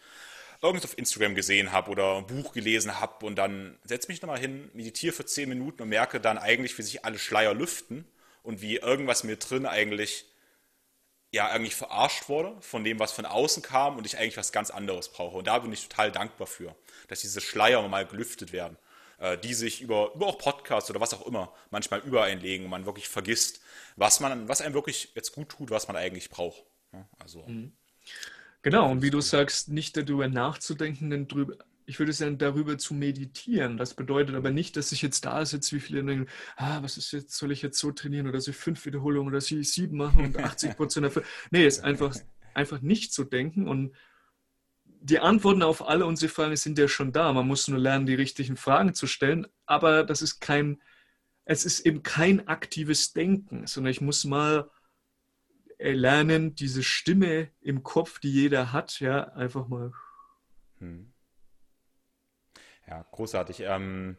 irgendwas 0.61 0.89
auf 0.89 0.97
Instagram 0.97 1.35
gesehen 1.35 1.73
habe 1.73 1.91
oder 1.91 2.17
ein 2.17 2.25
Buch 2.25 2.53
gelesen 2.53 2.97
habe 2.99 3.25
und 3.25 3.35
dann 3.35 3.77
setze 3.83 4.07
mich 4.07 4.21
nochmal 4.21 4.39
hin, 4.39 4.71
meditiere 4.73 5.13
für 5.13 5.25
zehn 5.25 5.49
Minuten 5.49 5.81
und 5.81 5.89
merke 5.89 6.21
dann 6.21 6.37
eigentlich, 6.37 6.77
wie 6.77 6.81
sich 6.81 7.03
alle 7.03 7.19
Schleier 7.19 7.53
lüften 7.53 8.05
und 8.47 8.61
wie 8.61 8.77
irgendwas 8.77 9.25
mir 9.25 9.35
drin 9.35 9.65
eigentlich 9.65 10.23
ja 11.31 11.49
eigentlich 11.49 11.75
verarscht 11.75 12.29
wurde 12.29 12.55
von 12.61 12.85
dem, 12.85 12.97
was 12.97 13.11
von 13.11 13.25
außen 13.25 13.61
kam 13.61 13.97
und 13.97 14.05
ich 14.05 14.17
eigentlich 14.17 14.37
was 14.37 14.53
ganz 14.53 14.71
anderes 14.71 15.09
brauche. 15.09 15.37
Und 15.37 15.47
da 15.47 15.59
bin 15.59 15.73
ich 15.73 15.89
total 15.89 16.13
dankbar 16.13 16.47
für, 16.47 16.73
dass 17.09 17.19
diese 17.19 17.41
Schleier 17.41 17.85
mal 17.89 18.07
gelüftet 18.07 18.53
werden, 18.53 18.77
äh, 19.17 19.37
die 19.37 19.53
sich 19.53 19.81
über, 19.81 20.13
über 20.15 20.27
auch 20.27 20.37
Podcasts 20.37 20.89
oder 20.89 21.01
was 21.01 21.13
auch 21.13 21.27
immer 21.27 21.53
manchmal 21.71 21.99
übereinlegen 21.99 22.63
und 22.63 22.71
man 22.71 22.85
wirklich 22.85 23.09
vergisst, 23.09 23.59
was 23.97 24.21
man, 24.21 24.47
was 24.47 24.61
einem 24.61 24.73
wirklich 24.73 25.11
jetzt 25.13 25.33
gut 25.33 25.49
tut, 25.49 25.69
was 25.69 25.89
man 25.89 25.97
eigentlich 25.97 26.29
braucht. 26.29 26.63
Also. 27.19 27.43
Mhm. 27.45 27.73
Genau, 28.61 28.89
und 28.89 29.01
wie 29.01 29.11
du 29.11 29.19
sagst, 29.19 29.67
nicht 29.67 29.97
darüber 29.97 30.29
nachzudenken, 30.29 31.09
denn 31.09 31.27
drüber, 31.27 31.57
ich 31.87 31.99
würde 31.99 32.11
sagen, 32.11 32.37
darüber 32.37 32.77
zu 32.77 32.93
meditieren. 32.93 33.77
Das 33.77 33.93
bedeutet 33.93 34.35
aber 34.35 34.51
nicht, 34.51 34.75
dass 34.75 34.91
ich 34.91 35.01
jetzt 35.01 35.23
da 35.23 35.45
sitze, 35.45 35.73
wie 35.73 35.79
viele 35.79 36.03
denken, 36.03 36.29
ah, 36.57 36.83
was 36.83 36.97
ist 36.97 37.13
jetzt, 37.13 37.35
soll 37.37 37.53
ich 37.53 37.61
jetzt 37.61 37.79
so 37.79 37.93
trainieren 37.93 38.27
oder 38.27 38.39
ich 38.39 38.55
fünf 38.57 38.85
Wiederholungen 38.85 39.29
oder 39.29 39.37
ich 39.37 39.71
sieben 39.71 39.97
machen 39.97 40.25
und 40.25 40.37
80 40.37 40.75
Prozent 40.75 41.05
dafür. 41.05 41.23
Nee, 41.49 41.65
es 41.65 41.77
ist 41.77 41.83
einfach, 41.85 42.13
einfach 42.53 42.81
nicht 42.81 43.13
zu 43.13 43.23
denken 43.23 43.69
und 43.69 43.95
die 44.83 45.19
Antworten 45.19 45.63
auf 45.63 45.87
alle 45.87 46.05
unsere 46.05 46.29
Fragen 46.29 46.57
sind 46.57 46.77
ja 46.77 46.89
schon 46.89 47.13
da. 47.13 47.31
Man 47.31 47.47
muss 47.47 47.69
nur 47.69 47.79
lernen, 47.79 48.05
die 48.05 48.15
richtigen 48.15 48.57
Fragen 48.57 48.93
zu 48.93 49.07
stellen, 49.07 49.47
aber 49.65 50.03
das 50.03 50.21
ist 50.21 50.41
kein, 50.41 50.81
es 51.45 51.63
ist 51.63 51.85
eben 51.85 52.03
kein 52.03 52.49
aktives 52.49 53.13
Denken, 53.13 53.65
sondern 53.65 53.91
ich 53.91 54.01
muss 54.01 54.25
mal 54.25 54.69
lernen, 55.79 56.53
diese 56.53 56.83
Stimme 56.83 57.49
im 57.61 57.83
Kopf, 57.83 58.19
die 58.19 58.31
jeder 58.31 58.73
hat, 58.73 58.99
ja, 58.99 59.23
einfach 59.35 59.69
mal 59.69 59.93
hm 60.79 61.13
ja, 62.87 63.05
großartig. 63.11 63.61
Ähm, 63.61 64.17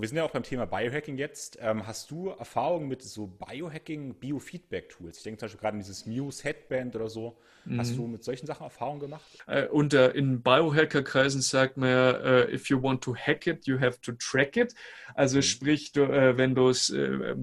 wir 0.00 0.08
sind 0.08 0.18
ja 0.18 0.24
auch 0.24 0.30
beim 0.30 0.42
Thema 0.42 0.66
Biohacking 0.66 1.16
jetzt. 1.16 1.58
Ähm, 1.60 1.86
hast 1.86 2.10
du 2.10 2.28
Erfahrungen 2.28 2.88
mit 2.88 3.02
so 3.02 3.26
Biohacking, 3.26 4.14
Biofeedback-Tools? 4.14 5.18
Ich 5.18 5.22
denke 5.22 5.38
zum 5.38 5.46
Beispiel 5.46 5.60
gerade 5.60 5.74
an 5.74 5.80
dieses 5.80 6.06
Muse 6.06 6.44
Headband 6.44 6.96
oder 6.96 7.08
so. 7.08 7.38
Mhm. 7.64 7.78
Hast 7.78 7.96
du 7.96 8.06
mit 8.06 8.22
solchen 8.22 8.46
Sachen 8.46 8.64
Erfahrungen 8.64 9.00
gemacht? 9.00 9.24
Äh, 9.46 9.66
unter 9.68 10.14
in 10.14 10.42
Biohacker-Kreisen 10.42 11.40
sagt 11.40 11.76
man 11.76 11.88
ja, 11.88 12.44
uh, 12.44 12.48
if 12.48 12.68
you 12.68 12.82
want 12.82 13.02
to 13.02 13.14
hack 13.14 13.46
it, 13.46 13.66
you 13.66 13.80
have 13.80 14.00
to 14.00 14.12
track 14.12 14.56
it. 14.56 14.74
Also 15.14 15.38
mhm. 15.38 15.42
sprich, 15.42 15.92
du, 15.92 16.02
äh, 16.02 16.36
wenn 16.36 16.54
du 16.54 16.68
es 16.68 16.90
äh, 16.90 17.34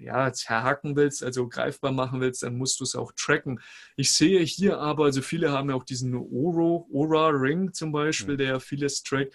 ja, 0.00 0.32
zerhacken 0.32 0.96
willst, 0.96 1.24
also 1.24 1.48
greifbar 1.48 1.92
machen 1.92 2.20
willst, 2.20 2.42
dann 2.42 2.56
musst 2.56 2.80
du 2.80 2.84
es 2.84 2.94
auch 2.94 3.12
tracken. 3.16 3.60
Ich 3.96 4.12
sehe 4.12 4.40
hier 4.40 4.78
aber, 4.78 5.04
also 5.06 5.22
viele 5.22 5.50
haben 5.50 5.70
ja 5.70 5.76
auch 5.76 5.84
diesen 5.84 6.14
Oro, 6.14 6.88
Ora 6.92 7.28
Ring 7.28 7.72
zum 7.72 7.92
Beispiel, 7.92 8.34
mhm. 8.34 8.38
der 8.38 8.46
ja 8.48 8.60
vieles 8.60 9.02
trackt 9.02 9.34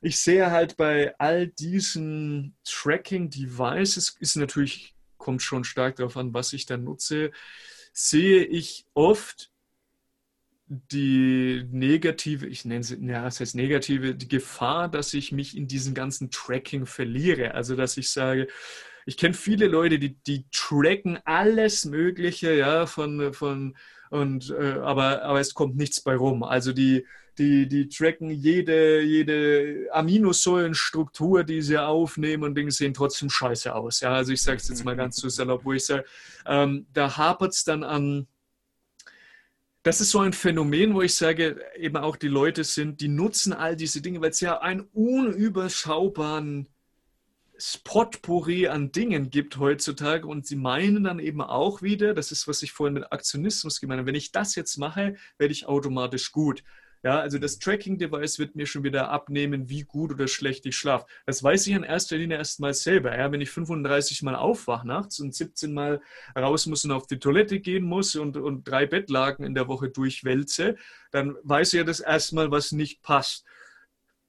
ich 0.00 0.18
sehe 0.18 0.50
halt 0.50 0.76
bei 0.76 1.14
all 1.18 1.46
diesen 1.46 2.56
Tracking-Devices, 2.64 4.16
ist 4.18 4.36
natürlich, 4.36 4.94
kommt 5.18 5.42
schon 5.42 5.64
stark 5.64 5.96
darauf 5.96 6.16
an, 6.16 6.32
was 6.32 6.52
ich 6.52 6.66
da 6.66 6.76
nutze, 6.76 7.32
sehe 7.92 8.44
ich 8.44 8.86
oft 8.94 9.50
die 10.66 11.66
negative, 11.70 12.46
ich 12.46 12.64
nenne 12.64 12.80
es, 12.80 12.90
ja, 12.90 13.24
das 13.24 13.40
heißt 13.40 13.56
negative, 13.56 14.14
die 14.14 14.28
Gefahr, 14.28 14.88
dass 14.88 15.12
ich 15.14 15.32
mich 15.32 15.56
in 15.56 15.66
diesem 15.66 15.94
ganzen 15.94 16.30
Tracking 16.30 16.86
verliere. 16.86 17.54
Also, 17.54 17.74
dass 17.74 17.96
ich 17.96 18.08
sage, 18.10 18.46
ich 19.04 19.16
kenne 19.16 19.34
viele 19.34 19.66
Leute, 19.66 19.98
die, 19.98 20.14
die 20.14 20.46
tracken 20.52 21.18
alles 21.24 21.84
Mögliche, 21.84 22.54
ja, 22.54 22.86
von, 22.86 23.32
von 23.34 23.76
und 24.10 24.50
äh, 24.50 24.78
aber, 24.80 25.22
aber 25.22 25.40
es 25.40 25.54
kommt 25.54 25.76
nichts 25.76 26.00
bei 26.00 26.14
rum. 26.16 26.42
Also 26.42 26.72
die, 26.72 27.06
die, 27.40 27.66
die 27.66 27.88
tracken 27.88 28.30
jede, 28.30 29.00
jede 29.00 29.88
Aminosäurenstruktur, 29.92 31.42
die 31.42 31.62
sie 31.62 31.78
aufnehmen 31.78 32.44
und 32.44 32.54
Dinge 32.54 32.70
sehen 32.70 32.92
trotzdem 32.92 33.30
scheiße 33.30 33.74
aus. 33.74 34.00
Ja, 34.00 34.12
also 34.12 34.32
ich 34.32 34.42
sage 34.42 34.58
es 34.58 34.68
jetzt 34.68 34.84
mal 34.84 34.94
ganz 34.94 35.16
zu 35.16 35.30
salopp, 35.30 35.64
wo 35.64 35.72
ich 35.72 35.86
sage, 35.86 36.04
ähm, 36.46 36.86
da 36.92 37.16
hapert 37.16 37.54
es 37.54 37.64
dann 37.64 37.82
an, 37.82 38.26
das 39.82 40.02
ist 40.02 40.10
so 40.10 40.18
ein 40.18 40.34
Phänomen, 40.34 40.94
wo 40.94 41.00
ich 41.00 41.14
sage, 41.14 41.64
eben 41.76 41.96
auch 41.96 42.16
die 42.16 42.28
Leute 42.28 42.62
sind, 42.62 43.00
die 43.00 43.08
nutzen 43.08 43.54
all 43.54 43.74
diese 43.74 44.02
Dinge, 44.02 44.20
weil 44.20 44.30
es 44.30 44.40
ja 44.40 44.60
einen 44.60 44.82
unüberschaubaren 44.92 46.68
Spotpourri 47.56 48.68
an 48.68 48.92
Dingen 48.92 49.30
gibt 49.30 49.58
heutzutage 49.58 50.26
und 50.26 50.46
sie 50.46 50.56
meinen 50.56 51.04
dann 51.04 51.18
eben 51.18 51.40
auch 51.40 51.80
wieder, 51.80 52.12
das 52.12 52.32
ist, 52.32 52.48
was 52.48 52.62
ich 52.62 52.72
vorhin 52.72 52.94
mit 52.94 53.12
Aktionismus 53.12 53.80
gemeint 53.80 54.00
habe, 54.00 54.08
wenn 54.08 54.14
ich 54.14 54.32
das 54.32 54.54
jetzt 54.54 54.76
mache, 54.76 55.16
werde 55.38 55.52
ich 55.52 55.66
automatisch 55.66 56.32
gut. 56.32 56.62
Ja, 57.02 57.18
also 57.18 57.38
das 57.38 57.58
Tracking-Device 57.58 58.38
wird 58.38 58.56
mir 58.56 58.66
schon 58.66 58.84
wieder 58.84 59.08
abnehmen, 59.08 59.70
wie 59.70 59.84
gut 59.84 60.12
oder 60.12 60.28
schlecht 60.28 60.66
ich 60.66 60.76
schlafe. 60.76 61.06
Das 61.24 61.42
weiß 61.42 61.66
ich 61.66 61.72
in 61.72 61.82
erster 61.82 62.18
Linie 62.18 62.36
erstmal 62.36 62.74
selber. 62.74 63.16
Ja, 63.16 63.32
wenn 63.32 63.40
ich 63.40 63.50
35 63.50 64.22
Mal 64.22 64.34
aufwache 64.34 64.86
nachts 64.86 65.18
und 65.18 65.34
17 65.34 65.72
Mal 65.72 66.02
raus 66.36 66.66
muss 66.66 66.84
und 66.84 66.90
auf 66.92 67.06
die 67.06 67.18
Toilette 67.18 67.60
gehen 67.60 67.84
muss 67.84 68.16
und, 68.16 68.36
und 68.36 68.64
drei 68.64 68.84
Bettlaken 68.84 69.46
in 69.46 69.54
der 69.54 69.66
Woche 69.66 69.88
durchwälze, 69.88 70.76
dann 71.10 71.36
weiß 71.42 71.72
ich 71.72 71.78
ja 71.78 71.84
das 71.84 72.00
erstmal, 72.00 72.50
was 72.50 72.72
nicht 72.72 73.00
passt. 73.00 73.46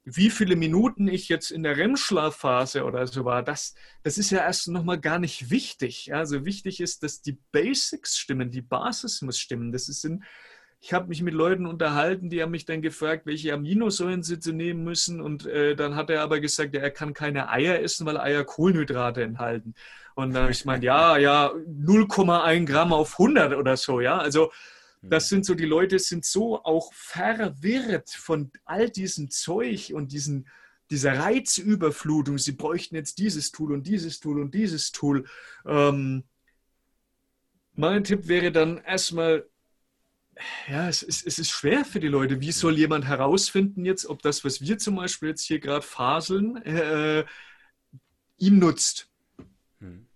Wie 0.03 0.29
viele 0.29 0.55
Minuten 0.55 1.09
ich 1.09 1.27
jetzt 1.27 1.51
in 1.51 1.63
der 1.63 1.77
REM-Schlafphase 1.77 2.85
oder 2.85 3.05
so 3.05 3.25
war, 3.25 3.43
das, 3.43 3.75
das 4.01 4.17
ist 4.17 4.31
ja 4.31 4.39
erst 4.39 4.69
nochmal 4.69 4.99
gar 4.99 5.19
nicht 5.19 5.51
wichtig. 5.51 6.13
Also 6.13 6.45
wichtig 6.45 6.79
ist, 6.79 7.03
dass 7.03 7.21
die 7.21 7.37
Basics 7.51 8.17
stimmen, 8.17 8.49
die 8.49 8.63
Basis 8.63 9.21
muss 9.21 9.37
stimmen. 9.37 9.73
Das 9.73 9.85
sind 9.85 10.23
ich 10.83 10.93
habe 10.93 11.07
mich 11.09 11.21
mit 11.21 11.35
Leuten 11.35 11.67
unterhalten, 11.67 12.31
die 12.31 12.41
haben 12.41 12.49
mich 12.49 12.65
dann 12.65 12.81
gefragt, 12.81 13.27
welche 13.27 13.53
Aminosäuren 13.53 14.23
sie 14.23 14.39
zu 14.39 14.51
nehmen 14.51 14.83
müssen. 14.83 15.21
Und 15.21 15.45
äh, 15.45 15.75
dann 15.75 15.95
hat 15.95 16.09
er 16.09 16.23
aber 16.23 16.39
gesagt, 16.39 16.73
ja, 16.73 16.81
er 16.81 16.89
kann 16.89 17.13
keine 17.13 17.49
Eier 17.49 17.79
essen, 17.79 18.07
weil 18.07 18.17
Eier 18.17 18.43
Kohlenhydrate 18.43 19.21
enthalten. 19.21 19.75
Und 20.15 20.33
dann 20.33 20.43
habe 20.43 20.51
ich 20.51 20.63
gemeint, 20.63 20.83
ja, 20.83 21.17
ja, 21.17 21.51
0,1 21.51 22.65
Gramm 22.65 22.93
auf 22.93 23.13
100 23.19 23.53
oder 23.53 23.77
so, 23.77 24.01
ja. 24.01 24.17
Also 24.17 24.51
das 25.03 25.29
sind 25.29 25.45
so, 25.45 25.53
die 25.53 25.65
Leute 25.65 25.99
sind 25.99 26.25
so 26.25 26.63
auch 26.63 26.91
verwirrt 26.93 28.09
von 28.09 28.51
all 28.65 28.89
diesem 28.89 29.29
Zeug 29.29 29.91
und 29.93 30.11
diesen, 30.11 30.47
dieser 30.89 31.19
Reizüberflutung. 31.19 32.39
Sie 32.39 32.53
bräuchten 32.53 32.95
jetzt 32.95 33.19
dieses 33.19 33.51
Tool 33.51 33.71
und 33.71 33.85
dieses 33.85 34.19
Tool 34.19 34.41
und 34.41 34.55
dieses 34.55 34.91
Tool. 34.91 35.25
Ähm, 35.63 36.23
mein 37.75 38.03
Tipp 38.03 38.27
wäre 38.27 38.51
dann 38.51 38.79
erstmal 38.79 39.45
ja, 40.67 40.87
es 40.87 41.03
ist, 41.03 41.25
es 41.25 41.39
ist 41.39 41.49
schwer 41.49 41.85
für 41.85 41.99
die 41.99 42.07
Leute. 42.07 42.41
Wie 42.41 42.51
soll 42.51 42.77
jemand 42.77 43.05
herausfinden 43.05 43.85
jetzt, 43.85 44.05
ob 44.05 44.21
das, 44.21 44.43
was 44.43 44.61
wir 44.61 44.77
zum 44.77 44.95
Beispiel 44.95 45.29
jetzt 45.29 45.43
hier 45.43 45.59
gerade 45.59 45.81
faseln, 45.81 46.57
äh, 46.63 47.25
ihm 48.37 48.59
nutzt? 48.59 49.07
Hm. 49.79 50.07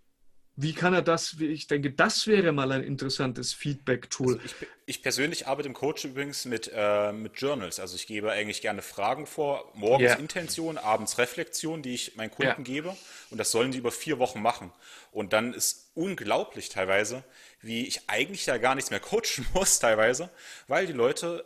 wie 0.55 0.73
kann 0.73 0.93
er 0.93 1.01
das, 1.01 1.37
ich 1.39 1.67
denke, 1.67 1.91
das 1.91 2.27
wäre 2.27 2.51
mal 2.51 2.71
ein 2.71 2.83
interessantes 2.83 3.53
Feedback-Tool. 3.53 4.35
Also 4.35 4.45
ich, 4.45 4.67
ich, 4.85 5.01
persönlich 5.01 5.47
arbeite 5.47 5.67
im 5.67 5.73
Coach 5.73 6.05
übrigens 6.05 6.45
mit, 6.45 6.71
äh, 6.73 7.11
mit 7.11 7.41
Journals. 7.41 7.79
Also 7.79 7.95
ich 7.95 8.07
gebe 8.07 8.31
eigentlich 8.31 8.61
gerne 8.61 8.81
Fragen 8.81 9.25
vor, 9.25 9.71
morgens 9.73 10.11
yeah. 10.11 10.19
Intention, 10.19 10.77
abends 10.77 11.17
Reflexion, 11.17 11.81
die 11.81 11.95
ich 11.95 12.15
meinen 12.15 12.31
Kunden 12.31 12.61
yeah. 12.61 12.63
gebe. 12.63 12.97
Und 13.31 13.39
das 13.39 13.51
sollen 13.51 13.71
die 13.71 13.79
über 13.79 13.91
vier 13.91 14.19
Wochen 14.19 14.41
machen. 14.41 14.71
Und 15.11 15.33
dann 15.33 15.53
ist 15.53 15.89
unglaublich 15.95 16.69
teilweise, 16.69 17.23
wie 17.65 17.87
ich 17.87 18.01
eigentlich 18.07 18.45
da 18.45 18.57
gar 18.57 18.75
nichts 18.75 18.91
mehr 18.91 18.99
coachen 18.99 19.45
muss 19.53 19.79
teilweise, 19.79 20.29
weil 20.67 20.85
die 20.85 20.93
Leute 20.93 21.45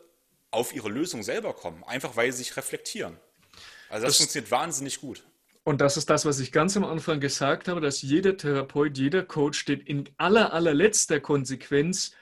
auf 0.51 0.76
ihre 0.76 0.89
Lösung 0.89 1.24
selber 1.24 1.53
kommen. 1.53 1.84
Einfach 1.86 2.15
weil 2.15 2.32
sie 2.32 2.39
sich 2.39 2.57
reflektieren. 2.57 3.17
Also 3.89 4.05
das, 4.05 4.13
das 4.13 4.17
funktioniert 4.17 4.51
wahnsinnig 4.51 4.99
gut. 4.99 5.24
Und 5.63 5.82
das 5.82 5.97
ist 5.97 6.09
das, 6.09 6.26
was 6.26 6.39
ich 6.39 6.51
ganz 6.51 6.76
am 6.76 6.84
Anfang 6.84 7.20
gesagt 7.20 7.67
habe, 7.67 7.80
dass 7.80 8.01
jeder 8.01 8.36
Therapeut, 8.38 8.97
jeder 8.97 9.24
Coach 9.24 9.59
steht 9.59 9.88
in 9.88 10.09
aller, 10.17 10.53
allerletzter 10.53 11.20
Konsequenz 11.20 12.13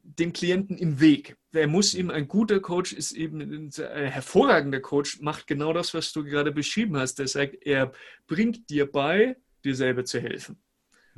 dem 0.00 0.32
Klienten 0.32 0.76
im 0.78 1.00
Weg. 1.00 1.36
Er 1.52 1.66
muss 1.66 1.94
ihm, 1.94 2.10
ein 2.10 2.26
guter 2.26 2.60
Coach 2.60 2.92
ist 2.92 3.12
eben 3.12 3.40
ein 3.40 3.70
hervorragender 3.70 4.80
Coach, 4.80 5.20
macht 5.20 5.46
genau 5.46 5.72
das, 5.72 5.94
was 5.94 6.12
du 6.12 6.24
gerade 6.24 6.50
beschrieben 6.50 6.96
hast. 6.96 7.20
Er 7.20 7.28
sagt, 7.28 7.56
er 7.62 7.92
bringt 8.26 8.70
dir 8.70 8.90
bei, 8.90 9.36
dir 9.64 9.74
selber 9.74 10.04
zu 10.04 10.20
helfen. 10.20 10.60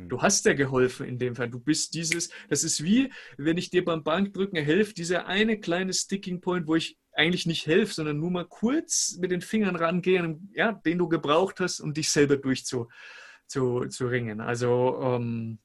Du 0.09 0.23
hast 0.23 0.45
ja 0.45 0.55
geholfen 0.55 1.07
in 1.07 1.19
dem 1.19 1.37
Fall. 1.37 1.49
Du 1.49 1.61
bist 1.61 1.95
dieses, 1.95 2.31
das 2.49 2.65
ist 2.65 2.83
wie, 2.83 3.13
wenn 3.37 3.57
ich 3.57 3.71
dir 3.71 3.85
beim 3.85 4.03
Bankdrücken 4.03 4.63
helfe, 4.63 4.95
dieser 4.95 5.27
eine 5.27 5.59
kleine 5.59 5.93
Sticking 5.93 6.41
Point, 6.41 6.67
wo 6.67 6.77
ich 6.77 6.99
eigentlich 7.13 7.47
nicht 7.47 7.67
helfe, 7.67 7.93
sondern 7.93 8.19
nur 8.19 8.31
mal 8.31 8.47
kurz 8.47 9.17
mit 9.21 9.31
den 9.31 9.41
Fingern 9.41 9.77
rangehen, 9.77 10.53
ja, 10.55 10.73
den 10.73 10.99
du 10.99 11.09
gebraucht 11.09 11.61
hast, 11.61 11.81
um 11.81 11.93
dich 11.93 12.11
selber 12.11 12.37
durchzuringen. 12.37 12.93
Zu, 13.47 13.87
zu 13.87 14.07
ringen. 14.07 14.41
Also 14.41 15.01
ähm, 15.03 15.59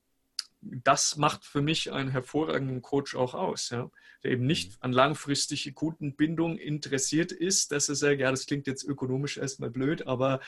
das 0.62 1.18
macht 1.18 1.46
für 1.46 1.62
mich 1.62 1.92
einen 1.92 2.10
hervorragenden 2.10 2.82
Coach 2.82 3.16
auch 3.16 3.36
aus, 3.36 3.70
ja? 3.70 3.92
der 4.24 4.32
eben 4.32 4.46
nicht 4.46 4.72
mhm. 4.72 4.78
an 4.82 4.92
langfristige 4.92 5.74
Kundenbindung 5.74 6.58
interessiert 6.58 7.32
ist, 7.32 7.72
dass 7.72 7.90
er 7.90 7.96
sagt, 7.96 8.20
ja, 8.20 8.32
das 8.32 8.46
klingt 8.46 8.68
jetzt 8.68 8.84
ökonomisch 8.84 9.38
erstmal 9.38 9.70
blöd, 9.70 10.08
aber 10.08 10.40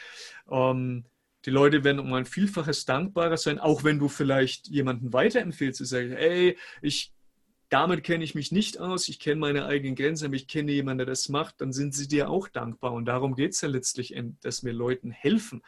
ähm, 0.49 1.05
die 1.47 1.51
Leute 1.51 1.85
werden 1.85 1.99
um 1.99 2.13
ein 2.13 2.25
Vielfaches 2.25 2.83
dankbarer 2.83 3.37
sein, 3.37 3.57
auch 3.57 3.85
wenn 3.85 3.99
du 3.99 4.09
vielleicht 4.09 4.67
jemanden 4.67 5.13
weiterempfehlst, 5.13 5.77
zu 5.77 5.85
sagen, 5.85 6.11
ey, 6.11 6.57
ich 6.81 7.13
damit 7.69 8.03
kenne 8.03 8.25
ich 8.25 8.35
mich 8.35 8.51
nicht 8.51 8.79
aus, 8.79 9.07
ich 9.07 9.17
kenne 9.17 9.39
meine 9.39 9.65
eigenen 9.65 9.95
Grenzen, 9.95 10.25
aber 10.25 10.35
ich 10.35 10.47
kenne 10.47 10.73
jemanden, 10.73 10.99
der 10.99 11.07
das 11.07 11.29
macht, 11.29 11.61
dann 11.61 11.71
sind 11.71 11.95
sie 11.95 12.09
dir 12.09 12.29
auch 12.29 12.49
dankbar. 12.49 12.91
Und 12.91 13.05
darum 13.05 13.33
geht 13.35 13.53
es 13.53 13.61
ja 13.61 13.69
letztlich, 13.69 14.13
dass 14.41 14.65
wir 14.65 14.73
Leuten 14.73 15.11
helfen. 15.11 15.61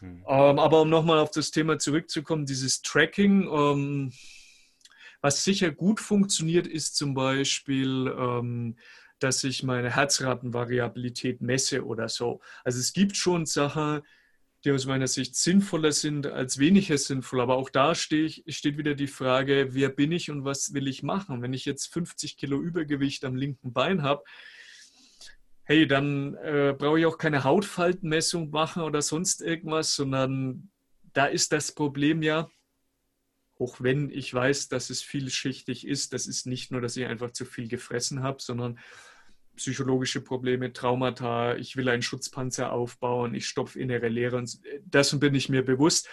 Hm. 0.00 0.24
Ähm, 0.28 0.58
aber 0.58 0.82
um 0.82 0.90
nochmal 0.90 1.18
auf 1.18 1.30
das 1.30 1.50
Thema 1.50 1.78
zurückzukommen, 1.78 2.44
dieses 2.44 2.82
Tracking, 2.82 3.48
ähm, 3.50 4.12
was 5.22 5.44
sicher 5.44 5.70
gut 5.70 5.98
funktioniert, 5.98 6.66
ist 6.66 6.96
zum 6.96 7.14
Beispiel, 7.14 8.14
ähm, 8.18 8.76
dass 9.18 9.44
ich 9.44 9.62
meine 9.62 9.94
Herzratenvariabilität 9.94 11.40
messe 11.40 11.86
oder 11.86 12.10
so. 12.10 12.40
Also 12.64 12.80
es 12.80 12.92
gibt 12.92 13.16
schon 13.16 13.46
Sachen, 13.46 14.02
die 14.66 14.72
aus 14.72 14.84
meiner 14.84 15.06
Sicht 15.06 15.36
sinnvoller 15.36 15.92
sind 15.92 16.26
als 16.26 16.58
weniger 16.58 16.98
sinnvoll. 16.98 17.40
Aber 17.40 17.56
auch 17.56 17.70
da 17.70 17.94
steht, 17.94 18.42
steht 18.52 18.76
wieder 18.76 18.94
die 18.94 19.06
Frage, 19.06 19.68
wer 19.70 19.88
bin 19.88 20.10
ich 20.10 20.30
und 20.30 20.44
was 20.44 20.74
will 20.74 20.88
ich 20.88 21.04
machen? 21.04 21.40
Wenn 21.40 21.52
ich 21.52 21.64
jetzt 21.64 21.86
50 21.92 22.36
Kilo 22.36 22.60
Übergewicht 22.60 23.24
am 23.24 23.36
linken 23.36 23.72
Bein 23.72 24.02
habe, 24.02 24.24
hey, 25.62 25.86
dann 25.86 26.34
äh, 26.34 26.74
brauche 26.76 26.98
ich 26.98 27.06
auch 27.06 27.16
keine 27.16 27.44
Hautfaltenmessung 27.44 28.50
machen 28.50 28.82
oder 28.82 29.02
sonst 29.02 29.40
irgendwas, 29.40 29.94
sondern 29.94 30.70
da 31.12 31.26
ist 31.26 31.52
das 31.52 31.72
Problem 31.72 32.22
ja, 32.22 32.48
auch 33.58 33.80
wenn 33.80 34.10
ich 34.10 34.34
weiß, 34.34 34.68
dass 34.68 34.90
es 34.90 35.00
vielschichtig 35.00 35.86
ist, 35.86 36.12
das 36.12 36.26
ist 36.26 36.46
nicht 36.46 36.72
nur, 36.72 36.80
dass 36.80 36.96
ich 36.96 37.06
einfach 37.06 37.30
zu 37.30 37.44
viel 37.44 37.68
gefressen 37.68 38.22
habe, 38.22 38.42
sondern 38.42 38.78
psychologische 39.56 40.20
Probleme, 40.20 40.72
Traumata, 40.72 41.56
ich 41.56 41.76
will 41.76 41.88
einen 41.88 42.02
Schutzpanzer 42.02 42.72
aufbauen, 42.72 43.34
ich 43.34 43.46
stopfe 43.46 43.80
innere 43.80 44.08
Leere. 44.08 44.36
Und 44.36 44.58
dessen 44.84 45.20
bin 45.20 45.34
ich 45.34 45.48
mir 45.48 45.64
bewusst. 45.64 46.08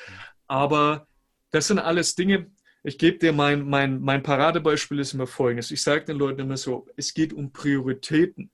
Aber 0.47 1.07
das 1.51 1.67
sind 1.67 1.79
alles 1.79 2.15
Dinge, 2.15 2.47
ich 2.85 2.97
gebe 2.97 3.17
dir 3.17 3.31
mein, 3.31 3.67
mein, 3.67 4.01
mein 4.01 4.23
Paradebeispiel 4.23 4.99
ist 4.99 5.13
immer 5.13 5.25
folgendes. 5.25 5.71
Ich 5.71 5.81
sage 5.81 6.03
den 6.03 6.17
Leuten 6.17 6.41
immer 6.41 6.57
so, 6.57 6.85
es 6.97 7.13
geht 7.13 7.31
um 7.31 7.53
Prioritäten. 7.53 8.51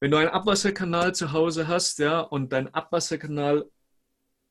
Wenn 0.00 0.10
du 0.10 0.16
einen 0.16 0.30
Abwasserkanal 0.30 1.14
zu 1.14 1.30
Hause 1.30 1.68
hast, 1.68 2.00
ja, 2.00 2.20
und 2.20 2.52
dein 2.52 2.74
Abwasserkanal 2.74 3.70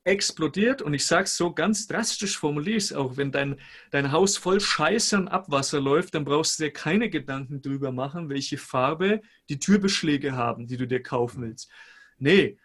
explodiert 0.05 0.81
und 0.81 0.93
ich 0.93 1.05
sage 1.05 1.23
es 1.23 1.37
so 1.37 1.53
ganz 1.53 1.87
drastisch 1.87 2.37
formuliert, 2.37 2.93
auch 2.93 3.15
wenn 3.15 3.31
dein, 3.31 3.59
dein 3.91 4.11
Haus 4.11 4.37
voll 4.37 4.59
Scheiße 4.59 5.17
und 5.17 5.27
Abwasser 5.29 5.79
läuft, 5.79 6.15
dann 6.15 6.25
brauchst 6.25 6.59
du 6.59 6.63
dir 6.63 6.71
keine 6.73 7.09
Gedanken 7.09 7.61
drüber 7.61 7.91
machen, 7.91 8.29
welche 8.29 8.57
Farbe 8.57 9.21
die 9.49 9.59
Türbeschläge 9.59 10.33
haben, 10.33 10.67
die 10.67 10.77
du 10.77 10.87
dir 10.87 11.01
kaufen 11.01 11.43
willst. 11.43 11.71
Nee, 12.17 12.57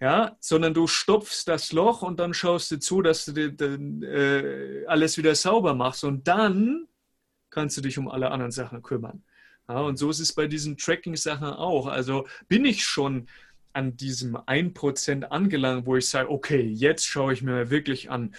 ja, 0.00 0.36
sondern 0.40 0.74
du 0.74 0.88
stopfst 0.88 1.44
das 1.46 1.72
Loch 1.72 2.02
und 2.02 2.18
dann 2.18 2.34
schaust 2.34 2.72
du 2.72 2.80
zu, 2.80 3.02
dass 3.02 3.24
du 3.26 3.32
dir, 3.32 4.02
äh, 4.08 4.84
alles 4.86 5.16
wieder 5.16 5.36
sauber 5.36 5.74
machst 5.74 6.02
und 6.02 6.26
dann 6.26 6.88
kannst 7.50 7.76
du 7.76 7.82
dich 7.82 7.98
um 7.98 8.08
alle 8.08 8.32
anderen 8.32 8.50
Sachen 8.50 8.82
kümmern. 8.82 9.22
Ja, 9.68 9.80
und 9.80 9.96
so 9.96 10.10
ist 10.10 10.18
es 10.18 10.32
bei 10.32 10.48
diesen 10.48 10.76
Tracking-Sachen 10.76 11.46
auch. 11.46 11.86
Also 11.86 12.26
bin 12.48 12.64
ich 12.64 12.84
schon 12.84 13.28
an 13.72 13.96
diesem 13.96 14.36
1% 14.36 15.24
angelangt, 15.24 15.86
wo 15.86 15.96
ich 15.96 16.08
sage, 16.08 16.30
okay, 16.30 16.60
jetzt 16.60 17.06
schaue 17.06 17.32
ich 17.32 17.42
mir 17.42 17.70
wirklich 17.70 18.10
an, 18.10 18.34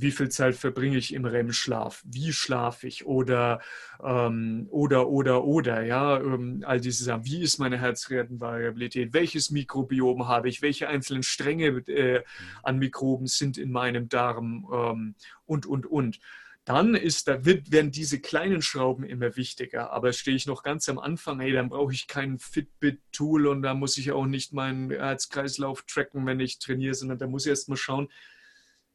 wie 0.00 0.12
viel 0.12 0.28
Zeit 0.28 0.54
verbringe 0.54 0.96
ich 0.96 1.12
im 1.12 1.24
REM-Schlaf, 1.24 2.04
wie 2.06 2.32
schlafe 2.32 2.86
ich 2.86 3.06
oder, 3.06 3.60
ähm, 4.02 4.68
oder, 4.70 5.08
oder, 5.08 5.44
oder, 5.44 5.82
ja, 5.82 6.18
ähm, 6.18 6.62
all 6.64 6.80
diese 6.80 7.04
Sachen, 7.04 7.24
wie 7.24 7.42
ist 7.42 7.58
meine 7.58 7.78
Herzratenvariabilität, 7.78 9.12
welches 9.12 9.50
Mikrobiom 9.50 10.28
habe 10.28 10.48
ich, 10.48 10.62
welche 10.62 10.88
einzelnen 10.88 11.24
Stränge 11.24 11.66
äh, 11.88 12.22
an 12.62 12.78
Mikroben 12.78 13.26
sind 13.26 13.58
in 13.58 13.72
meinem 13.72 14.08
Darm 14.08 14.68
ähm, 14.72 15.14
und, 15.46 15.66
und, 15.66 15.86
und 15.86 16.20
dann 16.68 16.94
ist, 16.94 17.28
da 17.28 17.46
wird, 17.46 17.72
werden 17.72 17.90
diese 17.90 18.20
kleinen 18.20 18.60
Schrauben 18.60 19.02
immer 19.02 19.36
wichtiger. 19.36 19.90
Aber 19.90 20.12
stehe 20.12 20.36
ich 20.36 20.46
noch 20.46 20.62
ganz 20.62 20.86
am 20.90 20.98
Anfang, 20.98 21.40
hey, 21.40 21.52
dann 21.52 21.70
brauche 21.70 21.94
ich 21.94 22.06
kein 22.08 22.38
Fitbit-Tool 22.38 23.46
und 23.46 23.62
da 23.62 23.72
muss 23.72 23.96
ich 23.96 24.12
auch 24.12 24.26
nicht 24.26 24.52
meinen 24.52 24.90
Herzkreislauf 24.90 25.82
tracken, 25.84 26.26
wenn 26.26 26.40
ich 26.40 26.58
trainiere, 26.58 26.92
sondern 26.92 27.16
da 27.18 27.26
muss 27.26 27.46
ich 27.46 27.50
erst 27.50 27.70
mal 27.70 27.76
schauen, 27.76 28.08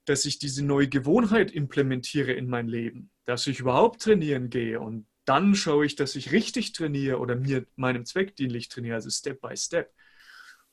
dass 0.05 0.25
ich 0.25 0.37
diese 0.37 0.63
neue 0.63 0.87
Gewohnheit 0.87 1.49
implementiere 1.49 2.33
in 2.33 2.47
mein 2.47 2.67
Leben, 2.67 3.09
dass 3.25 3.47
ich 3.47 3.59
überhaupt 3.59 4.03
trainieren 4.03 4.51
gehe 4.51 4.79
und 4.79 5.07
dann 5.25 5.55
schaue 5.55 5.87
ich, 5.87 5.95
dass 5.95 6.15
ich 6.15 6.31
richtig 6.31 6.73
trainiere 6.73 7.17
oder 7.17 7.35
mir 7.35 7.65
meinem 7.75 8.05
Zweck 8.05 8.35
dienlich 8.35 8.69
trainiere, 8.69 8.95
also 8.95 9.09
Step 9.09 9.41
by 9.41 9.57
Step. 9.57 9.91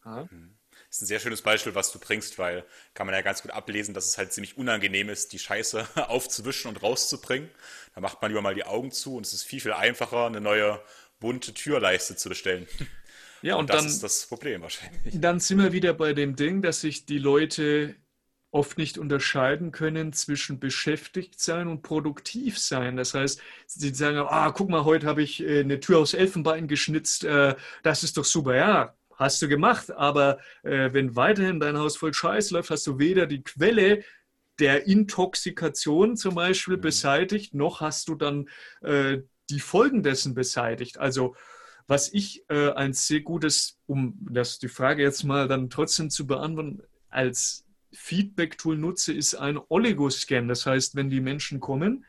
Ja. 0.05 0.29
Mhm 0.31 0.60
ist 0.91 1.03
ein 1.03 1.07
sehr 1.07 1.21
schönes 1.21 1.43
Beispiel, 1.43 1.75
was 1.75 1.93
du 1.93 1.99
bringst, 1.99 2.39
weil 2.39 2.65
kann 2.95 3.07
man 3.07 3.15
ja 3.15 3.23
ganz 3.23 3.43
gut 3.43 3.53
ablesen, 3.53 3.95
dass 3.95 4.07
es 4.07 4.19
halt 4.19 4.33
ziemlich 4.33 4.57
unangenehm 4.57 5.09
ist, 5.09 5.33
die 5.33 5.39
Scheiße 5.39 5.87
aufzuwischen 6.09 6.69
und 6.69 6.83
rauszubringen. 6.83 7.49
Da 7.95 8.01
macht 8.01 8.21
man 8.21 8.31
lieber 8.31 8.43
mal 8.43 8.55
die 8.55 8.65
Augen 8.65 8.91
zu 8.91 9.17
und 9.17 9.27
es 9.27 9.33
ist 9.33 9.45
viel, 9.45 9.61
viel 9.61 9.73
einfacher, 9.73 10.27
eine 10.27 10.41
neue 10.41 10.83
bunte 11.21 11.55
Türleiste 11.55 12.17
zu 12.17 12.29
bestellen. 12.29 12.67
Ja, 13.43 13.55
und, 13.55 13.61
und 13.61 13.71
das 13.71 13.79
dann, 13.79 13.87
ist 13.87 14.03
das 14.03 14.27
Problem 14.27 14.61
wahrscheinlich. 14.61 15.19
Dann 15.19 15.41
sind 15.41 15.63
wir 15.63 15.73
wieder 15.73 15.95
bei 15.95 16.13
dem 16.13 16.37
Ding, 16.37 16.61
dass 16.61 16.83
sich 16.83 17.07
die 17.07 17.17
Leute 17.17 17.97
oft 18.51 18.79
nicht 18.79 18.99
unterscheiden 18.99 19.73
können 19.73 20.13
zwischen 20.13 20.61
beschäftigt 20.61 21.41
sein 21.41 21.69
und 21.69 21.83
produktiv 21.83 22.59
sein. 22.59 22.97
Das 22.97 23.15
heißt, 23.15 23.41
sie 23.67 23.95
sagen, 23.95 24.19
ah, 24.19 24.51
guck 24.51 24.69
mal, 24.69 24.85
heute 24.85 25.07
habe 25.07 25.23
ich 25.23 25.43
äh, 25.43 25.61
eine 25.61 25.81
Tür 25.81 26.01
aus 26.01 26.15
Elfenbein 26.15 26.69
geschnitzt, 26.69 27.25
äh, 27.25 27.55
das 27.83 28.03
ist 28.03 28.17
doch 28.17 28.25
super. 28.25 28.57
Ja, 28.57 28.95
hast 29.21 29.41
du 29.43 29.49
gemacht, 29.49 29.93
aber 29.93 30.39
äh, 30.63 30.93
wenn 30.93 31.15
weiterhin 31.15 31.61
dein 31.61 31.79
Haus 31.79 31.97
voll 31.97 32.15
Scheiß 32.15 32.51
läuft, 32.51 32.71
hast 32.71 32.87
du 32.87 32.99
weder 32.99 33.27
die 33.27 33.43
Quelle 33.43 34.03
der 34.59 34.87
Intoxikation 34.87 36.17
zum 36.17 36.35
Beispiel 36.35 36.79
mhm. 36.79 36.81
beseitigt, 36.81 37.55
noch 37.55 37.81
hast 37.81 38.09
du 38.09 38.15
dann 38.15 38.49
äh, 38.81 39.19
die 39.51 39.61
Folgen 39.61 40.03
dessen 40.03 40.35
beseitigt. 40.35 40.99
Also 40.99 41.37
was 41.87 42.13
ich 42.13 42.45
äh, 42.49 42.71
ein 42.73 42.93
sehr 42.93 43.21
gutes, 43.21 43.79
um 43.87 44.17
das 44.21 44.59
die 44.59 44.69
Frage 44.69 45.03
jetzt 45.03 45.25
mal 45.25 45.49
dann 45.49 45.69
trotzdem 45.71 46.09
zu 46.09 46.27
beantworten, 46.27 46.83
als 47.09 47.67
Feedback-Tool 47.93 48.79
nutze, 48.79 49.13
ist 49.13 49.35
ein 49.35 49.59
Oligoscan. 49.69 50.49
Das 50.49 50.65
heißt, 50.65 50.95
wenn 50.95 51.11
die 51.11 51.21
Menschen 51.21 51.61
kommen, 51.61 52.07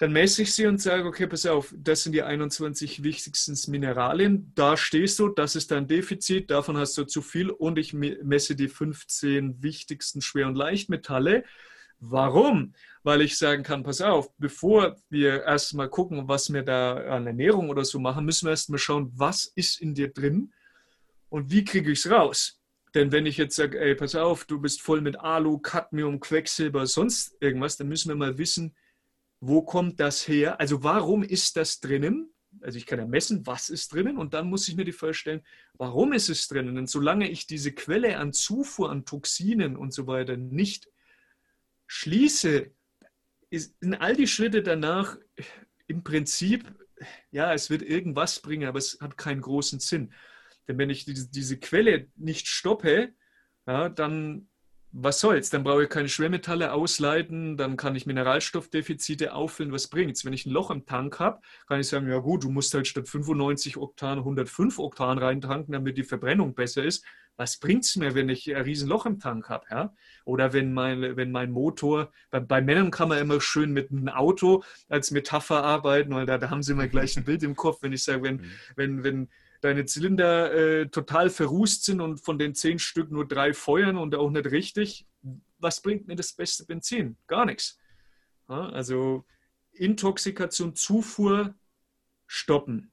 dann 0.00 0.12
messe 0.12 0.40
ich 0.40 0.54
sie 0.54 0.64
und 0.64 0.80
sage, 0.80 1.06
okay, 1.06 1.26
pass 1.26 1.44
auf, 1.44 1.74
das 1.76 2.04
sind 2.04 2.12
die 2.12 2.22
21 2.22 3.02
wichtigsten 3.02 3.54
Mineralien, 3.70 4.50
da 4.54 4.78
stehst 4.78 5.18
du, 5.18 5.28
das 5.28 5.56
ist 5.56 5.70
dein 5.70 5.88
Defizit, 5.88 6.50
davon 6.50 6.78
hast 6.78 6.96
du 6.96 7.04
zu 7.04 7.20
viel 7.20 7.50
und 7.50 7.76
ich 7.76 7.92
messe 7.92 8.56
die 8.56 8.68
15 8.68 9.62
wichtigsten 9.62 10.22
Schwer- 10.22 10.46
und 10.46 10.54
Leichtmetalle. 10.54 11.44
Warum? 11.98 12.72
Weil 13.02 13.20
ich 13.20 13.36
sagen 13.36 13.62
kann, 13.62 13.82
pass 13.82 14.00
auf, 14.00 14.34
bevor 14.38 14.96
wir 15.10 15.42
erstmal 15.42 15.90
gucken, 15.90 16.28
was 16.28 16.50
wir 16.50 16.62
da 16.62 16.94
an 16.94 17.26
Ernährung 17.26 17.68
oder 17.68 17.84
so 17.84 17.98
machen, 17.98 18.24
müssen 18.24 18.46
wir 18.46 18.52
erstmal 18.52 18.78
schauen, 18.78 19.12
was 19.14 19.52
ist 19.54 19.82
in 19.82 19.94
dir 19.94 20.08
drin 20.08 20.54
und 21.28 21.50
wie 21.50 21.62
kriege 21.62 21.92
ich 21.92 22.06
es 22.06 22.10
raus. 22.10 22.58
Denn 22.94 23.12
wenn 23.12 23.26
ich 23.26 23.36
jetzt 23.36 23.54
sage, 23.54 23.78
ey, 23.78 23.94
pass 23.94 24.14
auf, 24.14 24.46
du 24.46 24.58
bist 24.58 24.80
voll 24.80 25.02
mit 25.02 25.20
Alu, 25.20 25.58
Cadmium, 25.58 26.20
Quecksilber, 26.20 26.86
sonst 26.86 27.36
irgendwas, 27.40 27.76
dann 27.76 27.88
müssen 27.88 28.08
wir 28.08 28.16
mal 28.16 28.38
wissen, 28.38 28.74
wo 29.40 29.62
kommt 29.62 30.00
das 30.00 30.28
her? 30.28 30.60
Also 30.60 30.82
warum 30.82 31.22
ist 31.22 31.56
das 31.56 31.80
drinnen? 31.80 32.32
Also 32.60 32.78
ich 32.78 32.86
kann 32.86 32.98
ja 32.98 33.06
messen, 33.06 33.46
was 33.46 33.70
ist 33.70 33.92
drinnen 33.92 34.18
und 34.18 34.34
dann 34.34 34.48
muss 34.48 34.68
ich 34.68 34.76
mir 34.76 34.84
die 34.84 34.92
Frage 34.92 35.14
stellen, 35.14 35.42
warum 35.74 36.12
ist 36.12 36.28
es 36.28 36.48
drinnen? 36.48 36.76
Und 36.78 36.90
solange 36.90 37.30
ich 37.30 37.46
diese 37.46 37.72
Quelle 37.72 38.18
an 38.18 38.32
Zufuhr, 38.32 38.90
an 38.90 39.04
Toxinen 39.04 39.76
und 39.76 39.94
so 39.94 40.06
weiter 40.06 40.36
nicht 40.36 40.88
schließe, 41.86 42.70
sind 43.50 43.94
all 43.94 44.14
die 44.14 44.26
Schritte 44.26 44.62
danach 44.62 45.16
im 45.86 46.04
Prinzip, 46.04 46.64
ja, 47.30 47.54
es 47.54 47.70
wird 47.70 47.82
irgendwas 47.82 48.40
bringen, 48.40 48.68
aber 48.68 48.78
es 48.78 48.98
hat 49.00 49.16
keinen 49.16 49.40
großen 49.40 49.80
Sinn. 49.80 50.12
Denn 50.68 50.78
wenn 50.78 50.90
ich 50.90 51.04
diese, 51.04 51.58
Quelle 51.58 52.08
nicht 52.16 52.46
stoppe, 52.46 53.14
ja, 53.66 53.88
dann 53.88 54.49
was 54.92 55.20
soll's? 55.20 55.50
Dann 55.50 55.62
brauche 55.62 55.84
ich 55.84 55.88
keine 55.88 56.08
Schwermetalle 56.08 56.72
ausleiten, 56.72 57.56
dann 57.56 57.76
kann 57.76 57.94
ich 57.94 58.06
Mineralstoffdefizite 58.06 59.34
auffüllen. 59.34 59.72
Was 59.72 59.88
bringt's? 59.88 60.24
Wenn 60.24 60.32
ich 60.32 60.46
ein 60.46 60.50
Loch 60.50 60.70
im 60.70 60.84
Tank 60.84 61.20
habe, 61.20 61.40
kann 61.68 61.80
ich 61.80 61.88
sagen, 61.88 62.08
ja 62.08 62.18
gut, 62.18 62.44
du 62.44 62.50
musst 62.50 62.74
halt 62.74 62.86
statt 62.86 63.08
95 63.08 63.76
Oktan 63.76 64.18
105 64.18 64.78
Oktan 64.78 65.18
reintanken, 65.18 65.72
damit 65.72 65.96
die 65.96 66.04
Verbrennung 66.04 66.54
besser 66.54 66.84
ist. 66.84 67.04
Was 67.36 67.58
bringt's 67.58 67.96
mir, 67.96 68.14
wenn 68.14 68.28
ich 68.28 68.54
ein 68.54 68.62
Riesenloch 68.62 69.06
im 69.06 69.18
Tank 69.18 69.48
habe? 69.48 69.64
Ja? 69.70 69.94
Oder 70.24 70.52
wenn 70.52 70.74
mein, 70.74 71.16
wenn 71.16 71.30
mein 71.30 71.52
Motor, 71.52 72.12
bei, 72.30 72.40
bei, 72.40 72.60
Männern 72.60 72.90
kann 72.90 73.08
man 73.08 73.18
immer 73.18 73.40
schön 73.40 73.72
mit 73.72 73.90
einem 73.90 74.08
Auto 74.08 74.62
als 74.88 75.10
Metapher 75.10 75.62
arbeiten, 75.62 76.14
weil 76.14 76.26
da, 76.26 76.36
da 76.36 76.50
haben 76.50 76.62
sie 76.62 76.72
immer 76.72 76.88
gleich 76.88 77.16
ein 77.16 77.24
Bild 77.24 77.42
im 77.42 77.56
Kopf, 77.56 77.82
wenn 77.82 77.92
ich 77.92 78.02
sage, 78.02 78.22
wenn, 78.24 78.36
mhm. 78.36 78.50
wenn, 78.76 79.04
wenn, 79.04 79.28
deine 79.60 79.84
Zylinder 79.84 80.52
äh, 80.52 80.88
total 80.88 81.30
verrußt 81.30 81.84
sind 81.84 82.00
und 82.00 82.18
von 82.18 82.38
den 82.38 82.54
zehn 82.54 82.78
Stück 82.78 83.10
nur 83.10 83.26
drei 83.26 83.52
feuern 83.52 83.96
und 83.96 84.14
auch 84.14 84.30
nicht 84.30 84.46
richtig, 84.46 85.06
was 85.58 85.82
bringt 85.82 86.06
mir 86.08 86.16
das 86.16 86.32
beste 86.32 86.64
Benzin? 86.64 87.16
Gar 87.26 87.46
nichts. 87.46 87.78
Ja, 88.48 88.68
also 88.70 89.24
Intoxikation, 89.72 90.74
Zufuhr 90.74 91.54
stoppen. 92.26 92.92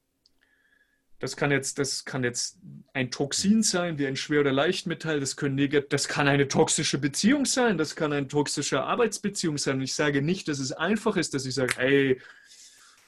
Das 1.20 1.36
kann, 1.36 1.50
jetzt, 1.50 1.80
das 1.80 2.04
kann 2.04 2.22
jetzt 2.22 2.60
ein 2.92 3.10
Toxin 3.10 3.64
sein, 3.64 3.98
wie 3.98 4.06
ein 4.06 4.14
Schwer- 4.14 4.40
oder 4.40 4.52
Leichtmetall. 4.52 5.18
Das, 5.18 5.36
können, 5.36 5.84
das 5.88 6.06
kann 6.06 6.28
eine 6.28 6.46
toxische 6.46 6.98
Beziehung 6.98 7.44
sein. 7.44 7.76
Das 7.76 7.96
kann 7.96 8.12
eine 8.12 8.28
toxische 8.28 8.84
Arbeitsbeziehung 8.84 9.58
sein. 9.58 9.76
Und 9.76 9.82
ich 9.82 9.94
sage 9.94 10.22
nicht, 10.22 10.46
dass 10.46 10.60
es 10.60 10.70
einfach 10.70 11.16
ist, 11.16 11.34
dass 11.34 11.44
ich 11.44 11.54
sage, 11.54 11.74
hey, 11.76 12.20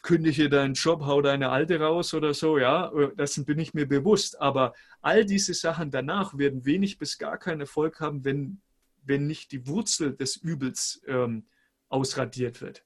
kündige 0.03 0.49
deinen 0.49 0.75
Job, 0.75 1.03
hau 1.03 1.21
deine 1.21 1.51
Alte 1.51 1.81
raus 1.81 2.15
oder 2.15 2.33
so, 2.35 2.59
ja, 2.59 2.91
das 3.17 3.43
bin 3.45 3.59
ich 3.59 3.75
mir 3.75 3.87
bewusst. 3.87 4.41
Aber 4.41 4.75
all 5.01 5.25
diese 5.25 5.55
Sachen 5.55 5.91
danach 5.91 6.37
werden 6.39 6.65
wenig 6.65 6.99
bis 6.99 7.19
gar 7.19 7.39
keinen 7.39 7.61
Erfolg 7.61 8.01
haben, 8.01 8.25
wenn, 8.25 8.61
wenn 9.03 9.27
nicht 9.27 9.53
die 9.53 9.67
Wurzel 9.67 10.17
des 10.17 10.37
Übels 10.37 11.03
ähm, 11.07 11.47
ausradiert 11.89 12.61
wird. 12.63 12.85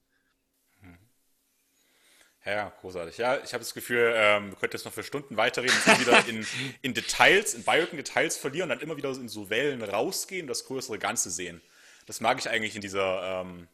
Ja, 2.45 2.71
großartig. 2.81 3.17
Ja, 3.17 3.37
ich 3.43 3.53
habe 3.53 3.63
das 3.63 3.73
Gefühl, 3.73 4.13
ähm, 4.15 4.51
wir 4.51 4.55
könnten 4.57 4.75
jetzt 4.75 4.85
noch 4.85 4.93
für 4.93 5.01
Stunden 5.01 5.35
weiterreden 5.35 5.75
und 5.87 5.99
wieder 5.99 6.27
in, 6.27 6.45
in 6.83 6.93
Details, 6.93 7.55
in 7.55 7.63
Bioken-Details 7.63 8.37
verlieren 8.37 8.69
und 8.69 8.77
dann 8.77 8.87
immer 8.87 8.97
wieder 8.97 9.09
in 9.09 9.27
so 9.27 9.49
Wellen 9.49 9.81
rausgehen, 9.81 10.45
das 10.45 10.65
größere 10.65 10.99
Ganze 10.99 11.31
sehen. 11.31 11.59
Das 12.05 12.21
mag 12.21 12.37
ich 12.37 12.47
eigentlich 12.47 12.75
in 12.75 12.81
dieser, 12.81 13.41
ähm, 13.41 13.67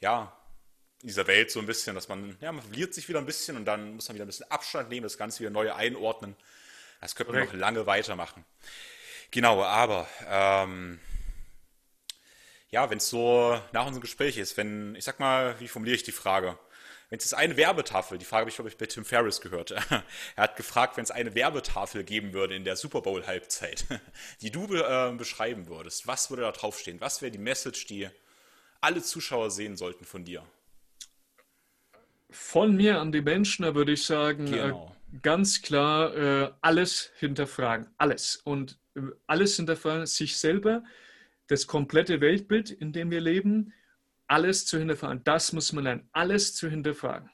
ja, 0.00 0.34
dieser 1.02 1.26
Welt 1.26 1.50
so 1.50 1.60
ein 1.60 1.66
bisschen, 1.66 1.94
dass 1.94 2.08
man, 2.08 2.36
ja, 2.40 2.52
man 2.52 2.62
verliert 2.62 2.94
sich 2.94 3.08
wieder 3.08 3.18
ein 3.18 3.26
bisschen 3.26 3.56
und 3.56 3.64
dann 3.64 3.94
muss 3.94 4.08
man 4.08 4.14
wieder 4.16 4.24
ein 4.24 4.28
bisschen 4.28 4.50
Abstand 4.50 4.88
nehmen, 4.88 5.04
das 5.04 5.18
Ganze 5.18 5.40
wieder 5.40 5.50
neu 5.50 5.72
einordnen. 5.72 6.36
Das 7.00 7.14
könnte 7.14 7.32
man 7.32 7.44
noch 7.44 7.52
lange 7.52 7.86
weitermachen. 7.86 8.44
Genau, 9.30 9.62
aber 9.62 10.08
ähm, 10.26 10.98
ja, 12.70 12.90
wenn 12.90 12.98
es 12.98 13.08
so 13.08 13.60
nach 13.72 13.86
unserem 13.86 14.00
Gespräch 14.00 14.36
ist, 14.36 14.56
wenn, 14.56 14.94
ich 14.94 15.04
sag 15.04 15.20
mal, 15.20 15.58
wie 15.60 15.68
formuliere 15.68 15.96
ich 15.96 16.02
die 16.02 16.12
Frage? 16.12 16.58
Wenn 17.10 17.18
es 17.18 17.24
jetzt 17.24 17.34
eine 17.34 17.56
Werbetafel, 17.56 18.18
die 18.18 18.26
Frage 18.26 18.42
habe 18.42 18.50
ich, 18.50 18.56
glaube 18.56 18.68
ich, 18.68 18.76
bei 18.76 18.84
Tim 18.84 19.04
Ferriss 19.04 19.40
gehört. 19.40 19.70
er 19.90 20.04
hat 20.36 20.56
gefragt, 20.56 20.96
wenn 20.96 21.04
es 21.04 21.10
eine 21.10 21.34
Werbetafel 21.34 22.04
geben 22.04 22.34
würde 22.34 22.54
in 22.54 22.64
der 22.64 22.76
Super 22.76 23.00
Bowl-Halbzeit, 23.00 23.86
die 24.42 24.50
du 24.50 24.66
äh, 24.74 25.12
beschreiben 25.16 25.68
würdest, 25.68 26.06
was 26.06 26.28
würde 26.28 26.42
da 26.42 26.52
draufstehen? 26.52 27.00
Was 27.00 27.22
wäre 27.22 27.30
die 27.30 27.38
Message, 27.38 27.86
die 27.86 28.10
alle 28.80 29.02
Zuschauer 29.02 29.50
sehen 29.50 29.76
sollten 29.76 30.04
von 30.04 30.24
dir? 30.24 30.44
Von 32.30 32.76
mir 32.76 33.00
an 33.00 33.12
die 33.12 33.22
Menschen, 33.22 33.64
da 33.64 33.74
würde 33.74 33.92
ich 33.92 34.04
sagen, 34.04 34.46
äh, 34.48 34.50
genau. 34.50 34.94
äh, 35.12 35.18
ganz 35.22 35.62
klar 35.62 36.16
äh, 36.16 36.52
alles 36.60 37.12
hinterfragen. 37.16 37.88
Alles. 37.96 38.36
Und 38.36 38.78
äh, 38.94 39.00
alles 39.26 39.56
hinterfragen, 39.56 40.06
sich 40.06 40.36
selber, 40.36 40.82
das 41.46 41.66
komplette 41.66 42.20
Weltbild, 42.20 42.70
in 42.70 42.92
dem 42.92 43.10
wir 43.10 43.20
leben, 43.20 43.72
alles 44.26 44.66
zu 44.66 44.78
hinterfragen. 44.78 45.24
Das 45.24 45.52
muss 45.52 45.72
man 45.72 45.84
lernen, 45.84 46.08
alles 46.12 46.54
zu 46.54 46.68
hinterfragen. 46.68 47.30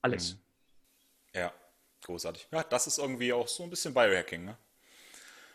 Alles. 0.00 0.34
Mhm. 0.34 0.38
Ja, 1.34 1.52
großartig. 2.04 2.48
Ja, 2.52 2.62
das 2.62 2.86
ist 2.86 2.98
irgendwie 2.98 3.32
auch 3.32 3.48
so 3.48 3.64
ein 3.64 3.70
bisschen 3.70 3.92
Biohacking, 3.92 4.44
ne? 4.44 4.56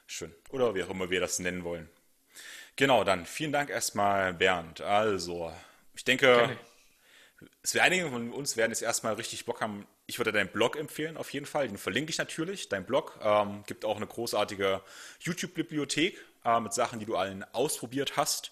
Schön. 0.06 0.34
Oder 0.50 0.74
wie 0.74 0.84
auch 0.84 0.90
immer 0.90 1.10
wir 1.10 1.20
das 1.20 1.40
nennen 1.40 1.64
wollen. 1.64 1.90
Genau, 2.76 3.04
dann 3.04 3.26
vielen 3.26 3.52
Dank 3.52 3.70
erstmal, 3.70 4.34
Bernd. 4.34 4.82
Also, 4.82 5.52
ich 5.96 6.04
denke, 6.04 6.58
es 7.62 7.74
wir 7.74 7.84
einige 7.84 8.10
von 8.10 8.32
uns 8.32 8.58
werden 8.58 8.72
jetzt 8.72 8.82
erstmal 8.82 9.14
richtig 9.14 9.46
Bock 9.46 9.62
haben. 9.62 9.86
Ich 10.06 10.18
würde 10.18 10.32
deinen 10.32 10.50
Blog 10.50 10.76
empfehlen, 10.76 11.18
auf 11.18 11.32
jeden 11.32 11.46
Fall. 11.46 11.68
Den 11.68 11.78
verlinke 11.78 12.10
ich 12.10 12.18
natürlich. 12.18 12.70
Dein 12.70 12.86
Blog 12.86 13.20
ähm, 13.22 13.64
gibt 13.68 13.86
auch 13.86 13.98
eine 13.98 14.08
großartige 14.08 14.82
YouTube-Bibliothek 15.20 16.18
äh, 16.46 16.60
mit 16.60 16.74
Sachen, 16.74 17.00
die 17.00 17.06
du 17.06 17.16
allen 17.16 17.44
ausprobiert 17.54 18.18
hast. 18.18 18.52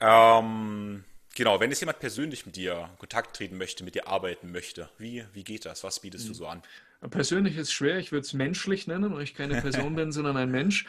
Ähm, 0.00 1.04
genau, 1.34 1.60
wenn 1.60 1.70
jetzt 1.70 1.80
jemand 1.80 1.98
persönlich 1.98 2.46
mit 2.46 2.56
dir 2.56 2.88
in 2.92 2.98
Kontakt 2.98 3.36
treten 3.36 3.58
möchte, 3.58 3.84
mit 3.84 3.94
dir 3.94 4.06
arbeiten 4.06 4.52
möchte, 4.52 4.88
wie, 4.98 5.24
wie 5.32 5.44
geht 5.44 5.64
das? 5.64 5.82
Was 5.82 6.00
bietest 6.00 6.26
du 6.26 6.30
hm. 6.30 6.34
so 6.34 6.46
an? 6.46 6.62
Persönlich 7.10 7.56
ist 7.56 7.72
schwer, 7.72 7.98
ich 7.98 8.12
würde 8.12 8.22
es 8.22 8.32
menschlich 8.32 8.86
nennen, 8.86 9.12
weil 9.14 9.22
ich 9.22 9.34
keine 9.34 9.54
Person 9.60 9.96
bin, 9.96 10.12
sondern 10.12 10.36
ein 10.36 10.50
Mensch. 10.50 10.86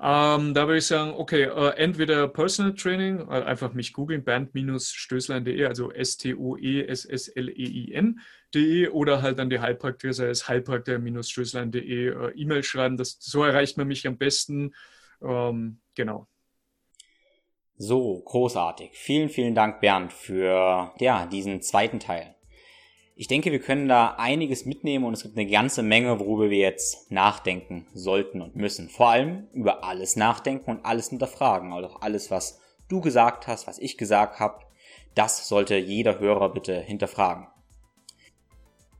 Ähm, 0.00 0.54
da 0.54 0.66
würde 0.66 0.78
ich 0.78 0.86
sagen, 0.86 1.12
okay, 1.16 1.44
äh, 1.44 1.70
entweder 1.76 2.28
Personal 2.28 2.74
Training, 2.74 3.20
äh, 3.28 3.42
einfach 3.42 3.72
mich 3.72 3.92
googeln, 3.92 4.24
band-stößlein.de, 4.24 5.64
also 5.64 5.90
S-T-O-E-S-S-L-E-I-N.de 5.90 8.88
oder 8.88 9.22
halt 9.22 9.40
an 9.40 9.50
die 9.50 9.58
Heilpraktiker, 9.58 10.12
sei 10.12 10.28
es 10.28 10.48
heilpraktiker-stößlein.de, 10.48 12.08
äh, 12.08 12.30
E-Mail 12.36 12.62
schreiben, 12.62 12.96
das, 12.96 13.16
so 13.20 13.42
erreicht 13.42 13.76
man 13.78 13.88
mich 13.88 14.06
am 14.06 14.18
besten. 14.18 14.74
Ähm, 15.22 15.80
genau. 15.94 16.28
So, 17.78 18.22
großartig. 18.22 18.90
Vielen, 18.92 19.28
vielen 19.28 19.54
Dank, 19.54 19.80
Bernd, 19.80 20.12
für 20.12 20.94
ja, 20.98 21.26
diesen 21.26 21.60
zweiten 21.60 22.00
Teil. 22.00 22.35
Ich 23.18 23.28
denke, 23.28 23.50
wir 23.50 23.60
können 23.60 23.88
da 23.88 24.16
einiges 24.18 24.66
mitnehmen 24.66 25.06
und 25.06 25.14
es 25.14 25.22
gibt 25.22 25.38
eine 25.38 25.48
ganze 25.48 25.82
Menge, 25.82 26.20
worüber 26.20 26.50
wir 26.50 26.58
jetzt 26.58 27.10
nachdenken 27.10 27.86
sollten 27.94 28.42
und 28.42 28.56
müssen. 28.56 28.90
Vor 28.90 29.08
allem 29.08 29.48
über 29.54 29.84
alles 29.84 30.16
nachdenken 30.16 30.70
und 30.70 30.84
alles 30.84 31.08
hinterfragen. 31.08 31.72
Also 31.72 31.88
alles, 32.00 32.30
was 32.30 32.60
du 32.90 33.00
gesagt 33.00 33.46
hast, 33.46 33.66
was 33.66 33.78
ich 33.78 33.96
gesagt 33.96 34.38
habe, 34.38 34.66
das 35.14 35.48
sollte 35.48 35.76
jeder 35.76 36.18
Hörer 36.18 36.50
bitte 36.50 36.78
hinterfragen. 36.78 37.46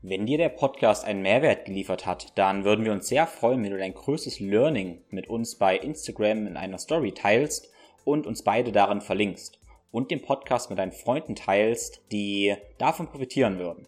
Wenn 0.01 0.25
dir 0.25 0.39
der 0.39 0.49
Podcast 0.49 1.05
einen 1.05 1.21
Mehrwert 1.21 1.65
geliefert 1.65 2.07
hat, 2.07 2.35
dann 2.39 2.63
würden 2.63 2.85
wir 2.85 2.93
uns 2.93 3.07
sehr 3.07 3.27
freuen, 3.27 3.63
wenn 3.63 3.71
du 3.71 3.77
dein 3.77 3.93
größtes 3.93 4.39
Learning 4.39 5.03
mit 5.11 5.27
uns 5.27 5.59
bei 5.59 5.77
Instagram 5.77 6.47
in 6.47 6.57
einer 6.57 6.79
Story 6.79 7.11
teilst 7.11 7.71
und 8.03 8.25
uns 8.25 8.41
beide 8.41 8.71
darin 8.71 9.01
verlinkst 9.01 9.59
und 9.91 10.09
den 10.09 10.23
Podcast 10.23 10.71
mit 10.71 10.79
deinen 10.79 10.91
Freunden 10.91 11.35
teilst, 11.35 12.01
die 12.11 12.55
davon 12.79 13.05
profitieren 13.09 13.59
würden. 13.59 13.87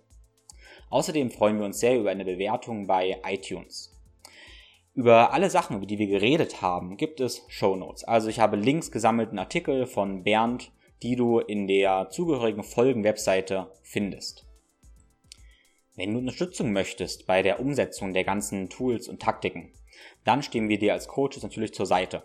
Außerdem 0.90 1.32
freuen 1.32 1.60
wir 1.60 1.66
uns 1.66 1.80
sehr 1.80 2.00
über 2.00 2.10
eine 2.10 2.26
Bewertung 2.26 2.88
bei 2.88 3.22
iTunes. 3.26 3.96
Über 4.96 5.34
alle 5.34 5.50
Sachen, 5.50 5.78
über 5.78 5.86
die 5.86 6.00
wir 6.00 6.08
geredet 6.08 6.62
haben, 6.62 6.98
gibt 6.98 7.20
es 7.20 7.46
Show 7.48 7.76
Notes. 7.76 8.04
Also 8.04 8.28
ich 8.28 8.40
habe 8.40 8.58
Links 8.58 8.92
gesammelt, 8.92 9.30
einen 9.30 9.40
Artikel 9.40 9.86
von 9.86 10.24
Bernd, 10.24 10.72
die 11.04 11.16
du 11.16 11.40
in 11.40 11.68
der 11.68 12.10
zugehörigen 12.10 12.64
Folgen-Webseite 12.64 13.72
findest. 13.84 14.46
Wenn 15.96 16.14
du 16.14 16.20
Unterstützung 16.20 16.72
möchtest 16.72 17.28
bei 17.28 17.44
der 17.44 17.60
Umsetzung 17.60 18.14
der 18.14 18.24
ganzen 18.24 18.70
Tools 18.70 19.08
und 19.08 19.22
Taktiken, 19.22 19.74
dann 20.24 20.44
stehen 20.44 20.70
wir 20.70 20.80
dir 20.80 20.94
als 20.94 21.08
Coaches 21.08 21.44
natürlich 21.44 21.74
zur 21.74 21.86
Seite. 21.86 22.24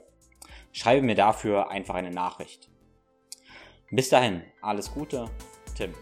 Schreibe 0.72 1.02
mir 1.02 1.14
dafür 1.14 1.70
einfach 1.70 1.94
eine 1.94 2.10
Nachricht. 2.10 2.68
Bis 3.90 4.08
dahin, 4.08 4.42
alles 4.60 4.92
Gute, 4.92 5.30
Tim. 5.76 5.92